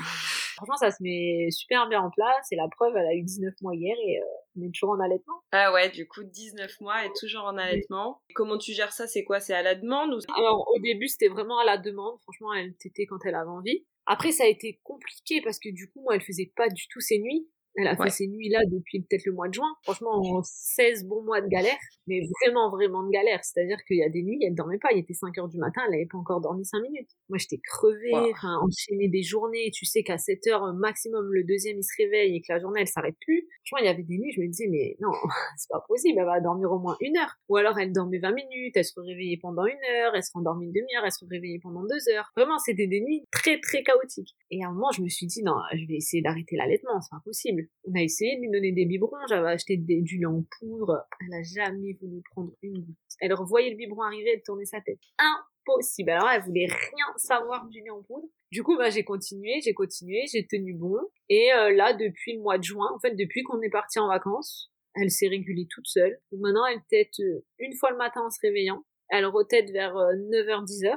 Franchement, 0.56 0.78
ça 0.78 0.92
se 0.92 1.04
met 1.04 1.50
super 1.52 1.88
bien 1.88 2.02
en 2.02 2.10
place. 2.10 2.52
Et 2.52 2.56
la 2.56 2.68
preuve, 2.68 2.96
elle 2.96 3.06
a 3.06 3.14
eu 3.14 3.24
19 3.24 3.54
mois 3.62 3.76
hier 3.76 3.96
et 4.08 4.20
euh, 4.20 4.26
on 4.58 4.62
est 4.62 4.72
toujours 4.72 4.92
en 4.92 5.00
allaitement. 5.00 5.42
Ah 5.52 5.74
ouais, 5.74 5.90
du 5.90 6.08
coup, 6.08 6.24
19 6.24 6.80
mois 6.82 7.06
et 7.06 7.10
toujours 7.20 7.44
en 7.44 7.58
allaitement. 7.58 8.22
Comment 8.34 8.58
tu 8.58 8.74
gères 8.74 8.94
ça? 8.94 9.08
C'est 9.08 9.24
quoi? 9.24 9.40
C'est 9.40 9.54
à 9.54 9.62
la 9.62 9.76
demande 9.76 10.14
ou... 10.14 10.20
Alors, 10.38 10.68
au 10.74 10.80
début, 10.80 11.08
c'était 11.08 11.28
vraiment 11.28 11.60
à 11.60 11.66
la 11.66 11.78
demande. 11.78 12.20
Franchement, 12.22 12.54
elle 12.54 12.76
t'était 12.76 13.06
quand 13.06 13.26
elle 13.26 13.36
avait 13.36 13.50
envie. 13.50 13.86
Après, 14.08 14.32
ça 14.32 14.44
a 14.44 14.48
été 14.48 14.80
compliqué 14.84 15.42
parce 15.42 15.60
que 15.60 15.70
du 15.70 15.90
coup, 15.90 16.02
moi, 16.02 16.16
elle 16.16 16.22
faisait 16.22 16.52
pas 16.56 16.70
du 16.70 16.88
tout 16.88 17.00
ses 17.00 17.18
nuits. 17.20 17.48
Elle 17.78 17.88
a 17.88 17.96
fait 17.96 18.10
ces 18.10 18.28
nuits-là 18.28 18.60
depuis 18.72 19.02
peut-être 19.02 19.26
le 19.26 19.34
mois 19.34 19.48
de 19.48 19.54
juin. 19.54 19.76
Franchement, 19.84 20.42
16 20.44 21.06
bons 21.06 21.24
mois 21.24 21.42
de 21.42 21.48
galère, 21.48 21.78
mais 22.08 22.22
vraiment, 22.42 22.70
vraiment 22.70 23.04
de 23.04 23.10
galère. 23.10 23.44
C'est-à-dire 23.44 23.78
qu'il 23.86 23.98
y 23.98 24.04
a 24.04 24.10
des 24.10 24.24
nuits, 24.24 24.40
elle 24.42 24.56
dormait 24.56 24.78
pas. 24.78 24.90
Il 24.94 25.00
était 25.00 25.14
5 25.14 25.38
heures 25.38 25.50
du 25.50 25.58
matin, 25.58 25.82
elle 25.88 25.96
avait 25.96 26.06
pas 26.06 26.18
encore 26.18 26.42
dormi 26.42 26.66
5 26.66 26.82
minutes. 26.82 27.10
Moi, 27.30 27.38
j'étais 27.38 27.60
crevée, 27.60 28.32
enfin, 28.32 28.58
enchaîner 28.62 29.10
des 29.10 29.24
journées. 29.24 29.72
Tu 29.74 29.86
sais 29.86 30.04
qu'à 30.04 30.18
7 30.18 30.48
heures 30.48 30.74
maximum, 30.74 31.32
le 31.32 31.44
deuxième, 31.44 31.78
il 31.78 31.84
se 31.84 31.94
réveille 31.98 32.38
et 32.38 32.42
que 32.42 32.48
la 32.50 32.60
journée, 32.60 32.82
elle 32.82 32.88
s'arrête 32.88 33.18
plus. 33.20 33.48
Franchement, 33.66 33.84
il 33.84 33.88
y 33.88 33.94
avait 33.94 34.04
des 34.04 34.18
nuits, 34.18 34.32
je 34.36 34.42
me 34.42 34.48
disais, 34.48 34.68
mais 34.70 34.96
non, 35.00 35.12
c'est 35.58 35.70
pas 35.70 35.84
possible, 35.88 36.20
elle 36.20 36.26
va 36.26 36.40
dormir 36.40 36.72
au 36.72 36.80
moins 36.80 36.96
une 37.02 37.18
heure. 37.18 37.36
Ou 37.50 37.58
alors, 37.58 37.78
elle 37.78 37.92
dormait 37.92 38.20
20 38.20 38.32
minutes, 38.32 38.78
elle 38.78 38.86
se 38.86 39.00
réveillait 39.00 39.40
pendant 39.42 39.66
une 39.66 39.84
heure, 39.92 40.14
elle 40.16 40.24
se 40.24 40.32
rendormait 40.34 40.66
une 40.66 40.72
demi-heure, 40.72 41.04
elle 41.06 41.12
se 41.12 41.26
réveillait 41.26 41.60
pendant 41.62 41.84
deux 41.84 42.10
heures. 42.14 42.32
Vraiment, 42.38 42.58
c'était 42.60 42.88
des 42.88 43.02
nuits 43.02 43.26
très, 43.32 43.60
très 43.60 43.84
chaotiques. 43.84 44.36
Et 44.52 44.64
à 44.64 44.70
un 44.70 44.72
moment, 44.72 44.92
je 44.92 45.02
me 45.02 45.10
suis 45.10 45.26
dit, 45.26 45.44
non, 45.44 45.56
je 45.74 45.86
vais 45.88 45.96
essayer 45.96 46.22
d'arrêter 46.22 46.56
l'allaitement, 46.56 47.02
c'est 47.02 47.12
pas 47.12 47.22
possible. 47.24 47.65
On 47.86 47.96
a 47.96 48.02
essayé 48.02 48.38
de 48.38 48.42
lui 48.42 48.50
donner 48.50 48.72
des 48.72 48.86
biberons, 48.86 49.18
j'avais 49.30 49.50
acheté 49.50 49.78
des, 49.78 50.02
du 50.02 50.18
lait 50.18 50.26
en 50.26 50.44
poudre, 50.60 51.06
elle 51.22 51.34
a 51.34 51.44
jamais 51.44 51.94
voulu 52.02 52.22
prendre 52.32 52.52
une 52.62 52.80
goutte. 52.80 52.96
Elle 53.20 53.34
revoyait 53.34 53.72
le 53.72 53.78
biberon 53.78 54.02
arriver, 54.02 54.32
elle 54.34 54.44
tournait 54.44 54.66
sa 54.66 54.82
tête. 54.82 55.00
Impossible. 55.18 56.12
Alors 56.12 56.30
elle 56.30 56.44
voulait 56.44 56.68
rien 56.68 57.14
savoir 57.18 57.68
du 57.68 57.82
lait 57.82 57.90
en 57.90 58.04
poudre. 58.04 58.28
Du 58.52 58.64
coup, 58.64 58.78
bah, 58.78 58.90
j'ai 58.90 59.04
continué, 59.04 59.60
j'ai 59.64 59.74
continué, 59.74 60.24
j'ai 60.32 60.46
tenu 60.46 60.74
bon. 60.74 60.98
Et 61.30 61.52
euh, 61.54 61.74
là, 61.74 61.94
depuis 61.94 62.36
le 62.36 62.42
mois 62.42 62.58
de 62.58 62.64
juin, 62.64 62.90
en 62.94 63.00
fait, 63.00 63.16
depuis 63.16 63.44
qu'on 63.44 63.62
est 63.62 63.70
parti 63.70 64.00
en 64.00 64.08
vacances, 64.08 64.72
elle 64.96 65.12
s'est 65.12 65.28
régulée 65.28 65.68
toute 65.70 65.88
seule. 65.88 66.18
Maintenant, 66.32 66.66
elle 66.66 66.82
tête 66.90 67.20
euh, 67.20 67.46
une 67.60 67.76
fois 67.76 67.92
le 67.92 67.98
matin 67.98 68.22
en 68.22 68.30
se 68.30 68.40
réveillant. 68.42 68.84
Elle 69.10 69.26
retête 69.26 69.70
vers 69.72 69.94
9h-10h. 69.94 70.96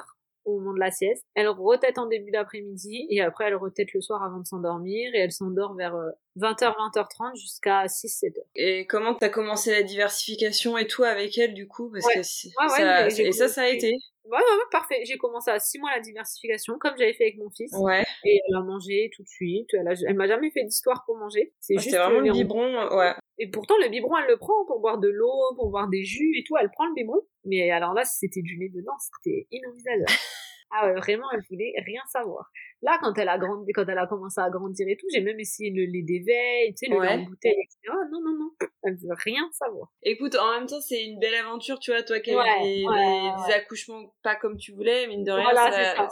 Au 0.48 0.58
moment 0.58 0.72
de 0.72 0.80
la 0.80 0.90
sieste. 0.90 1.24
Elle 1.34 1.48
retête 1.48 1.98
en 1.98 2.06
début 2.06 2.30
d'après-midi 2.30 3.06
et 3.10 3.20
après 3.20 3.44
elle 3.44 3.56
retête 3.56 3.92
le 3.92 4.00
soir 4.00 4.22
avant 4.22 4.40
de 4.40 4.46
s'endormir 4.46 5.14
et 5.14 5.18
elle 5.18 5.32
s'endort 5.32 5.74
vers 5.74 5.94
20h, 6.38 6.64
euh, 6.64 6.90
20h30 6.94 7.36
jusqu'à 7.36 7.86
6-7h. 7.86 8.38
Et 8.56 8.86
comment 8.86 9.14
t'as 9.14 9.28
commencé 9.28 9.70
la 9.70 9.82
diversification 9.82 10.78
et 10.78 10.86
tout 10.86 11.04
avec 11.04 11.36
elle 11.36 11.54
du 11.54 11.68
coup? 11.68 11.90
Parce 11.92 12.06
que 12.14 12.22
ça, 12.22 13.08
et 13.08 13.32
ça, 13.32 13.48
ça 13.48 13.62
a 13.62 13.68
été 13.68 13.94
Ouais, 14.24 14.36
ouais, 14.36 14.44
ouais, 14.44 14.64
parfait. 14.70 15.02
J'ai 15.04 15.16
commencé 15.16 15.50
à 15.50 15.58
6 15.58 15.78
mois 15.78 15.90
la 15.90 16.00
diversification, 16.00 16.78
comme 16.78 16.92
j'avais 16.98 17.14
fait 17.14 17.24
avec 17.24 17.38
mon 17.38 17.48
fils. 17.48 17.72
Ouais. 17.78 18.04
Et 18.24 18.40
elle 18.46 18.56
a 18.56 18.60
mangé 18.60 19.10
tout 19.16 19.22
de 19.22 19.28
suite. 19.28 19.72
Elle, 19.72 19.88
elle 20.06 20.16
m'a 20.16 20.26
jamais 20.26 20.50
fait 20.50 20.64
d'histoire 20.64 21.04
pour 21.06 21.16
manger. 21.16 21.54
C'est 21.60 21.78
juste 21.78 21.96
vraiment 21.96 22.20
le 22.20 22.32
biberon, 22.32 22.94
ouais. 22.94 23.14
Et 23.38 23.48
pourtant, 23.50 23.74
le 23.82 23.88
biberon, 23.88 24.16
elle 24.18 24.28
le 24.28 24.36
prend 24.36 24.64
pour 24.66 24.80
boire 24.80 24.98
de 24.98 25.08
l'eau, 25.08 25.54
pour 25.56 25.70
boire 25.70 25.88
des 25.88 26.04
jus 26.04 26.32
et 26.36 26.44
tout. 26.44 26.56
Elle 26.60 26.70
prend 26.70 26.86
le 26.86 26.94
biberon. 26.94 27.20
Mais 27.44 27.70
alors 27.70 27.94
là, 27.94 28.04
si 28.04 28.18
c'était 28.18 28.42
du 28.42 28.56
lait 28.56 28.68
dedans, 28.68 28.96
c'était 28.98 29.46
inenvisageable. 29.50 30.06
Ah 30.70 30.86
ouais, 30.86 31.00
vraiment, 31.00 31.24
elle 31.32 31.40
voulait 31.48 31.72
rien 31.86 32.02
savoir. 32.12 32.50
Là, 32.82 32.98
quand 33.02 33.12
elle 33.18 33.28
a 33.28 33.38
grandi, 33.38 33.72
quand 33.72 33.86
elle 33.88 33.98
a 33.98 34.06
commencé 34.06 34.40
à 34.40 34.50
grandir 34.50 34.86
et 34.88 34.96
tout, 34.96 35.06
j'ai 35.12 35.20
même 35.20 35.40
essayé 35.40 35.70
le 35.70 35.84
lait 35.84 36.02
d'éveil, 36.02 36.74
tu 36.74 36.86
sais, 36.86 36.92
le 36.92 37.00
lait 37.00 37.08
en 37.08 37.24
bouteille, 37.24 37.56
etc. 37.58 37.94
Non, 38.10 38.20
non, 38.20 38.38
non. 38.38 38.50
Elle 38.84 38.94
veut 38.94 39.14
rien 39.24 39.48
savoir. 39.52 39.92
Écoute, 40.02 40.36
en 40.36 40.52
même 40.52 40.66
temps, 40.66 40.80
c'est 40.80 41.04
une 41.04 41.18
belle 41.18 41.34
aventure, 41.34 41.80
tu 41.80 41.90
vois, 41.90 42.02
toi 42.02 42.20
qui 42.20 42.30
as 42.30 42.64
eu 42.64 42.84
des, 42.86 43.54
accouchements 43.54 44.14
pas 44.22 44.36
comme 44.36 44.56
tu 44.56 44.72
voulais, 44.72 45.06
mine 45.08 45.24
de 45.24 45.32
rien, 45.32 45.54
ça, 45.54 45.70
ça, 45.72 46.08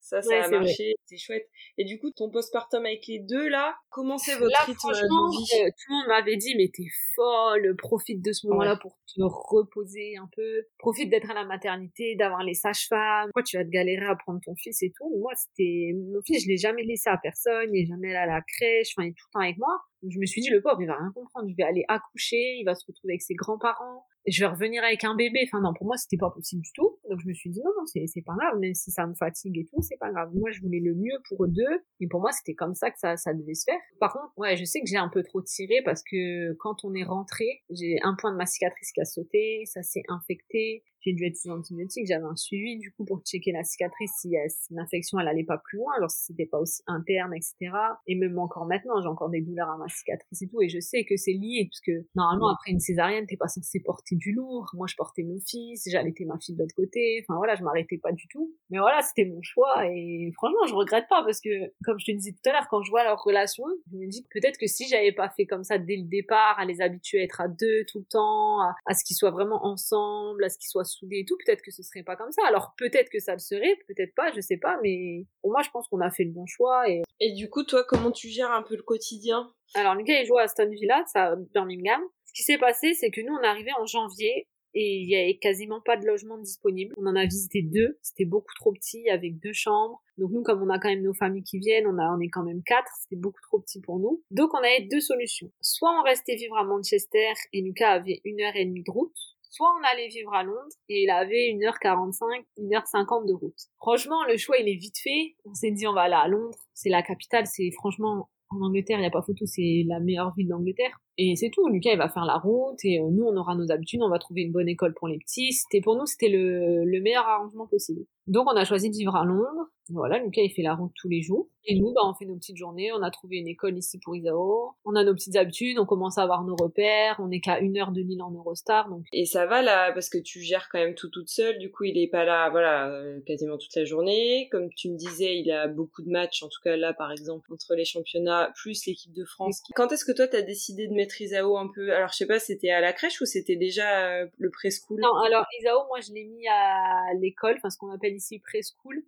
ça, 0.00 0.22
ça, 0.22 0.44
a 0.44 0.48
marché, 0.48 0.94
c'est 1.06 1.16
chouette. 1.16 1.48
Et 1.76 1.84
du 1.84 1.98
coup, 1.98 2.10
ton 2.10 2.30
postpartum 2.30 2.86
avec 2.86 3.06
les 3.08 3.18
deux, 3.18 3.48
là, 3.48 3.76
comment 3.90 4.18
c'est 4.18 4.36
votre 4.36 4.64
rythme 4.66 4.88
de 4.88 4.94
vie? 4.94 5.64
euh, 5.64 5.70
Tout 5.70 5.92
le 5.92 5.96
monde 5.96 6.06
m'avait 6.08 6.36
dit, 6.36 6.54
mais 6.56 6.70
t'es 6.72 6.86
folle, 7.16 7.74
profite 7.76 8.22
de 8.24 8.32
ce 8.32 8.46
moment-là 8.46 8.76
pour 8.76 8.96
te 9.06 9.20
reposer 9.22 10.16
un 10.16 10.28
peu, 10.34 10.66
profite 10.78 11.10
d'être 11.10 11.30
à 11.30 11.34
la 11.34 11.44
maternité, 11.44 12.14
d'avoir 12.16 12.44
les 12.44 12.54
sages-femmes, 12.54 13.26
pourquoi 13.28 13.42
tu 13.42 13.56
vas 13.56 13.64
te 13.64 13.70
galérer 13.70 14.06
à 14.06 14.14
prendre 14.16 14.40
ton 14.44 14.54
fils 14.56 14.82
et 14.82 14.92
tout? 14.96 15.10
Moi, 15.18 15.32
c'était, 15.34 15.79
mon 15.94 16.20
fils, 16.22 16.44
je 16.44 16.48
l'ai 16.48 16.56
jamais 16.56 16.82
laissé 16.82 17.10
à 17.10 17.18
personne, 17.18 17.74
il 17.74 17.82
est 17.82 17.86
jamais 17.86 18.08
allé 18.14 18.30
à 18.30 18.34
la 18.34 18.42
crèche, 18.42 18.94
il 18.98 19.06
est 19.06 19.10
tout 19.10 19.26
le 19.28 19.32
temps 19.32 19.44
avec 19.44 19.58
moi. 19.58 19.76
je 20.08 20.18
me 20.18 20.26
suis 20.26 20.40
dit, 20.40 20.50
le 20.50 20.60
pauvre, 20.60 20.80
il 20.80 20.86
va 20.86 20.96
rien 20.96 21.12
comprendre, 21.14 21.48
je 21.48 21.56
vais 21.56 21.62
aller 21.62 21.84
accoucher, 21.88 22.56
il 22.58 22.64
va 22.64 22.74
se 22.74 22.84
retrouver 22.86 23.14
avec 23.14 23.22
ses 23.22 23.34
grands-parents, 23.34 24.04
je 24.26 24.40
vais 24.40 24.46
revenir 24.46 24.84
avec 24.84 25.04
un 25.04 25.14
bébé. 25.14 25.40
Enfin 25.44 25.60
non, 25.60 25.72
pour 25.74 25.86
moi 25.86 25.96
c'était 25.96 26.16
pas 26.16 26.30
possible 26.30 26.62
du 26.62 26.72
tout. 26.72 26.98
Donc 27.08 27.20
je 27.20 27.28
me 27.28 27.32
suis 27.32 27.50
dit 27.50 27.60
non 27.64 27.70
non 27.78 27.86
c'est 27.86 28.06
c'est 28.06 28.22
pas 28.22 28.34
grave, 28.38 28.58
même 28.58 28.74
si 28.74 28.90
ça 28.90 29.06
me 29.06 29.14
fatigue 29.14 29.58
et 29.58 29.64
tout, 29.64 29.80
c'est 29.82 29.96
pas 29.98 30.10
grave. 30.10 30.30
Moi 30.34 30.50
je 30.50 30.60
voulais 30.60 30.80
le 30.80 30.94
mieux 30.94 31.18
pour 31.28 31.44
eux 31.44 31.48
deux 31.48 31.84
et 32.00 32.06
pour 32.08 32.20
moi 32.20 32.30
c'était 32.32 32.54
comme 32.54 32.74
ça 32.74 32.90
que 32.90 32.98
ça 32.98 33.16
ça 33.16 33.32
devait 33.32 33.54
se 33.54 33.64
faire. 33.64 33.80
Par 33.98 34.12
contre 34.12 34.32
ouais 34.36 34.56
je 34.56 34.64
sais 34.64 34.80
que 34.80 34.86
j'ai 34.86 34.96
un 34.96 35.08
peu 35.08 35.22
trop 35.22 35.42
tiré 35.42 35.82
parce 35.84 36.02
que 36.02 36.52
quand 36.54 36.84
on 36.84 36.94
est 36.94 37.04
rentré 37.04 37.62
j'ai 37.70 37.96
un 38.02 38.14
point 38.18 38.32
de 38.32 38.36
ma 38.36 38.46
cicatrice 38.46 38.92
qui 38.92 39.00
a 39.00 39.04
sauté, 39.04 39.64
ça 39.66 39.82
s'est 39.82 40.02
infecté. 40.08 40.84
J'ai 41.00 41.12
dû 41.12 41.26
être 41.26 41.36
sous 41.36 41.50
antibiotiques, 41.50 42.06
j'avais 42.06 42.24
un 42.24 42.36
suivi 42.36 42.78
du 42.78 42.92
coup 42.92 43.04
pour 43.04 43.22
checker 43.22 43.52
la 43.52 43.64
cicatrice 43.64 44.12
si, 44.20 44.34
l'infection 44.70 45.18
elle 45.18 45.28
allait 45.28 45.44
pas 45.44 45.58
plus 45.58 45.78
loin, 45.78 45.92
alors 45.96 46.10
si 46.10 46.24
c'était 46.24 46.46
pas 46.46 46.58
aussi 46.58 46.82
interne, 46.86 47.34
etc. 47.34 47.72
Et 48.06 48.14
même 48.14 48.38
encore 48.38 48.66
maintenant, 48.66 49.00
j'ai 49.00 49.08
encore 49.08 49.30
des 49.30 49.40
douleurs 49.40 49.70
à 49.70 49.76
ma 49.76 49.88
cicatrice 49.88 50.42
et 50.42 50.48
tout, 50.48 50.60
et 50.60 50.68
je 50.68 50.80
sais 50.80 51.04
que 51.04 51.16
c'est 51.16 51.32
lié, 51.32 51.68
parce 51.70 51.80
que 51.80 52.06
normalement 52.14 52.48
après 52.48 52.72
une 52.72 52.80
césarienne, 52.80 53.26
t'es 53.26 53.36
pas 53.36 53.48
censé 53.48 53.80
porter 53.80 54.16
du 54.16 54.32
lourd. 54.32 54.70
Moi, 54.74 54.86
je 54.86 54.96
portais 54.96 55.22
mon 55.22 55.38
fils, 55.46 55.88
j'allaitais 55.90 56.24
ma 56.24 56.38
fille 56.38 56.54
de 56.54 56.60
l'autre 56.60 56.74
côté, 56.74 57.24
enfin 57.24 57.36
voilà, 57.36 57.54
je 57.54 57.62
m'arrêtais 57.62 57.98
pas 57.98 58.12
du 58.12 58.26
tout. 58.28 58.54
Mais 58.70 58.78
voilà, 58.78 59.00
c'était 59.02 59.24
mon 59.24 59.40
choix, 59.42 59.86
et 59.86 60.32
franchement, 60.34 60.66
je 60.68 60.74
regrette 60.74 61.06
pas, 61.08 61.22
parce 61.24 61.40
que 61.40 61.50
comme 61.84 61.98
je 61.98 62.06
te 62.06 62.12
disais 62.12 62.32
tout 62.32 62.48
à 62.50 62.52
l'heure, 62.52 62.68
quand 62.70 62.82
je 62.82 62.90
vois 62.90 63.04
leur 63.04 63.22
relation, 63.22 63.64
je 63.90 63.96
me 63.96 64.06
dis 64.06 64.26
peut-être 64.30 64.58
que 64.58 64.66
si 64.66 64.88
j'avais 64.88 65.12
pas 65.12 65.30
fait 65.30 65.46
comme 65.46 65.64
ça 65.64 65.78
dès 65.78 65.96
le 65.96 66.08
départ, 66.08 66.58
à 66.58 66.64
les 66.64 66.80
habituer 66.80 67.20
à 67.20 67.24
être 67.24 67.40
à 67.40 67.48
deux 67.48 67.84
tout 67.90 68.00
le 68.00 68.04
temps, 68.04 68.60
à, 68.60 68.74
à 68.86 68.94
ce 68.94 69.04
qu'ils 69.04 69.16
soient 69.16 69.30
vraiment 69.30 69.64
ensemble, 69.64 70.44
à 70.44 70.48
ce 70.48 70.58
qu'ils 70.58 70.68
soient 70.68 70.84
soudés 70.90 71.20
et 71.20 71.24
tout, 71.24 71.36
peut-être 71.44 71.62
que 71.62 71.70
ce 71.70 71.82
serait 71.82 72.02
pas 72.02 72.16
comme 72.16 72.32
ça. 72.32 72.42
Alors 72.46 72.74
peut-être 72.76 73.10
que 73.10 73.18
ça 73.18 73.32
le 73.32 73.38
serait, 73.38 73.76
peut-être 73.88 74.14
pas, 74.14 74.32
je 74.32 74.40
sais 74.40 74.56
pas, 74.56 74.78
mais 74.82 75.26
pour 75.40 75.52
moi 75.52 75.62
je 75.62 75.70
pense 75.70 75.88
qu'on 75.88 76.00
a 76.00 76.10
fait 76.10 76.24
le 76.24 76.32
bon 76.32 76.46
choix. 76.46 76.88
Et, 76.88 77.02
et 77.20 77.32
du 77.32 77.48
coup, 77.48 77.64
toi, 77.64 77.84
comment 77.84 78.10
tu 78.10 78.28
gères 78.28 78.52
un 78.52 78.62
peu 78.62 78.76
le 78.76 78.82
quotidien? 78.82 79.52
Alors 79.74 79.94
Lucas 79.94 80.20
il 80.20 80.26
joue 80.26 80.38
à 80.38 80.42
Aston 80.42 80.68
Villa, 80.68 81.04
ça, 81.06 81.36
Birmingham. 81.54 82.00
Ce 82.26 82.32
qui 82.32 82.42
s'est 82.42 82.58
passé, 82.58 82.94
c'est 82.94 83.10
que 83.10 83.20
nous 83.20 83.32
on 83.32 83.42
est 83.42 83.46
arrivé 83.46 83.70
en 83.78 83.86
janvier 83.86 84.46
et 84.72 84.98
il 84.98 85.10
y 85.10 85.16
avait 85.16 85.36
quasiment 85.36 85.80
pas 85.80 85.96
de 85.96 86.06
logement 86.06 86.38
disponible. 86.38 86.94
On 86.96 87.06
en 87.06 87.16
a 87.16 87.24
visité 87.24 87.60
deux, 87.60 87.98
c'était 88.02 88.24
beaucoup 88.24 88.54
trop 88.54 88.72
petit 88.72 89.08
avec 89.10 89.40
deux 89.40 89.52
chambres. 89.52 90.00
Donc 90.16 90.30
nous, 90.30 90.42
comme 90.44 90.62
on 90.62 90.70
a 90.70 90.78
quand 90.78 90.90
même 90.90 91.02
nos 91.02 91.12
familles 91.12 91.42
qui 91.42 91.58
viennent, 91.58 91.88
on 91.88 91.98
a, 91.98 92.08
on 92.16 92.20
est 92.20 92.28
quand 92.28 92.44
même 92.44 92.62
quatre, 92.62 92.92
c'était 93.00 93.20
beaucoup 93.20 93.40
trop 93.42 93.58
petit 93.58 93.80
pour 93.80 93.98
nous. 93.98 94.22
Donc 94.30 94.54
on 94.54 94.58
avait 94.58 94.82
deux 94.82 95.00
solutions. 95.00 95.50
Soit 95.60 95.90
on 95.98 96.04
restait 96.04 96.36
vivre 96.36 96.56
à 96.56 96.62
Manchester 96.62 97.32
et 97.52 97.62
Lucas 97.62 97.90
avait 97.90 98.20
une 98.24 98.40
heure 98.42 98.54
et 98.54 98.64
demie 98.64 98.84
de 98.84 98.90
route, 98.92 99.16
soit 99.50 99.68
on 99.78 99.84
allait 99.92 100.08
vivre 100.08 100.32
à 100.32 100.42
Londres 100.42 100.74
et 100.88 101.02
il 101.02 101.10
avait 101.10 101.52
1h45, 101.54 102.44
1h50 102.58 103.28
de 103.28 103.34
route. 103.34 103.58
Franchement, 103.76 104.24
le 104.24 104.36
choix 104.36 104.56
il 104.58 104.68
est 104.68 104.78
vite 104.78 104.98
fait. 105.02 105.36
On 105.44 105.54
s'est 105.54 105.72
dit 105.72 105.86
on 105.86 105.92
va 105.92 106.02
aller 106.02 106.14
à 106.14 106.28
Londres, 106.28 106.58
c'est 106.72 106.88
la 106.88 107.02
capitale, 107.02 107.46
c'est 107.46 107.70
franchement 107.72 108.30
en 108.50 108.60
Angleterre, 108.62 108.98
il 108.98 109.02
n'y 109.02 109.06
a 109.06 109.10
pas 109.10 109.22
photo, 109.22 109.46
c'est 109.46 109.84
la 109.86 110.00
meilleure 110.00 110.34
ville 110.34 110.48
d'Angleterre. 110.48 111.00
Et 111.18 111.36
c'est 111.36 111.50
tout. 111.50 111.68
Lucas, 111.68 111.92
il 111.92 111.98
va 111.98 112.08
faire 112.08 112.24
la 112.24 112.38
route 112.38 112.78
et 112.84 113.00
euh, 113.00 113.08
nous, 113.10 113.24
on 113.24 113.36
aura 113.36 113.54
nos 113.54 113.70
habitudes, 113.70 114.02
on 114.02 114.08
va 114.08 114.18
trouver 114.18 114.42
une 114.42 114.52
bonne 114.52 114.68
école 114.68 114.94
pour 114.94 115.08
les 115.08 115.18
petits. 115.18 115.52
C'était 115.52 115.80
pour 115.80 115.96
nous, 115.96 116.06
c'était 116.06 116.28
le, 116.28 116.84
le 116.84 117.00
meilleur 117.00 117.26
arrangement 117.26 117.66
possible. 117.66 118.06
Donc, 118.26 118.46
on 118.46 118.56
a 118.56 118.64
choisi 118.64 118.90
de 118.90 118.96
vivre 118.96 119.16
à 119.16 119.24
Londres. 119.24 119.66
voilà, 119.88 120.18
Lucas, 120.18 120.42
il 120.42 120.50
fait 120.50 120.62
la 120.62 120.74
route 120.74 120.92
tous 120.94 121.08
les 121.08 121.20
jours. 121.20 121.48
Et 121.64 121.78
nous, 121.78 121.92
bah, 121.92 122.02
on 122.04 122.14
fait 122.14 122.24
nos 122.24 122.36
petites 122.36 122.56
journées. 122.56 122.92
On 122.92 123.02
a 123.02 123.10
trouvé 123.10 123.38
une 123.38 123.48
école 123.48 123.76
ici 123.76 123.98
pour 123.98 124.14
Isao. 124.14 124.70
On 124.84 124.94
a 124.94 125.02
nos 125.02 125.14
petites 125.14 125.34
habitudes. 125.36 125.78
On 125.80 125.84
commence 125.84 126.16
à 126.16 126.22
avoir 126.22 126.44
nos 126.44 126.54
repères. 126.54 127.16
On 127.18 127.26
n'est 127.26 127.40
qu'à 127.40 127.58
une 127.58 127.76
heure 127.76 127.90
de 127.90 128.00
Lille 128.00 128.22
en 128.22 128.30
Eurostar. 128.30 128.88
Donc. 128.88 129.04
Et 129.12 129.24
ça 129.24 129.46
va 129.46 129.62
là, 129.62 129.92
parce 129.92 130.08
que 130.08 130.18
tu 130.18 130.40
gères 130.40 130.68
quand 130.70 130.78
même 130.78 130.94
tout 130.94 131.10
toute 131.10 131.28
seule. 131.28 131.58
Du 131.58 131.72
coup, 131.72 131.84
il 131.84 131.98
est 131.98 132.06
pas 132.08 132.24
là, 132.24 132.50
voilà, 132.50 132.88
euh, 132.88 133.20
quasiment 133.26 133.58
toute 133.58 133.74
la 133.74 133.84
journée. 133.84 134.48
Comme 134.52 134.68
tu 134.76 134.90
me 134.90 134.96
disais, 134.96 135.38
il 135.38 135.50
a 135.50 135.66
beaucoup 135.66 136.02
de 136.02 136.10
matchs. 136.10 136.44
En 136.44 136.48
tout 136.48 136.60
cas, 136.62 136.76
là, 136.76 136.94
par 136.94 137.10
exemple, 137.10 137.52
entre 137.52 137.74
les 137.74 137.84
championnats 137.84 138.52
plus 138.54 138.86
l'équipe 138.86 139.12
de 139.12 139.24
France. 139.24 139.60
Quand 139.74 139.90
est-ce 139.90 140.04
que 140.04 140.12
toi, 140.12 140.28
t'as 140.28 140.42
décidé 140.42 140.86
de 140.86 140.94
mettre 141.00 141.20
Isao 141.20 141.56
un 141.56 141.68
peu 141.68 141.94
Alors, 141.94 142.10
je 142.10 142.16
sais 142.16 142.26
pas, 142.26 142.38
c'était 142.38 142.70
à 142.70 142.80
la 142.80 142.92
crèche 142.92 143.20
ou 143.20 143.26
c'était 143.26 143.56
déjà 143.56 144.06
euh, 144.06 144.26
le 144.38 144.50
preschool 144.50 145.00
Non, 145.00 145.14
alors 145.24 145.46
Isao, 145.58 145.86
moi, 145.88 146.00
je 146.00 146.12
l'ai 146.12 146.24
mis 146.24 146.46
à 146.48 147.14
l'école, 147.20 147.56
enfin 147.56 147.70
ce 147.70 147.78
qu'on 147.78 147.90
appelle 147.90 148.14
ici 148.14 148.38
preschool, 148.38 149.02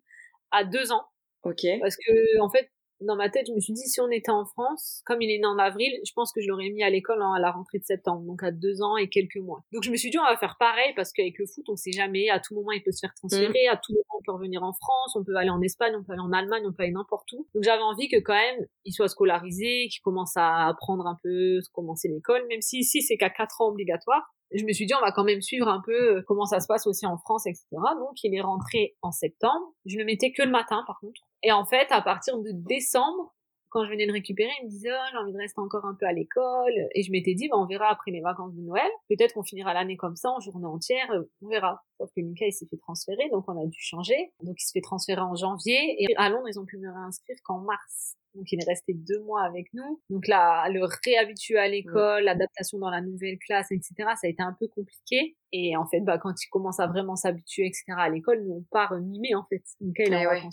à 0.51 0.65
deux 0.65 0.93
ans. 0.93 1.05
Ok. 1.45 1.67
Parce 1.81 1.97
que 1.97 2.41
en 2.41 2.51
fait, 2.51 2.71
dans 3.05 3.17
ma 3.17 3.29
tête, 3.31 3.47
je 3.47 3.53
me 3.53 3.61
suis 3.61 3.73
dit, 3.73 3.87
si 3.87 4.01
on 4.01 4.11
était 4.11 4.31
en 4.31 4.45
France, 4.45 5.03
comme 5.05 5.23
il 5.23 5.31
est 5.31 5.39
né 5.39 5.47
en 5.47 5.59
avril, 5.59 5.93
je 6.07 6.13
pense 6.13 6.33
que 6.33 6.41
je 6.41 6.49
l'aurais 6.49 6.71
mis 6.71 6.83
à 6.83 6.91
l'école 6.91 7.23
à 7.23 7.39
la 7.39 7.51
rentrée 7.51 7.79
de 7.79 7.85
septembre, 7.85 8.23
donc 8.23 8.43
à 8.43 8.51
deux 8.51 8.83
ans 8.83 8.97
et 8.97 9.09
quelques 9.09 9.37
mois. 9.37 9.63
Donc 9.73 9.83
je 9.83 9.91
me 9.91 9.97
suis 9.97 10.11
dit, 10.11 10.19
on 10.19 10.25
va 10.25 10.37
faire 10.37 10.57
pareil, 10.59 10.93
parce 10.97 11.13
qu'avec 11.13 11.39
le 11.39 11.47
foot, 11.47 11.65
on 11.69 11.77
sait 11.77 11.93
jamais, 11.93 12.29
à 12.31 12.41
tout 12.41 12.55
moment, 12.55 12.73
il 12.73 12.83
peut 12.83 12.93
se 12.93 13.01
faire 13.01 13.15
transférer, 13.15 13.67
à 13.71 13.77
tout 13.77 13.93
moment, 13.93 14.19
on 14.19 14.23
peut 14.25 14.33
revenir 14.33 14.63
en 14.63 14.73
France, 14.73 15.17
on 15.17 15.25
peut 15.25 15.37
aller 15.37 15.51
en 15.51 15.61
Espagne, 15.61 15.95
on 15.97 16.03
peut 16.03 16.13
aller 16.13 16.23
en 16.23 16.33
Allemagne, 16.33 16.63
on 16.67 16.73
peut 16.73 16.83
aller 16.83 16.93
n'importe 16.93 17.33
où. 17.33 17.47
Donc 17.55 17.63
j'avais 17.63 17.83
envie 17.83 18.09
que 18.09 18.17
quand 18.17 18.35
même, 18.35 18.67
il 18.85 18.93
soit 18.93 19.09
scolarisé, 19.09 19.89
qu'il 19.91 20.03
commence 20.03 20.37
à 20.37 20.67
apprendre 20.69 21.07
un 21.07 21.19
peu, 21.23 21.61
commencer 21.73 22.09
l'école, 22.09 22.47
même 22.49 22.63
si 22.63 22.79
ici, 22.79 23.03
c'est 23.03 23.17
qu'à 23.17 23.31
quatre 23.31 23.61
ans 23.61 23.69
obligatoire 23.69 24.33
je 24.55 24.65
me 24.65 24.73
suis 24.73 24.87
dit 24.87 24.95
on 24.95 25.01
va 25.01 25.13
quand 25.13 25.25
même 25.25 25.41
suivre 25.41 25.69
un 25.69 25.81
peu 25.85 26.17
euh, 26.17 26.23
comment 26.27 26.45
ça 26.45 26.61
se 26.61 26.67
passe 26.67 26.87
aussi 26.87 27.07
en 27.07 27.17
France, 27.17 27.47
etc. 27.47 27.67
Donc 27.99 28.23
il 28.23 28.35
est 28.35 28.41
rentré 28.41 28.97
en 29.03 29.11
septembre. 29.11 29.73
Je 29.87 29.99
ne 29.99 30.05
mettais 30.05 30.33
que 30.33 30.43
le 30.43 30.51
matin 30.51 30.85
par 30.87 31.01
contre. 31.01 31.21
Et 31.43 31.53
en 31.53 31.65
fait, 31.65 31.87
à 31.91 32.01
partir 32.03 32.39
de 32.39 32.51
décembre, 32.53 33.35
quand 33.73 33.87
je 33.87 33.91
venais 33.91 34.07
de 34.07 34.13
récupérer, 34.13 34.51
il 34.61 34.67
me 34.67 34.71
disait 34.71 34.91
oh, 34.93 35.07
j'ai 35.11 35.17
envie 35.17 35.33
de 35.33 35.39
rester 35.39 35.59
encore 35.61 35.87
un 35.87 35.95
peu 35.95 36.07
à 36.07 36.13
l'école. 36.13 36.75
Et 36.95 37.03
je 37.03 37.11
m'étais 37.11 37.35
dit 37.35 37.49
bah, 37.49 37.57
on 37.57 37.67
verra 37.67 37.91
après 37.91 38.11
les 38.11 38.21
vacances 38.21 38.55
de 38.55 38.61
Noël. 38.61 38.91
Peut-être 39.09 39.33
qu'on 39.33 39.43
finira 39.43 39.73
l'année 39.73 39.97
comme 39.97 40.15
ça 40.15 40.31
en 40.31 40.41
journée 40.41 40.67
entière. 40.67 41.11
Euh, 41.13 41.23
on 41.41 41.49
verra. 41.49 41.83
Sauf 41.99 42.11
que 42.15 42.21
Mika 42.21 42.47
il 42.47 42.53
s'est 42.53 42.67
fait 42.67 42.77
transférer, 42.77 43.31
donc 43.31 43.45
on 43.49 43.59
a 43.59 43.67
dû 43.67 43.79
changer. 43.81 44.33
Donc 44.43 44.57
il 44.61 44.67
se 44.67 44.73
fait 44.73 44.83
transférer 44.83 45.23
en 45.23 45.35
janvier. 45.35 46.05
Et 46.05 46.15
à 46.17 46.29
Londres 46.29 46.49
ils 46.49 46.61
ont 46.61 46.67
pu 46.67 46.77
me 46.77 46.91
réinscrire 46.91 47.37
qu'en 47.45 47.61
mars. 47.61 48.17
Donc 48.35 48.53
il 48.53 48.61
est 48.61 48.69
resté 48.69 48.93
deux 48.93 49.21
mois 49.21 49.43
avec 49.43 49.73
nous. 49.73 50.01
Donc 50.11 50.27
là, 50.27 50.69
le 50.69 50.87
réhabituer 51.05 51.59
à 51.59 51.69
l'école, 51.69 52.25
l'adaptation 52.25 52.79
dans 52.79 52.91
la 52.91 53.01
nouvelle 53.01 53.39
classe, 53.39 53.71
etc. 53.71 53.95
Ça 53.99 54.27
a 54.27 54.29
été 54.29 54.43
un 54.43 54.55
peu 54.59 54.69
compliqué. 54.69 55.37
Et 55.53 55.77
en 55.79 55.87
fait, 55.87 56.01
bah 56.01 56.19
quand 56.19 56.35
il 56.43 56.49
commence 56.49 56.79
à 56.81 56.87
vraiment 56.87 57.17
s'habituer, 57.17 57.67
etc. 57.67 57.85
à 57.97 58.11
l'école, 58.11 58.43
nous 58.43 58.53
on 58.53 58.65
part 58.71 58.95
mi-mai 59.01 59.35
en 59.35 59.45
fait. 59.45 59.63
Donc 59.81 59.95
il 59.99 60.13
est 60.13 60.27
en 60.27 60.51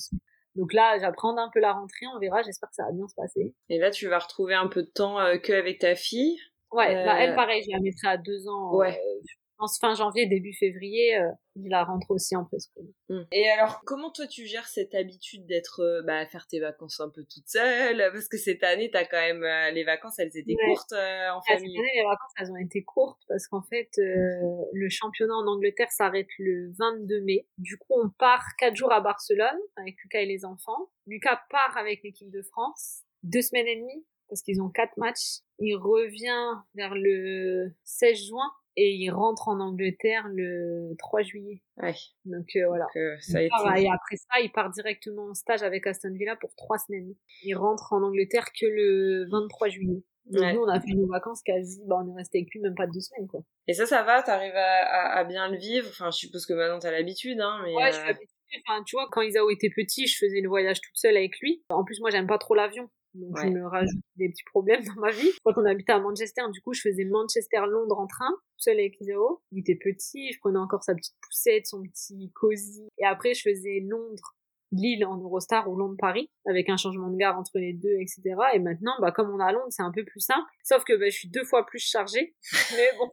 Donc 0.59 0.73
là, 0.73 0.97
j'apprends 0.99 1.37
un 1.37 1.49
peu 1.53 1.61
la 1.61 1.71
rentrée, 1.71 2.05
on 2.13 2.19
verra, 2.19 2.41
j'espère 2.41 2.67
que 2.67 2.75
ça 2.75 2.83
va 2.83 2.91
bien 2.91 3.07
se 3.07 3.15
passer. 3.15 3.55
Et 3.69 3.79
là, 3.79 3.91
tu 3.91 4.09
vas 4.09 4.19
retrouver 4.19 4.55
un 4.55 4.67
peu 4.67 4.83
de 4.83 4.91
temps 4.93 5.17
euh, 5.17 5.37
que 5.37 5.53
avec 5.53 5.79
ta 5.79 5.95
fille. 5.95 6.37
Ouais, 6.71 6.91
elle, 6.91 7.31
euh, 7.31 7.35
pareil, 7.35 7.63
je 7.63 7.71
la 7.71 7.79
mettrai 7.79 8.09
à 8.09 8.17
deux 8.17 8.45
ans. 8.49 8.75
Ouais. 8.75 8.99
Euh, 8.99 9.21
fin 9.67 9.93
janvier, 9.93 10.25
début 10.27 10.53
février, 10.53 11.17
euh, 11.17 11.29
il 11.55 11.69
la 11.69 11.83
rentre 11.83 12.11
aussi 12.11 12.35
en 12.35 12.45
preschool. 12.45 12.85
Hmm. 13.09 13.23
Et 13.31 13.49
alors, 13.49 13.81
comment 13.85 14.11
toi 14.11 14.27
tu 14.27 14.45
gères 14.45 14.67
cette 14.67 14.95
habitude 14.95 15.45
d'être, 15.45 15.81
euh, 15.81 16.01
bah, 16.03 16.25
faire 16.27 16.47
tes 16.47 16.59
vacances 16.59 16.99
un 16.99 17.09
peu 17.09 17.23
toute 17.23 17.47
seule? 17.47 17.97
Parce 18.13 18.27
que 18.27 18.37
cette 18.37 18.63
année, 18.63 18.89
t'as 18.91 19.05
quand 19.05 19.19
même, 19.19 19.43
euh, 19.43 19.71
les 19.71 19.83
vacances, 19.83 20.19
elles 20.19 20.35
étaient 20.35 20.55
courtes 20.55 20.93
en 20.93 21.41
famille. 21.41 21.75
Cette 21.75 21.79
année, 21.79 21.91
les 21.95 22.03
vacances, 22.03 22.31
elles 22.37 22.51
ont 22.51 22.57
été 22.57 22.83
courtes 22.83 23.21
parce 23.27 23.47
qu'en 23.47 23.63
fait, 23.63 23.89
le 23.97 24.89
championnat 24.89 25.35
en 25.35 25.47
Angleterre 25.47 25.91
s'arrête 25.91 26.29
le 26.37 26.71
22 26.77 27.21
mai. 27.21 27.47
Du 27.57 27.77
coup, 27.77 27.93
on 28.01 28.09
part 28.09 28.45
quatre 28.57 28.75
jours 28.75 28.93
à 28.93 29.01
Barcelone 29.01 29.59
avec 29.75 29.95
Lucas 30.03 30.21
et 30.21 30.25
les 30.25 30.45
enfants. 30.45 30.89
Lucas 31.07 31.41
part 31.49 31.77
avec 31.77 32.03
l'équipe 32.03 32.29
de 32.29 32.41
France 32.41 33.03
deux 33.23 33.41
semaines 33.41 33.67
et 33.67 33.75
demie 33.75 34.05
parce 34.29 34.41
qu'ils 34.41 34.61
ont 34.61 34.69
quatre 34.69 34.95
matchs. 34.97 35.39
Il 35.57 35.75
revient 35.75 36.61
vers 36.75 36.93
le 36.95 37.73
16 37.83 38.27
juin 38.27 38.51
et 38.81 38.93
il 38.93 39.11
rentre 39.11 39.49
en 39.49 39.59
Angleterre 39.59 40.29
le 40.33 40.95
3 40.97 41.21
juillet. 41.21 41.61
Ouais. 41.81 41.93
Donc 42.23 42.47
euh, 42.55 42.65
voilà. 42.67 42.87
Euh, 42.95 43.17
ça 43.19 43.39
a 43.39 43.41
été... 43.41 43.83
Et 43.83 43.89
après 43.91 44.15
ça, 44.15 44.39
il 44.41 44.51
part 44.53 44.69
directement 44.69 45.27
en 45.27 45.33
stage 45.33 45.63
avec 45.63 45.85
Aston 45.85 46.13
Villa 46.13 46.37
pour 46.37 46.55
trois 46.55 46.77
semaines. 46.77 47.13
Il 47.43 47.55
rentre 47.55 47.91
en 47.91 48.01
Angleterre 48.01 48.45
que 48.57 48.65
le 48.65 49.27
23 49.29 49.67
juillet. 49.67 50.01
Donc 50.27 50.53
nous, 50.53 50.61
on 50.61 50.69
a 50.69 50.79
fait 50.79 50.93
nos 50.93 51.07
vacances 51.07 51.41
quasi, 51.43 51.81
bah, 51.87 51.97
on 52.01 52.13
est 52.13 52.15
resté 52.15 52.37
avec 52.37 52.53
lui 52.53 52.61
même 52.61 52.75
pas 52.75 52.85
deux 52.85 52.99
semaines, 53.01 53.27
quoi. 53.27 53.41
Et 53.67 53.73
ça, 53.73 53.85
ça 53.85 54.03
va, 54.03 54.21
t'arrives 54.21 54.55
à, 54.55 55.17
à, 55.17 55.23
bien 55.23 55.49
le 55.49 55.57
vivre? 55.57 55.87
Enfin, 55.89 56.11
je 56.11 56.17
suppose 56.17 56.45
que 56.45 56.53
maintenant 56.53 56.77
t'as 56.77 56.91
l'habitude, 56.91 57.39
hein, 57.41 57.59
mais. 57.63 57.73
Ouais, 57.75 57.91
je 57.91 57.97
suis 57.97 58.09
habituée. 58.09 58.63
Enfin, 58.67 58.83
tu 58.83 58.95
vois, 58.95 59.07
quand 59.11 59.21
Isao 59.21 59.49
était 59.49 59.69
petit, 59.69 60.07
je 60.07 60.17
faisais 60.17 60.41
le 60.41 60.47
voyage 60.47 60.81
toute 60.81 60.95
seule 60.95 61.17
avec 61.17 61.39
lui. 61.39 61.63
En 61.69 61.83
plus, 61.83 61.99
moi, 61.99 62.11
j'aime 62.11 62.27
pas 62.27 62.37
trop 62.37 62.55
l'avion. 62.55 62.89
Donc 63.15 63.37
je 63.37 63.47
me 63.47 63.65
rajoute 63.65 64.01
des 64.17 64.29
petits 64.29 64.43
problèmes 64.45 64.83
dans 64.83 65.01
ma 65.01 65.11
vie. 65.11 65.31
Quand 65.43 65.53
on 65.57 65.65
habitait 65.65 65.93
à 65.93 65.99
Manchester, 65.99 66.43
du 66.51 66.61
coup, 66.61 66.73
je 66.73 66.81
faisais 66.81 67.05
Manchester-Londres 67.05 67.99
en 67.99 68.07
train, 68.07 68.31
seul 68.57 68.79
avec 68.79 68.99
Isao. 69.01 69.41
Il 69.51 69.59
était 69.59 69.75
petit, 69.75 70.31
je 70.31 70.39
prenais 70.39 70.59
encore 70.59 70.83
sa 70.83 70.93
petite 70.95 71.15
poussette, 71.21 71.65
son 71.67 71.81
petit 71.83 72.31
cosy. 72.33 72.87
Et 72.97 73.05
après, 73.05 73.33
je 73.33 73.49
faisais 73.49 73.79
Londres, 73.87 74.35
Lille 74.71 75.05
en 75.05 75.17
Eurostar 75.17 75.69
ou 75.69 75.75
Londres-Paris, 75.75 76.29
avec 76.45 76.69
un 76.69 76.77
changement 76.77 77.09
de 77.09 77.17
gare 77.17 77.37
entre 77.37 77.57
les 77.57 77.73
deux, 77.73 77.95
etc. 77.99 78.21
Et 78.53 78.59
maintenant, 78.59 78.93
bah, 78.99 79.11
comme 79.11 79.29
on 79.29 79.39
est 79.39 79.43
à 79.43 79.51
Londres, 79.51 79.67
c'est 79.69 79.83
un 79.83 79.91
peu 79.91 80.03
plus 80.03 80.19
simple. 80.19 80.45
Sauf 80.63 80.83
que 80.83 80.93
bah, 80.93 81.05
je 81.09 81.15
suis 81.15 81.29
deux 81.29 81.43
fois 81.43 81.65
plus 81.65 81.79
chargée. 81.79 82.35
Mais 82.77 82.89
bon, 82.97 83.11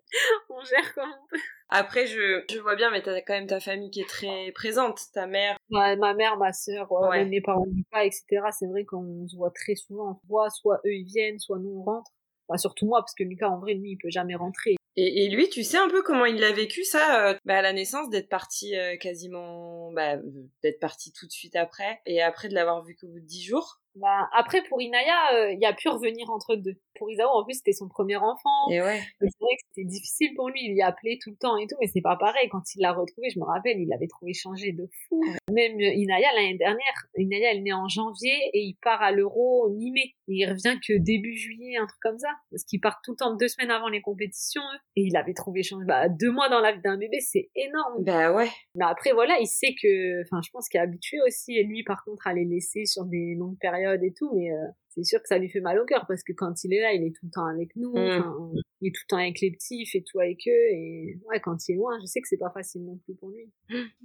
on 0.51 0.65
gère 0.65 0.95
comme 0.95 1.09
on 1.09 1.27
peut. 1.31 1.41
Après, 1.69 2.07
je, 2.07 2.45
je 2.49 2.59
vois 2.61 2.77
bien, 2.77 2.93
mais 2.93 3.03
t'as 3.03 3.21
quand 3.23 3.35
même 3.35 3.49
ta 3.49 3.59
famille 3.59 3.91
qui 3.91 4.01
est 4.01 4.09
très 4.09 4.53
présente, 4.53 5.01
ta 5.13 5.27
mère. 5.27 5.57
ma 5.71 5.97
mère, 6.15 6.37
ma 6.37 6.53
sœur, 6.53 6.93
ouais. 6.93 7.25
mes 7.25 7.41
parents 7.41 7.67
du 7.67 7.83
pas, 7.91 8.05
etc. 8.05 8.25
C'est 8.57 8.69
vrai 8.69 8.85
qu'on 8.85 9.27
se 9.27 9.37
voit 9.37 9.51
très 9.51 9.75
souvent. 9.75 10.13
On 10.13 10.15
se 10.15 10.27
voit, 10.29 10.49
soit 10.51 10.81
eux 10.87 10.95
ils 10.95 11.05
viennent, 11.05 11.41
soit 11.41 11.59
nous 11.59 11.71
on 11.71 11.83
rentre. 11.83 12.13
Bah, 12.49 12.57
surtout 12.57 12.87
moi, 12.87 13.01
parce 13.01 13.15
que 13.15 13.25
Lucas, 13.25 13.49
en 13.49 13.59
vrai, 13.59 13.75
lui, 13.75 13.93
il 13.93 13.97
peut 13.97 14.11
jamais 14.11 14.37
rentrer. 14.37 14.77
Et, 14.97 15.25
et 15.25 15.29
lui, 15.29 15.49
tu 15.51 15.63
sais 15.63 15.77
un 15.77 15.89
peu 15.89 16.03
comment 16.03 16.25
il 16.25 16.41
l'a 16.41 16.53
vécu, 16.53 16.83
ça, 16.85 17.29
euh, 17.29 17.35
bah, 17.45 17.59
à 17.59 17.63
la 17.63 17.73
naissance, 17.73 18.09
d'être 18.09 18.29
parti 18.29 18.77
euh, 18.77 18.97
quasiment, 18.97 19.93
bah, 19.93 20.17
d'être 20.63 20.81
parti 20.81 21.13
tout 21.13 21.27
de 21.27 21.33
suite 21.33 21.55
après, 21.55 22.01
et 22.07 22.23
après 22.23 22.49
de 22.49 22.55
l'avoir 22.55 22.83
vu 22.83 22.97
qu'au 22.97 23.09
bout 23.09 23.21
de 23.21 23.27
dix 23.27 23.45
jours 23.45 23.81
Bah, 23.97 24.29
après, 24.37 24.63
pour 24.69 24.81
Inaya, 24.83 25.35
euh, 25.35 25.53
il 25.53 25.59
y 25.59 25.65
a 25.65 25.73
pu 25.73 25.89
revenir 25.89 26.29
entre 26.31 26.55
deux. 26.55 26.77
Pour 26.99 27.11
Isao, 27.11 27.29
en 27.29 27.45
plus, 27.45 27.55
c'était 27.55 27.73
son 27.73 27.89
premier 27.89 28.17
enfant. 28.17 28.71
Et 28.71 28.81
ouais. 28.81 29.01
C'est 29.21 29.41
vrai 29.41 29.57
que 29.57 29.63
c'était 29.69 29.89
difficile 29.89 30.35
pour 30.35 30.49
lui. 30.49 30.61
Il 30.65 30.73
lui 30.73 30.83
appelait 30.83 31.19
tout 31.23 31.31
le 31.31 31.37
temps 31.37 31.57
et 31.57 31.67
tout, 31.67 31.77
mais 31.81 31.87
c'est 31.87 32.03
pas 32.03 32.17
pareil. 32.17 32.49
Quand 32.51 32.63
il 32.75 32.81
l'a 32.81 32.93
retrouvé, 32.93 33.29
je 33.31 33.39
me 33.39 33.45
rappelle, 33.45 33.79
il 33.79 33.89
l'avait 33.89 34.07
trouvé 34.07 34.35
changé 34.35 34.73
de 34.73 34.87
fou. 35.09 35.23
Même 35.51 35.81
euh, 35.81 35.95
Inaya, 35.95 36.29
l'année 36.35 36.59
dernière, 36.59 37.07
Inaya, 37.17 37.53
elle 37.53 37.63
née 37.63 37.73
en 37.73 37.89
janvier 37.89 38.35
et 38.53 38.61
il 38.61 38.77
part 38.83 39.03
à 39.03 39.13
l'Euro 39.13 39.71
mi-mai. 39.71 40.15
Il 40.29 40.47
revient 40.47 40.79
que 40.87 40.99
début 40.99 41.37
juillet, 41.37 41.77
un 41.77 41.87
truc 41.87 42.01
comme 42.01 42.19
ça. 42.19 42.31
Parce 42.51 42.65
qu'il 42.65 42.81
part 42.81 43.01
tout 43.03 43.13
le 43.13 43.17
temps 43.17 43.35
deux 43.35 43.49
semaines 43.49 43.71
avant 43.71 43.89
les 43.89 44.01
compétitions. 44.03 44.63
Et 44.97 45.03
il 45.03 45.17
avait 45.17 45.35
trouvé 45.35 45.63
changé. 45.63 45.85
Bah, 45.87 46.09
deux 46.09 46.31
mois 46.31 46.49
dans 46.49 46.61
la 46.61 46.73
vie 46.73 46.81
d'un 46.83 46.99
bébé, 46.99 47.21
c'est 47.21 47.51
énorme. 47.55 48.05
Bah 48.05 48.33
ouais. 48.33 48.49
Mais 48.75 48.85
après, 48.85 49.13
voilà, 49.13 49.39
il 49.41 49.47
sait 49.47 49.75
que, 49.81 50.23
enfin, 50.23 50.41
je 50.45 50.51
pense 50.51 50.69
qu'il 50.69 50.79
est 50.79 50.83
habitué 50.83 51.19
aussi. 51.27 51.57
Et 51.57 51.65
lui, 51.65 51.83
par 51.83 52.05
contre, 52.05 52.27
à 52.27 52.35
les 52.35 52.45
laisser 52.45 52.85
sur 52.85 53.05
des 53.05 53.35
longues 53.39 53.59
périodes 53.59 53.86
et 53.95 54.13
tout. 54.13 54.33
Mais 54.35 54.53
euh, 54.53 54.67
c'est 54.89 55.05
sûr 55.05 55.21
que 55.21 55.29
ça 55.29 55.39
lui 55.39 55.49
fait 55.49 55.61
mal 55.61 55.79
au 55.79 55.85
cœur 55.85 56.05
parce 56.09 56.23
que 56.23 56.33
quand 56.33 56.65
il 56.65 56.75
est 56.75 56.81
là, 56.81 56.93
il 56.93 57.05
est 57.05 57.11
tout 57.11 57.27
le 57.27 57.31
temps 57.31 57.47
avec 57.47 57.75
nous. 57.77 57.93
Mm. 57.93 58.55
il 58.81 58.89
est 58.89 58.95
tout 58.95 59.03
le 59.05 59.09
temps 59.09 59.19
avec 59.19 59.41
les 59.41 59.51
petits, 59.51 59.81
il 59.81 59.87
fait 59.87 60.03
tout 60.03 60.21
avec 60.21 60.39
eux. 60.47 60.73
Et 60.73 61.19
ouais, 61.29 61.41
quand 61.41 61.57
il 61.69 61.73
est 61.73 61.77
loin, 61.77 61.99
je 62.01 62.07
sais 62.07 62.21
que 62.21 62.29
c'est 62.29 62.39
pas 62.39 62.51
facile 62.51 62.85
non 62.85 62.99
plus 63.05 63.15
pour 63.15 63.31
lui. 63.31 63.51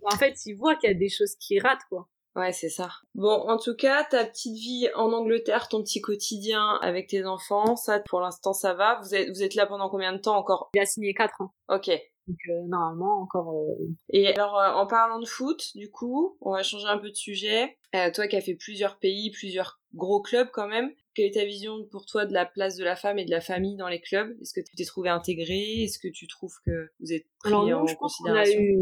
En 0.03 0.17
fait, 0.17 0.35
il 0.45 0.53
voit 0.53 0.75
qu'il 0.75 0.89
y 0.89 0.93
a 0.93 0.97
des 0.97 1.09
choses 1.09 1.35
qui 1.35 1.59
ratent, 1.59 1.85
quoi. 1.89 2.09
Ouais, 2.35 2.53
c'est 2.53 2.69
ça. 2.69 2.89
Bon, 3.13 3.29
en 3.49 3.57
tout 3.57 3.75
cas, 3.75 4.05
ta 4.05 4.25
petite 4.25 4.55
vie 4.55 4.87
en 4.95 5.11
Angleterre, 5.11 5.67
ton 5.67 5.83
petit 5.83 5.99
quotidien 5.99 6.79
avec 6.81 7.07
tes 7.07 7.25
enfants, 7.25 7.75
ça, 7.75 7.99
pour 7.99 8.21
l'instant, 8.21 8.53
ça 8.53 8.73
va. 8.73 9.01
Vous 9.01 9.13
êtes, 9.13 9.29
vous 9.29 9.43
êtes 9.43 9.55
là 9.55 9.65
pendant 9.65 9.89
combien 9.89 10.13
de 10.13 10.17
temps 10.17 10.37
encore? 10.37 10.69
Il 10.73 10.79
a 10.79 10.85
signé 10.85 11.13
4 11.13 11.41
ans. 11.41 11.53
Ok. 11.67 11.89
Donc, 12.27 12.37
euh, 12.49 12.61
normalement, 12.67 13.21
encore... 13.21 13.53
euh, 13.53 13.87
Et 14.09 14.27
alors, 14.27 14.59
euh, 14.59 14.71
en 14.73 14.87
parlant 14.87 15.19
de 15.19 15.25
foot, 15.25 15.71
du 15.75 15.89
coup, 15.89 16.37
on 16.41 16.51
va 16.53 16.63
changer 16.63 16.87
un 16.87 16.97
peu 16.97 17.09
de 17.09 17.15
sujet. 17.15 17.77
Euh, 17.95 18.11
toi 18.11 18.27
qui 18.27 18.35
as 18.35 18.41
fait 18.41 18.55
plusieurs 18.55 18.99
pays, 18.99 19.31
plusieurs 19.31 19.81
gros 19.93 20.21
clubs 20.21 20.49
quand 20.53 20.67
même, 20.67 20.91
quelle 21.13 21.25
est 21.25 21.33
ta 21.33 21.43
vision 21.45 21.83
pour 21.91 22.05
toi 22.05 22.25
de 22.25 22.33
la 22.33 22.45
place 22.45 22.77
de 22.77 22.83
la 22.85 22.95
femme 22.95 23.19
et 23.19 23.25
de 23.25 23.31
la 23.31 23.41
famille 23.41 23.75
dans 23.75 23.89
les 23.89 23.99
clubs? 23.99 24.31
Est-ce 24.41 24.53
que 24.53 24.61
tu 24.61 24.75
t'es 24.75 24.85
trouvé 24.85 25.09
intégré 25.09 25.83
Est-ce 25.83 25.99
que 25.99 26.07
tu 26.07 26.27
trouves 26.27 26.55
que 26.65 26.89
vous 27.01 27.11
êtes 27.11 27.25
pris 27.39 27.51
Alors 27.53 27.65
en 27.73 27.85
je 27.85 27.95
considération? 27.95 28.61
eu, 28.61 28.77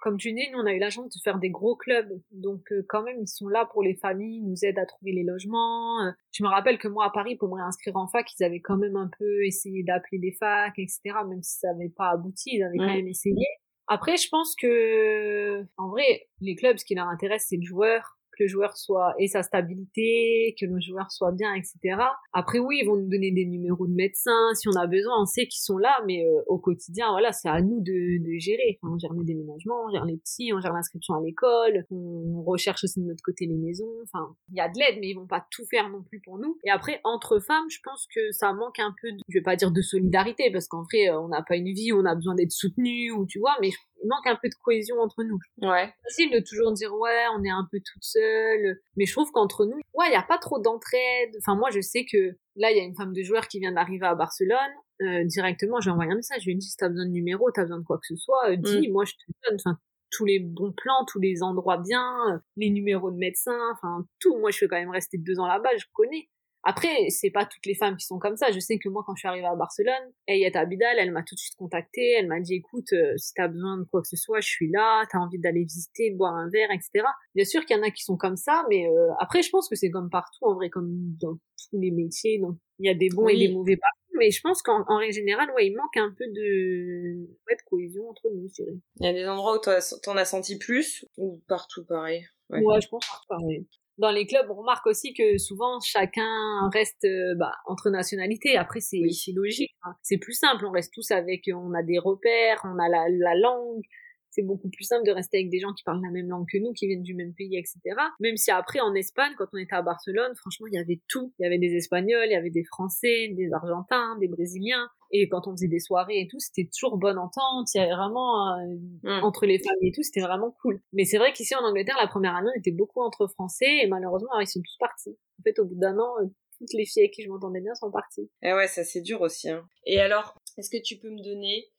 comme 0.00 0.16
tu 0.16 0.32
dis, 0.32 0.48
nous 0.52 0.58
on 0.58 0.66
a 0.66 0.72
eu 0.72 0.78
la 0.78 0.90
chance 0.90 1.14
de 1.14 1.20
faire 1.22 1.38
des 1.38 1.50
gros 1.50 1.76
clubs, 1.76 2.10
donc 2.32 2.72
euh, 2.72 2.84
quand 2.88 3.02
même 3.02 3.18
ils 3.20 3.28
sont 3.28 3.48
là 3.48 3.66
pour 3.70 3.82
les 3.82 3.94
familles, 3.94 4.38
ils 4.38 4.48
nous 4.48 4.64
aident 4.64 4.78
à 4.78 4.86
trouver 4.86 5.12
les 5.12 5.22
logements. 5.22 6.02
Euh, 6.04 6.10
je 6.32 6.42
me 6.42 6.48
rappelle 6.48 6.78
que 6.78 6.88
moi 6.88 7.06
à 7.06 7.10
Paris 7.10 7.36
pour 7.36 7.48
me 7.48 7.54
réinscrire 7.54 7.96
en 7.96 8.08
fac, 8.08 8.26
ils 8.38 8.44
avaient 8.44 8.60
quand 8.60 8.76
même 8.76 8.96
un 8.96 9.10
peu 9.18 9.44
essayé 9.44 9.82
d'appeler 9.82 10.18
des 10.18 10.32
facs, 10.32 10.78
etc. 10.78 11.00
Même 11.28 11.42
si 11.42 11.58
ça 11.58 11.72
n'avait 11.72 11.90
pas 11.90 12.10
abouti, 12.10 12.56
ils 12.56 12.62
avaient 12.62 12.78
quand 12.78 12.94
même 12.94 13.08
essayé. 13.08 13.46
Après, 13.86 14.16
je 14.16 14.28
pense 14.28 14.54
que 14.56 15.62
en 15.76 15.88
vrai, 15.88 16.28
les 16.40 16.54
clubs, 16.54 16.78
ce 16.78 16.84
qui 16.84 16.94
leur 16.94 17.08
intéresse, 17.08 17.46
c'est 17.48 17.56
le 17.56 17.64
joueur 17.64 18.19
que 18.40 18.44
le 18.44 18.48
joueur 18.48 18.76
soit 18.76 19.14
et 19.18 19.28
sa 19.28 19.42
stabilité, 19.42 20.54
que 20.58 20.66
le 20.66 20.80
joueur 20.80 21.10
soit 21.10 21.32
bien, 21.32 21.54
etc. 21.54 21.96
Après 22.32 22.58
oui, 22.58 22.80
ils 22.82 22.86
vont 22.86 22.96
nous 22.96 23.08
donner 23.08 23.30
des 23.30 23.44
numéros 23.44 23.86
de 23.86 23.92
médecins 23.92 24.54
si 24.54 24.68
on 24.68 24.76
a 24.80 24.86
besoin, 24.86 25.20
on 25.20 25.26
sait 25.26 25.46
qu'ils 25.46 25.62
sont 25.62 25.76
là, 25.76 26.02
mais 26.06 26.24
euh, 26.24 26.42
au 26.46 26.58
quotidien, 26.58 27.10
voilà, 27.10 27.32
c'est 27.32 27.48
à 27.48 27.60
nous 27.60 27.80
de, 27.80 28.22
de 28.24 28.38
gérer. 28.38 28.78
Enfin, 28.82 28.94
on 28.94 28.98
gère 28.98 29.12
le 29.12 29.24
déménagement, 29.24 29.84
on 29.86 29.90
gère 29.90 30.04
les 30.04 30.16
petits, 30.16 30.52
on 30.54 30.60
gère 30.60 30.72
l'inscription 30.72 31.14
à 31.14 31.20
l'école, 31.20 31.84
on 31.90 32.42
recherche 32.42 32.84
aussi 32.84 33.00
de 33.00 33.06
notre 33.06 33.22
côté 33.22 33.46
les 33.46 33.56
maisons. 33.56 33.90
Enfin, 34.04 34.34
il 34.50 34.56
y 34.56 34.60
a 34.60 34.68
de 34.68 34.78
l'aide, 34.78 34.98
mais 35.00 35.10
ils 35.10 35.14
vont 35.14 35.26
pas 35.26 35.44
tout 35.50 35.64
faire 35.70 35.88
non 35.90 36.02
plus 36.02 36.20
pour 36.20 36.38
nous. 36.38 36.58
Et 36.64 36.70
après, 36.70 37.00
entre 37.04 37.40
femmes, 37.40 37.68
je 37.68 37.78
pense 37.84 38.06
que 38.14 38.30
ça 38.32 38.52
manque 38.52 38.78
un 38.78 38.94
peu, 39.00 39.12
de, 39.12 39.18
je 39.28 39.38
vais 39.38 39.42
pas 39.42 39.56
dire 39.56 39.70
de 39.70 39.82
solidarité, 39.82 40.50
parce 40.50 40.66
qu'en 40.68 40.82
vrai, 40.82 41.08
euh, 41.08 41.20
on 41.20 41.28
n'a 41.28 41.42
pas 41.42 41.56
une 41.56 41.72
vie 41.72 41.92
où 41.92 42.00
on 42.00 42.04
a 42.04 42.14
besoin 42.14 42.34
d'être 42.34 42.52
soutenu 42.52 43.10
ou 43.12 43.26
tu 43.26 43.38
vois, 43.38 43.56
mais 43.60 43.70
il 44.02 44.08
manque 44.08 44.26
un 44.26 44.36
peu 44.36 44.48
de 44.48 44.54
cohésion 44.62 44.98
entre 45.00 45.22
nous. 45.22 45.38
Ouais. 45.62 45.92
facile 46.02 46.30
de 46.32 46.40
toujours 46.40 46.72
dire 46.72 46.92
ouais 46.94 47.24
on 47.36 47.44
est 47.44 47.50
un 47.50 47.66
peu 47.70 47.78
toute 47.78 48.02
seule. 48.02 48.80
Mais 48.96 49.06
je 49.06 49.12
trouve 49.12 49.30
qu'entre 49.32 49.66
nous 49.66 49.78
ouais 49.94 50.06
il 50.08 50.12
y 50.12 50.16
a 50.16 50.22
pas 50.22 50.38
trop 50.38 50.58
d'entraide. 50.58 51.36
Enfin 51.38 51.56
moi 51.56 51.70
je 51.70 51.80
sais 51.80 52.04
que 52.04 52.36
là 52.56 52.70
il 52.70 52.76
y 52.76 52.80
a 52.80 52.84
une 52.84 52.94
femme 52.94 53.12
de 53.12 53.22
joueur 53.22 53.48
qui 53.48 53.60
vient 53.60 53.72
d'arriver 53.72 54.06
à 54.06 54.14
Barcelone. 54.14 54.58
Euh, 55.02 55.24
directement 55.24 55.80
j'ai 55.80 55.90
envoyé 55.90 56.10
un 56.10 56.16
message. 56.16 56.40
Je 56.40 56.46
lui 56.46 56.52
ai 56.52 56.56
dit 56.56 56.66
si 56.66 56.76
t'as 56.76 56.88
besoin 56.88 57.06
de 57.06 57.10
numéro 57.10 57.50
t'as 57.50 57.62
besoin 57.62 57.78
de 57.78 57.84
quoi 57.84 57.98
que 57.98 58.06
ce 58.06 58.16
soit 58.16 58.50
euh, 58.50 58.56
dis 58.56 58.88
moi 58.90 59.04
je 59.04 59.12
te 59.12 59.32
donne. 59.48 59.58
Enfin 59.64 59.78
tous 60.10 60.24
les 60.24 60.40
bons 60.40 60.72
plans 60.72 61.04
tous 61.06 61.20
les 61.20 61.42
endroits 61.42 61.78
bien 61.78 62.16
euh, 62.30 62.38
les 62.56 62.70
numéros 62.70 63.10
de 63.10 63.16
médecins 63.16 63.70
enfin 63.72 64.06
tout. 64.18 64.38
Moi 64.38 64.50
je 64.50 64.56
suis 64.56 64.68
quand 64.68 64.76
même 64.76 64.90
rester 64.90 65.18
deux 65.18 65.38
ans 65.38 65.46
là-bas 65.46 65.70
je 65.76 65.84
connais 65.92 66.28
après, 66.62 67.08
c'est 67.10 67.30
pas 67.30 67.46
toutes 67.46 67.64
les 67.66 67.74
femmes 67.74 67.96
qui 67.96 68.04
sont 68.06 68.18
comme 68.18 68.36
ça. 68.36 68.50
Je 68.50 68.58
sais 68.60 68.78
que 68.78 68.88
moi, 68.88 69.02
quand 69.06 69.14
je 69.14 69.20
suis 69.20 69.28
arrivée 69.28 69.46
à 69.46 69.54
Barcelone, 69.56 70.12
Ayat 70.28 70.50
Abidal, 70.54 70.96
elle 70.98 71.10
m'a 71.10 71.22
tout 71.22 71.34
de 71.34 71.40
suite 71.40 71.56
contactée. 71.56 72.12
Elle 72.18 72.26
m'a 72.26 72.40
dit, 72.40 72.54
écoute, 72.54 72.92
euh, 72.92 73.16
si 73.16 73.32
t'as 73.34 73.48
besoin 73.48 73.78
de 73.78 73.84
quoi 73.84 74.02
que 74.02 74.08
ce 74.08 74.16
soit, 74.16 74.40
je 74.40 74.48
suis 74.48 74.70
là. 74.70 75.04
T'as 75.10 75.18
envie 75.18 75.38
d'aller 75.38 75.62
visiter, 75.62 76.10
de 76.10 76.16
boire 76.16 76.34
un 76.34 76.48
verre, 76.50 76.70
etc. 76.70 77.04
Bien 77.34 77.44
sûr 77.44 77.64
qu'il 77.64 77.76
y 77.76 77.80
en 77.80 77.82
a 77.82 77.90
qui 77.90 78.04
sont 78.04 78.16
comme 78.16 78.36
ça, 78.36 78.64
mais 78.68 78.86
euh, 78.88 79.08
après, 79.18 79.42
je 79.42 79.50
pense 79.50 79.68
que 79.68 79.76
c'est 79.76 79.90
comme 79.90 80.10
partout, 80.10 80.44
en 80.44 80.54
vrai, 80.54 80.68
comme 80.70 80.90
dans 81.20 81.34
tous 81.34 81.78
les 81.80 81.90
métiers. 81.90 82.38
Donc, 82.38 82.56
il 82.78 82.86
y 82.86 82.90
a 82.90 82.94
des 82.94 83.08
bons 83.08 83.24
Oui. 83.24 83.42
et 83.42 83.48
des 83.48 83.54
mauvais 83.54 83.76
partout. 83.76 83.96
Mais 84.18 84.30
je 84.30 84.40
pense 84.42 84.60
qu'en 84.60 84.84
en 84.86 84.98
règle 84.98 85.14
générale, 85.14 85.50
ouais, 85.56 85.68
il 85.68 85.74
manque 85.76 85.96
un 85.96 86.12
peu 86.18 86.26
de, 86.26 87.20
ouais, 87.48 87.56
de 87.56 87.62
cohésion 87.70 88.06
entre 88.10 88.28
nous, 88.34 88.48
je 88.48 88.62
dirais. 88.64 88.76
Il 88.98 89.06
y 89.06 89.08
a 89.08 89.12
des 89.14 89.26
endroits 89.26 89.56
où 89.56 89.60
t'en 90.02 90.16
as 90.16 90.24
senti 90.26 90.58
plus 90.58 91.06
ou 91.16 91.40
partout 91.48 91.86
pareil? 91.86 92.26
Ouais. 92.50 92.60
Ouais, 92.62 92.80
je 92.82 92.88
pense 92.88 93.06
pas. 93.28 93.38
ouais. 93.38 93.64
Dans 94.00 94.10
les 94.10 94.26
clubs, 94.26 94.46
on 94.50 94.54
remarque 94.54 94.86
aussi 94.86 95.12
que 95.12 95.36
souvent 95.36 95.78
chacun 95.80 96.70
reste 96.72 97.04
euh, 97.04 97.34
bah, 97.36 97.52
entre 97.66 97.90
nationalités. 97.90 98.56
Après, 98.56 98.80
c'est 98.80 98.98
Oui. 98.98 99.14
logique. 99.36 99.72
hein. 99.84 99.94
C'est 100.02 100.16
plus 100.18 100.32
simple. 100.32 100.64
On 100.66 100.70
reste 100.70 100.92
tous 100.94 101.10
avec, 101.10 101.42
on 101.54 101.74
a 101.74 101.82
des 101.82 101.98
repères, 101.98 102.60
on 102.64 102.78
a 102.78 102.88
la, 102.88 103.04
la 103.10 103.34
langue. 103.36 103.82
C'est 104.30 104.42
beaucoup 104.42 104.68
plus 104.70 104.84
simple 104.84 105.06
de 105.06 105.12
rester 105.12 105.38
avec 105.38 105.50
des 105.50 105.58
gens 105.58 105.72
qui 105.72 105.82
parlent 105.84 106.02
la 106.02 106.10
même 106.10 106.28
langue 106.28 106.46
que 106.50 106.58
nous, 106.58 106.72
qui 106.72 106.86
viennent 106.86 107.02
du 107.02 107.14
même 107.14 107.34
pays, 107.34 107.56
etc. 107.56 107.78
Même 108.20 108.36
si 108.36 108.50
après, 108.50 108.80
en 108.80 108.94
Espagne, 108.94 109.32
quand 109.36 109.46
on 109.52 109.58
était 109.58 109.74
à 109.74 109.82
Barcelone, 109.82 110.34
franchement, 110.36 110.66
il 110.68 110.74
y 110.74 110.78
avait 110.78 111.00
tout. 111.08 111.32
Il 111.38 111.44
y 111.44 111.46
avait 111.46 111.58
des 111.58 111.74
Espagnols, 111.76 112.26
il 112.26 112.32
y 112.32 112.36
avait 112.36 112.50
des 112.50 112.64
Français, 112.64 113.28
des 113.36 113.52
Argentins, 113.52 114.16
des 114.20 114.28
Brésiliens. 114.28 114.88
Et 115.12 115.28
quand 115.28 115.48
on 115.48 115.52
faisait 115.52 115.66
des 115.66 115.80
soirées 115.80 116.20
et 116.20 116.28
tout, 116.28 116.38
c'était 116.38 116.68
toujours 116.72 116.96
bonne 116.96 117.18
entente. 117.18 117.66
Il 117.74 117.78
y 117.78 117.80
avait 117.80 117.90
vraiment 117.94 118.56
euh, 118.56 118.76
Mm. 119.02 119.24
entre 119.24 119.46
les 119.46 119.58
familles 119.58 119.88
et 119.88 119.92
tout, 119.92 120.02
c'était 120.02 120.20
vraiment 120.20 120.54
cool. 120.62 120.82
Mais 120.92 121.04
c'est 121.04 121.18
vrai 121.18 121.32
qu'ici 121.32 121.54
en 121.54 121.64
Angleterre, 121.64 121.96
la 122.00 122.06
première 122.08 122.34
année, 122.36 122.50
on 122.54 122.58
était 122.58 122.70
beaucoup 122.70 123.00
entre 123.02 123.26
Français 123.28 123.78
et 123.82 123.86
malheureusement, 123.86 124.38
ils 124.40 124.46
sont 124.46 124.60
tous 124.60 124.76
partis. 124.78 125.16
En 125.38 125.42
fait, 125.42 125.58
au 125.58 125.64
bout 125.64 125.74
d'un 125.76 125.98
an, 125.98 126.14
euh, 126.20 126.26
toutes 126.58 126.72
les 126.74 126.84
filles 126.84 127.04
avec 127.04 127.14
qui 127.14 127.22
je 127.22 127.28
m'entendais 127.28 127.60
bien 127.60 127.74
sont 127.74 127.90
parties. 127.90 128.30
Eh 128.42 128.52
ouais, 128.52 128.68
ça 128.68 128.84
c'est 128.84 129.00
dur 129.00 129.20
aussi. 129.22 129.48
Hein. 129.50 129.66
Et 129.86 130.00
alors, 130.00 130.36
est-ce 130.58 130.70
que 130.70 130.82
tu 130.82 130.98
peux 130.98 131.10
me 131.10 131.22
donner 131.22 131.70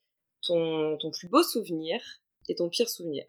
ton, 0.46 0.96
ton 0.98 1.10
plus 1.10 1.28
beau 1.28 1.42
souvenir 1.42 2.00
et 2.48 2.54
ton 2.54 2.68
pire 2.68 2.88
souvenir? 2.88 3.24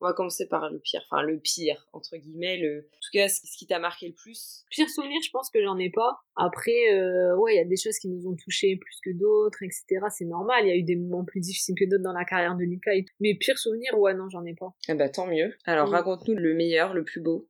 On 0.00 0.06
va 0.06 0.12
commencer 0.12 0.46
par 0.48 0.68
le 0.70 0.80
pire, 0.80 1.00
enfin 1.08 1.22
le 1.22 1.38
pire, 1.38 1.86
entre 1.94 2.16
guillemets, 2.16 2.58
le... 2.58 2.80
en 2.80 2.98
tout 3.00 3.10
cas 3.12 3.28
ce 3.28 3.40
qui 3.56 3.66
t'a 3.66 3.78
marqué 3.78 4.08
le 4.08 4.12
plus. 4.14 4.64
Pire 4.70 4.88
souvenir, 4.90 5.18
je 5.24 5.30
pense 5.30 5.48
que 5.50 5.62
j'en 5.62 5.78
ai 5.78 5.88
pas. 5.88 6.18
Après, 6.36 6.92
euh, 6.92 7.34
ouais, 7.36 7.54
il 7.54 7.56
y 7.56 7.60
a 7.60 7.64
des 7.64 7.76
choses 7.76 7.96
qui 7.98 8.08
nous 8.08 8.26
ont 8.28 8.36
touchés 8.36 8.76
plus 8.76 8.98
que 9.02 9.16
d'autres, 9.16 9.62
etc. 9.62 10.04
C'est 10.10 10.26
normal. 10.26 10.64
Il 10.66 10.68
y 10.68 10.72
a 10.72 10.76
eu 10.76 10.82
des 10.82 10.96
moments 10.96 11.24
plus 11.24 11.40
difficiles 11.40 11.74
que 11.78 11.84
d'autres 11.88 12.02
dans 12.02 12.12
la 12.12 12.24
carrière 12.26 12.54
de 12.56 12.64
Lucas. 12.64 12.92
Et 12.92 13.04
tout. 13.04 13.14
Mais 13.20 13.34
pire 13.34 13.56
souvenir, 13.56 13.96
ouais, 13.98 14.12
non, 14.14 14.28
j'en 14.28 14.44
ai 14.44 14.54
pas. 14.54 14.74
Ah 14.88 14.94
bah 14.94 15.08
tant 15.08 15.26
mieux. 15.26 15.54
Alors 15.64 15.88
Mm. 15.88 15.92
raconte-nous 15.94 16.34
le 16.34 16.54
meilleur, 16.54 16.92
le 16.92 17.04
plus 17.04 17.20
beau. 17.22 17.48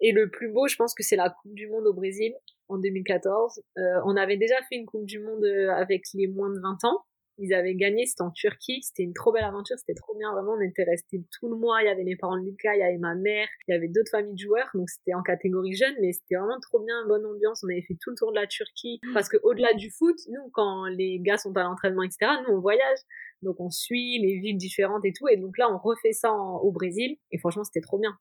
Et 0.00 0.12
le 0.12 0.28
plus 0.28 0.50
beau, 0.50 0.66
je 0.68 0.76
pense 0.76 0.94
que 0.94 1.02
c'est 1.02 1.16
la 1.16 1.30
Coupe 1.30 1.54
du 1.54 1.68
Monde 1.68 1.86
au 1.86 1.94
Brésil 1.94 2.34
en 2.68 2.76
2014. 2.76 3.62
Euh, 3.78 3.82
on 4.04 4.14
avait 4.16 4.36
déjà 4.36 4.56
fait 4.68 4.76
une 4.76 4.84
Coupe 4.84 5.06
du 5.06 5.20
Monde 5.20 5.44
euh, 5.44 5.70
avec 5.70 6.02
les 6.12 6.26
moins 6.26 6.50
de 6.50 6.60
20 6.60 6.84
ans. 6.84 7.04
Ils 7.38 7.52
avaient 7.52 7.74
gagné, 7.74 8.06
c'était 8.06 8.22
en 8.22 8.30
Turquie, 8.30 8.80
c'était 8.82 9.02
une 9.02 9.12
trop 9.12 9.30
belle 9.32 9.44
aventure, 9.44 9.76
c'était 9.78 9.94
trop 9.94 10.14
bien, 10.16 10.32
vraiment, 10.32 10.52
on 10.58 10.60
était 10.60 10.84
restés 10.84 11.22
tout 11.38 11.48
le 11.50 11.56
mois, 11.56 11.82
il 11.82 11.86
y 11.86 11.88
avait 11.88 12.02
les 12.04 12.16
parents 12.16 12.38
de 12.38 12.44
Lucas, 12.44 12.74
il 12.74 12.80
y 12.80 12.82
avait 12.82 12.96
ma 12.98 13.14
mère, 13.14 13.46
il 13.68 13.72
y 13.72 13.76
avait 13.76 13.88
d'autres 13.88 14.10
familles 14.10 14.32
de 14.34 14.38
joueurs, 14.38 14.70
donc 14.74 14.88
c'était 14.88 15.12
en 15.14 15.22
catégorie 15.22 15.74
jeune, 15.74 15.94
mais 16.00 16.12
c'était 16.12 16.36
vraiment 16.36 16.58
trop 16.60 16.80
bien, 16.80 16.94
bonne 17.06 17.26
ambiance, 17.26 17.62
on 17.64 17.68
avait 17.68 17.82
fait 17.82 17.96
tout 18.00 18.10
le 18.10 18.16
tour 18.16 18.30
de 18.32 18.36
la 18.36 18.46
Turquie, 18.46 19.00
parce 19.12 19.28
que 19.28 19.36
au-delà 19.42 19.74
du 19.74 19.90
foot, 19.90 20.16
nous, 20.30 20.48
quand 20.52 20.86
les 20.86 21.18
gars 21.20 21.36
sont 21.36 21.54
à 21.56 21.62
l'entraînement, 21.64 22.02
etc., 22.02 22.18
nous, 22.48 22.54
on 22.54 22.60
voyage, 22.60 22.98
donc 23.42 23.56
on 23.60 23.68
suit 23.70 24.18
les 24.20 24.38
villes 24.38 24.56
différentes 24.56 25.04
et 25.04 25.12
tout, 25.12 25.28
et 25.28 25.36
donc 25.36 25.58
là, 25.58 25.70
on 25.70 25.78
refait 25.78 26.12
ça 26.12 26.32
en- 26.32 26.56
au 26.60 26.72
Brésil, 26.72 27.16
et 27.32 27.38
franchement, 27.38 27.64
c'était 27.64 27.82
trop 27.82 27.98
bien 27.98 28.16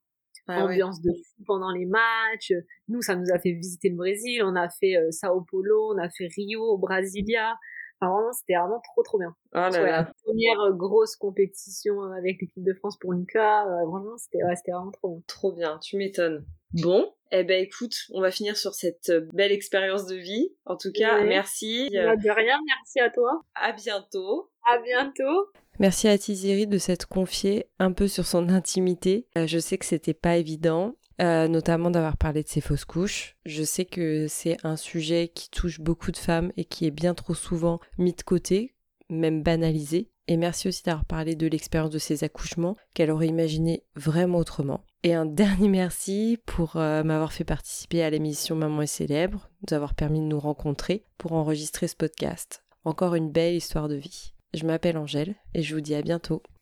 Ah 0.47 0.65
ouais. 0.65 0.73
ambiance 0.73 1.01
de 1.01 1.11
fou 1.11 1.43
pendant 1.45 1.71
les 1.71 1.85
matchs. 1.85 2.51
Nous, 2.89 3.01
ça 3.01 3.15
nous 3.15 3.31
a 3.33 3.39
fait 3.39 3.53
visiter 3.53 3.89
le 3.89 3.95
Brésil. 3.95 4.43
On 4.43 4.55
a 4.55 4.69
fait 4.69 4.95
euh, 4.97 5.09
Sao 5.11 5.41
Paulo, 5.49 5.93
on 5.95 5.97
a 5.97 6.09
fait 6.09 6.27
Rio, 6.35 6.77
Brasilia. 6.77 7.55
Enfin, 8.01 8.11
vraiment, 8.13 8.33
c'était 8.33 8.55
vraiment 8.55 8.81
trop, 8.93 9.03
trop 9.03 9.19
bien. 9.19 9.35
Oh 9.53 9.57
là 9.57 9.69
Ouais, 9.69 9.81
là. 9.91 9.91
la 10.01 10.11
première 10.23 10.59
euh, 10.61 10.73
grosse 10.73 11.15
compétition 11.15 12.03
euh, 12.03 12.11
avec 12.17 12.41
l'équipe 12.41 12.63
de 12.63 12.73
France 12.73 12.97
pour 12.99 13.13
Lucas. 13.13 13.65
euh, 13.67 13.85
vraiment, 13.85 14.17
c'était 14.17 14.43
ouais, 14.43 14.53
vraiment 14.67 14.91
trop 14.91 15.09
bien. 15.11 15.21
Trop 15.27 15.51
bien, 15.53 15.79
tu 15.81 15.97
m'étonnes. 15.97 16.45
Bon, 16.73 17.09
eh 17.31 17.43
ben 17.45 17.63
écoute, 17.63 17.93
on 18.13 18.19
va 18.19 18.31
finir 18.31 18.57
sur 18.57 18.73
cette 18.73 19.09
euh, 19.09 19.27
belle 19.33 19.53
expérience 19.53 20.05
de 20.07 20.15
vie. 20.15 20.49
En 20.65 20.75
tout 20.75 20.91
cas, 20.93 21.19
Ouais. 21.19 21.27
merci. 21.27 21.89
De 21.89 22.29
rien, 22.31 22.57
merci 22.67 22.99
à 22.99 23.09
toi. 23.09 23.41
À 23.55 23.71
bientôt. 23.71 24.49
À 24.69 24.77
bientôt. 24.79 25.47
Merci 25.79 26.07
à 26.07 26.17
Tiziri 26.17 26.67
de 26.67 26.77
s'être 26.77 27.07
confiée 27.07 27.67
un 27.79 27.91
peu 27.93 28.07
sur 28.07 28.25
son 28.25 28.49
intimité. 28.49 29.27
Je 29.35 29.59
sais 29.59 29.77
que 29.77 29.85
c'était 29.85 30.13
pas 30.13 30.37
évident, 30.37 30.95
euh, 31.21 31.47
notamment 31.47 31.91
d'avoir 31.91 32.17
parlé 32.17 32.43
de 32.43 32.47
ses 32.47 32.61
fausses 32.61 32.85
couches. 32.85 33.35
Je 33.45 33.63
sais 33.63 33.85
que 33.85 34.27
c'est 34.27 34.57
un 34.63 34.75
sujet 34.75 35.31
qui 35.33 35.49
touche 35.49 35.79
beaucoup 35.79 36.11
de 36.11 36.17
femmes 36.17 36.51
et 36.57 36.65
qui 36.65 36.85
est 36.85 36.91
bien 36.91 37.13
trop 37.13 37.33
souvent 37.33 37.79
mis 37.97 38.13
de 38.13 38.21
côté, 38.21 38.75
même 39.09 39.43
banalisé. 39.43 40.09
Et 40.27 40.37
merci 40.37 40.67
aussi 40.67 40.83
d'avoir 40.83 41.05
parlé 41.05 41.35
de 41.35 41.47
l'expérience 41.47 41.91
de 41.91 41.99
ses 41.99 42.23
accouchements, 42.23 42.75
qu'elle 42.93 43.11
aurait 43.11 43.27
imaginé 43.27 43.83
vraiment 43.95 44.39
autrement. 44.39 44.83
Et 45.03 45.13
un 45.13 45.25
dernier 45.25 45.69
merci 45.69 46.39
pour 46.45 46.77
euh, 46.77 47.03
m'avoir 47.03 47.31
fait 47.31 47.43
participer 47.43 48.03
à 48.03 48.09
l'émission 48.09 48.55
Maman 48.55 48.81
est 48.81 48.87
célèbre, 48.87 49.49
nous 49.61 49.75
avoir 49.75 49.93
permis 49.93 50.19
de 50.19 50.25
nous 50.25 50.39
rencontrer 50.39 51.05
pour 51.17 51.33
enregistrer 51.33 51.87
ce 51.87 51.95
podcast. 51.95 52.63
Encore 52.83 53.15
une 53.15 53.31
belle 53.31 53.55
histoire 53.55 53.87
de 53.87 53.95
vie. 53.95 54.33
Je 54.53 54.65
m'appelle 54.65 54.97
Angèle 54.97 55.35
et 55.53 55.63
je 55.63 55.75
vous 55.75 55.81
dis 55.81 55.95
à 55.95 56.01
bientôt. 56.01 56.41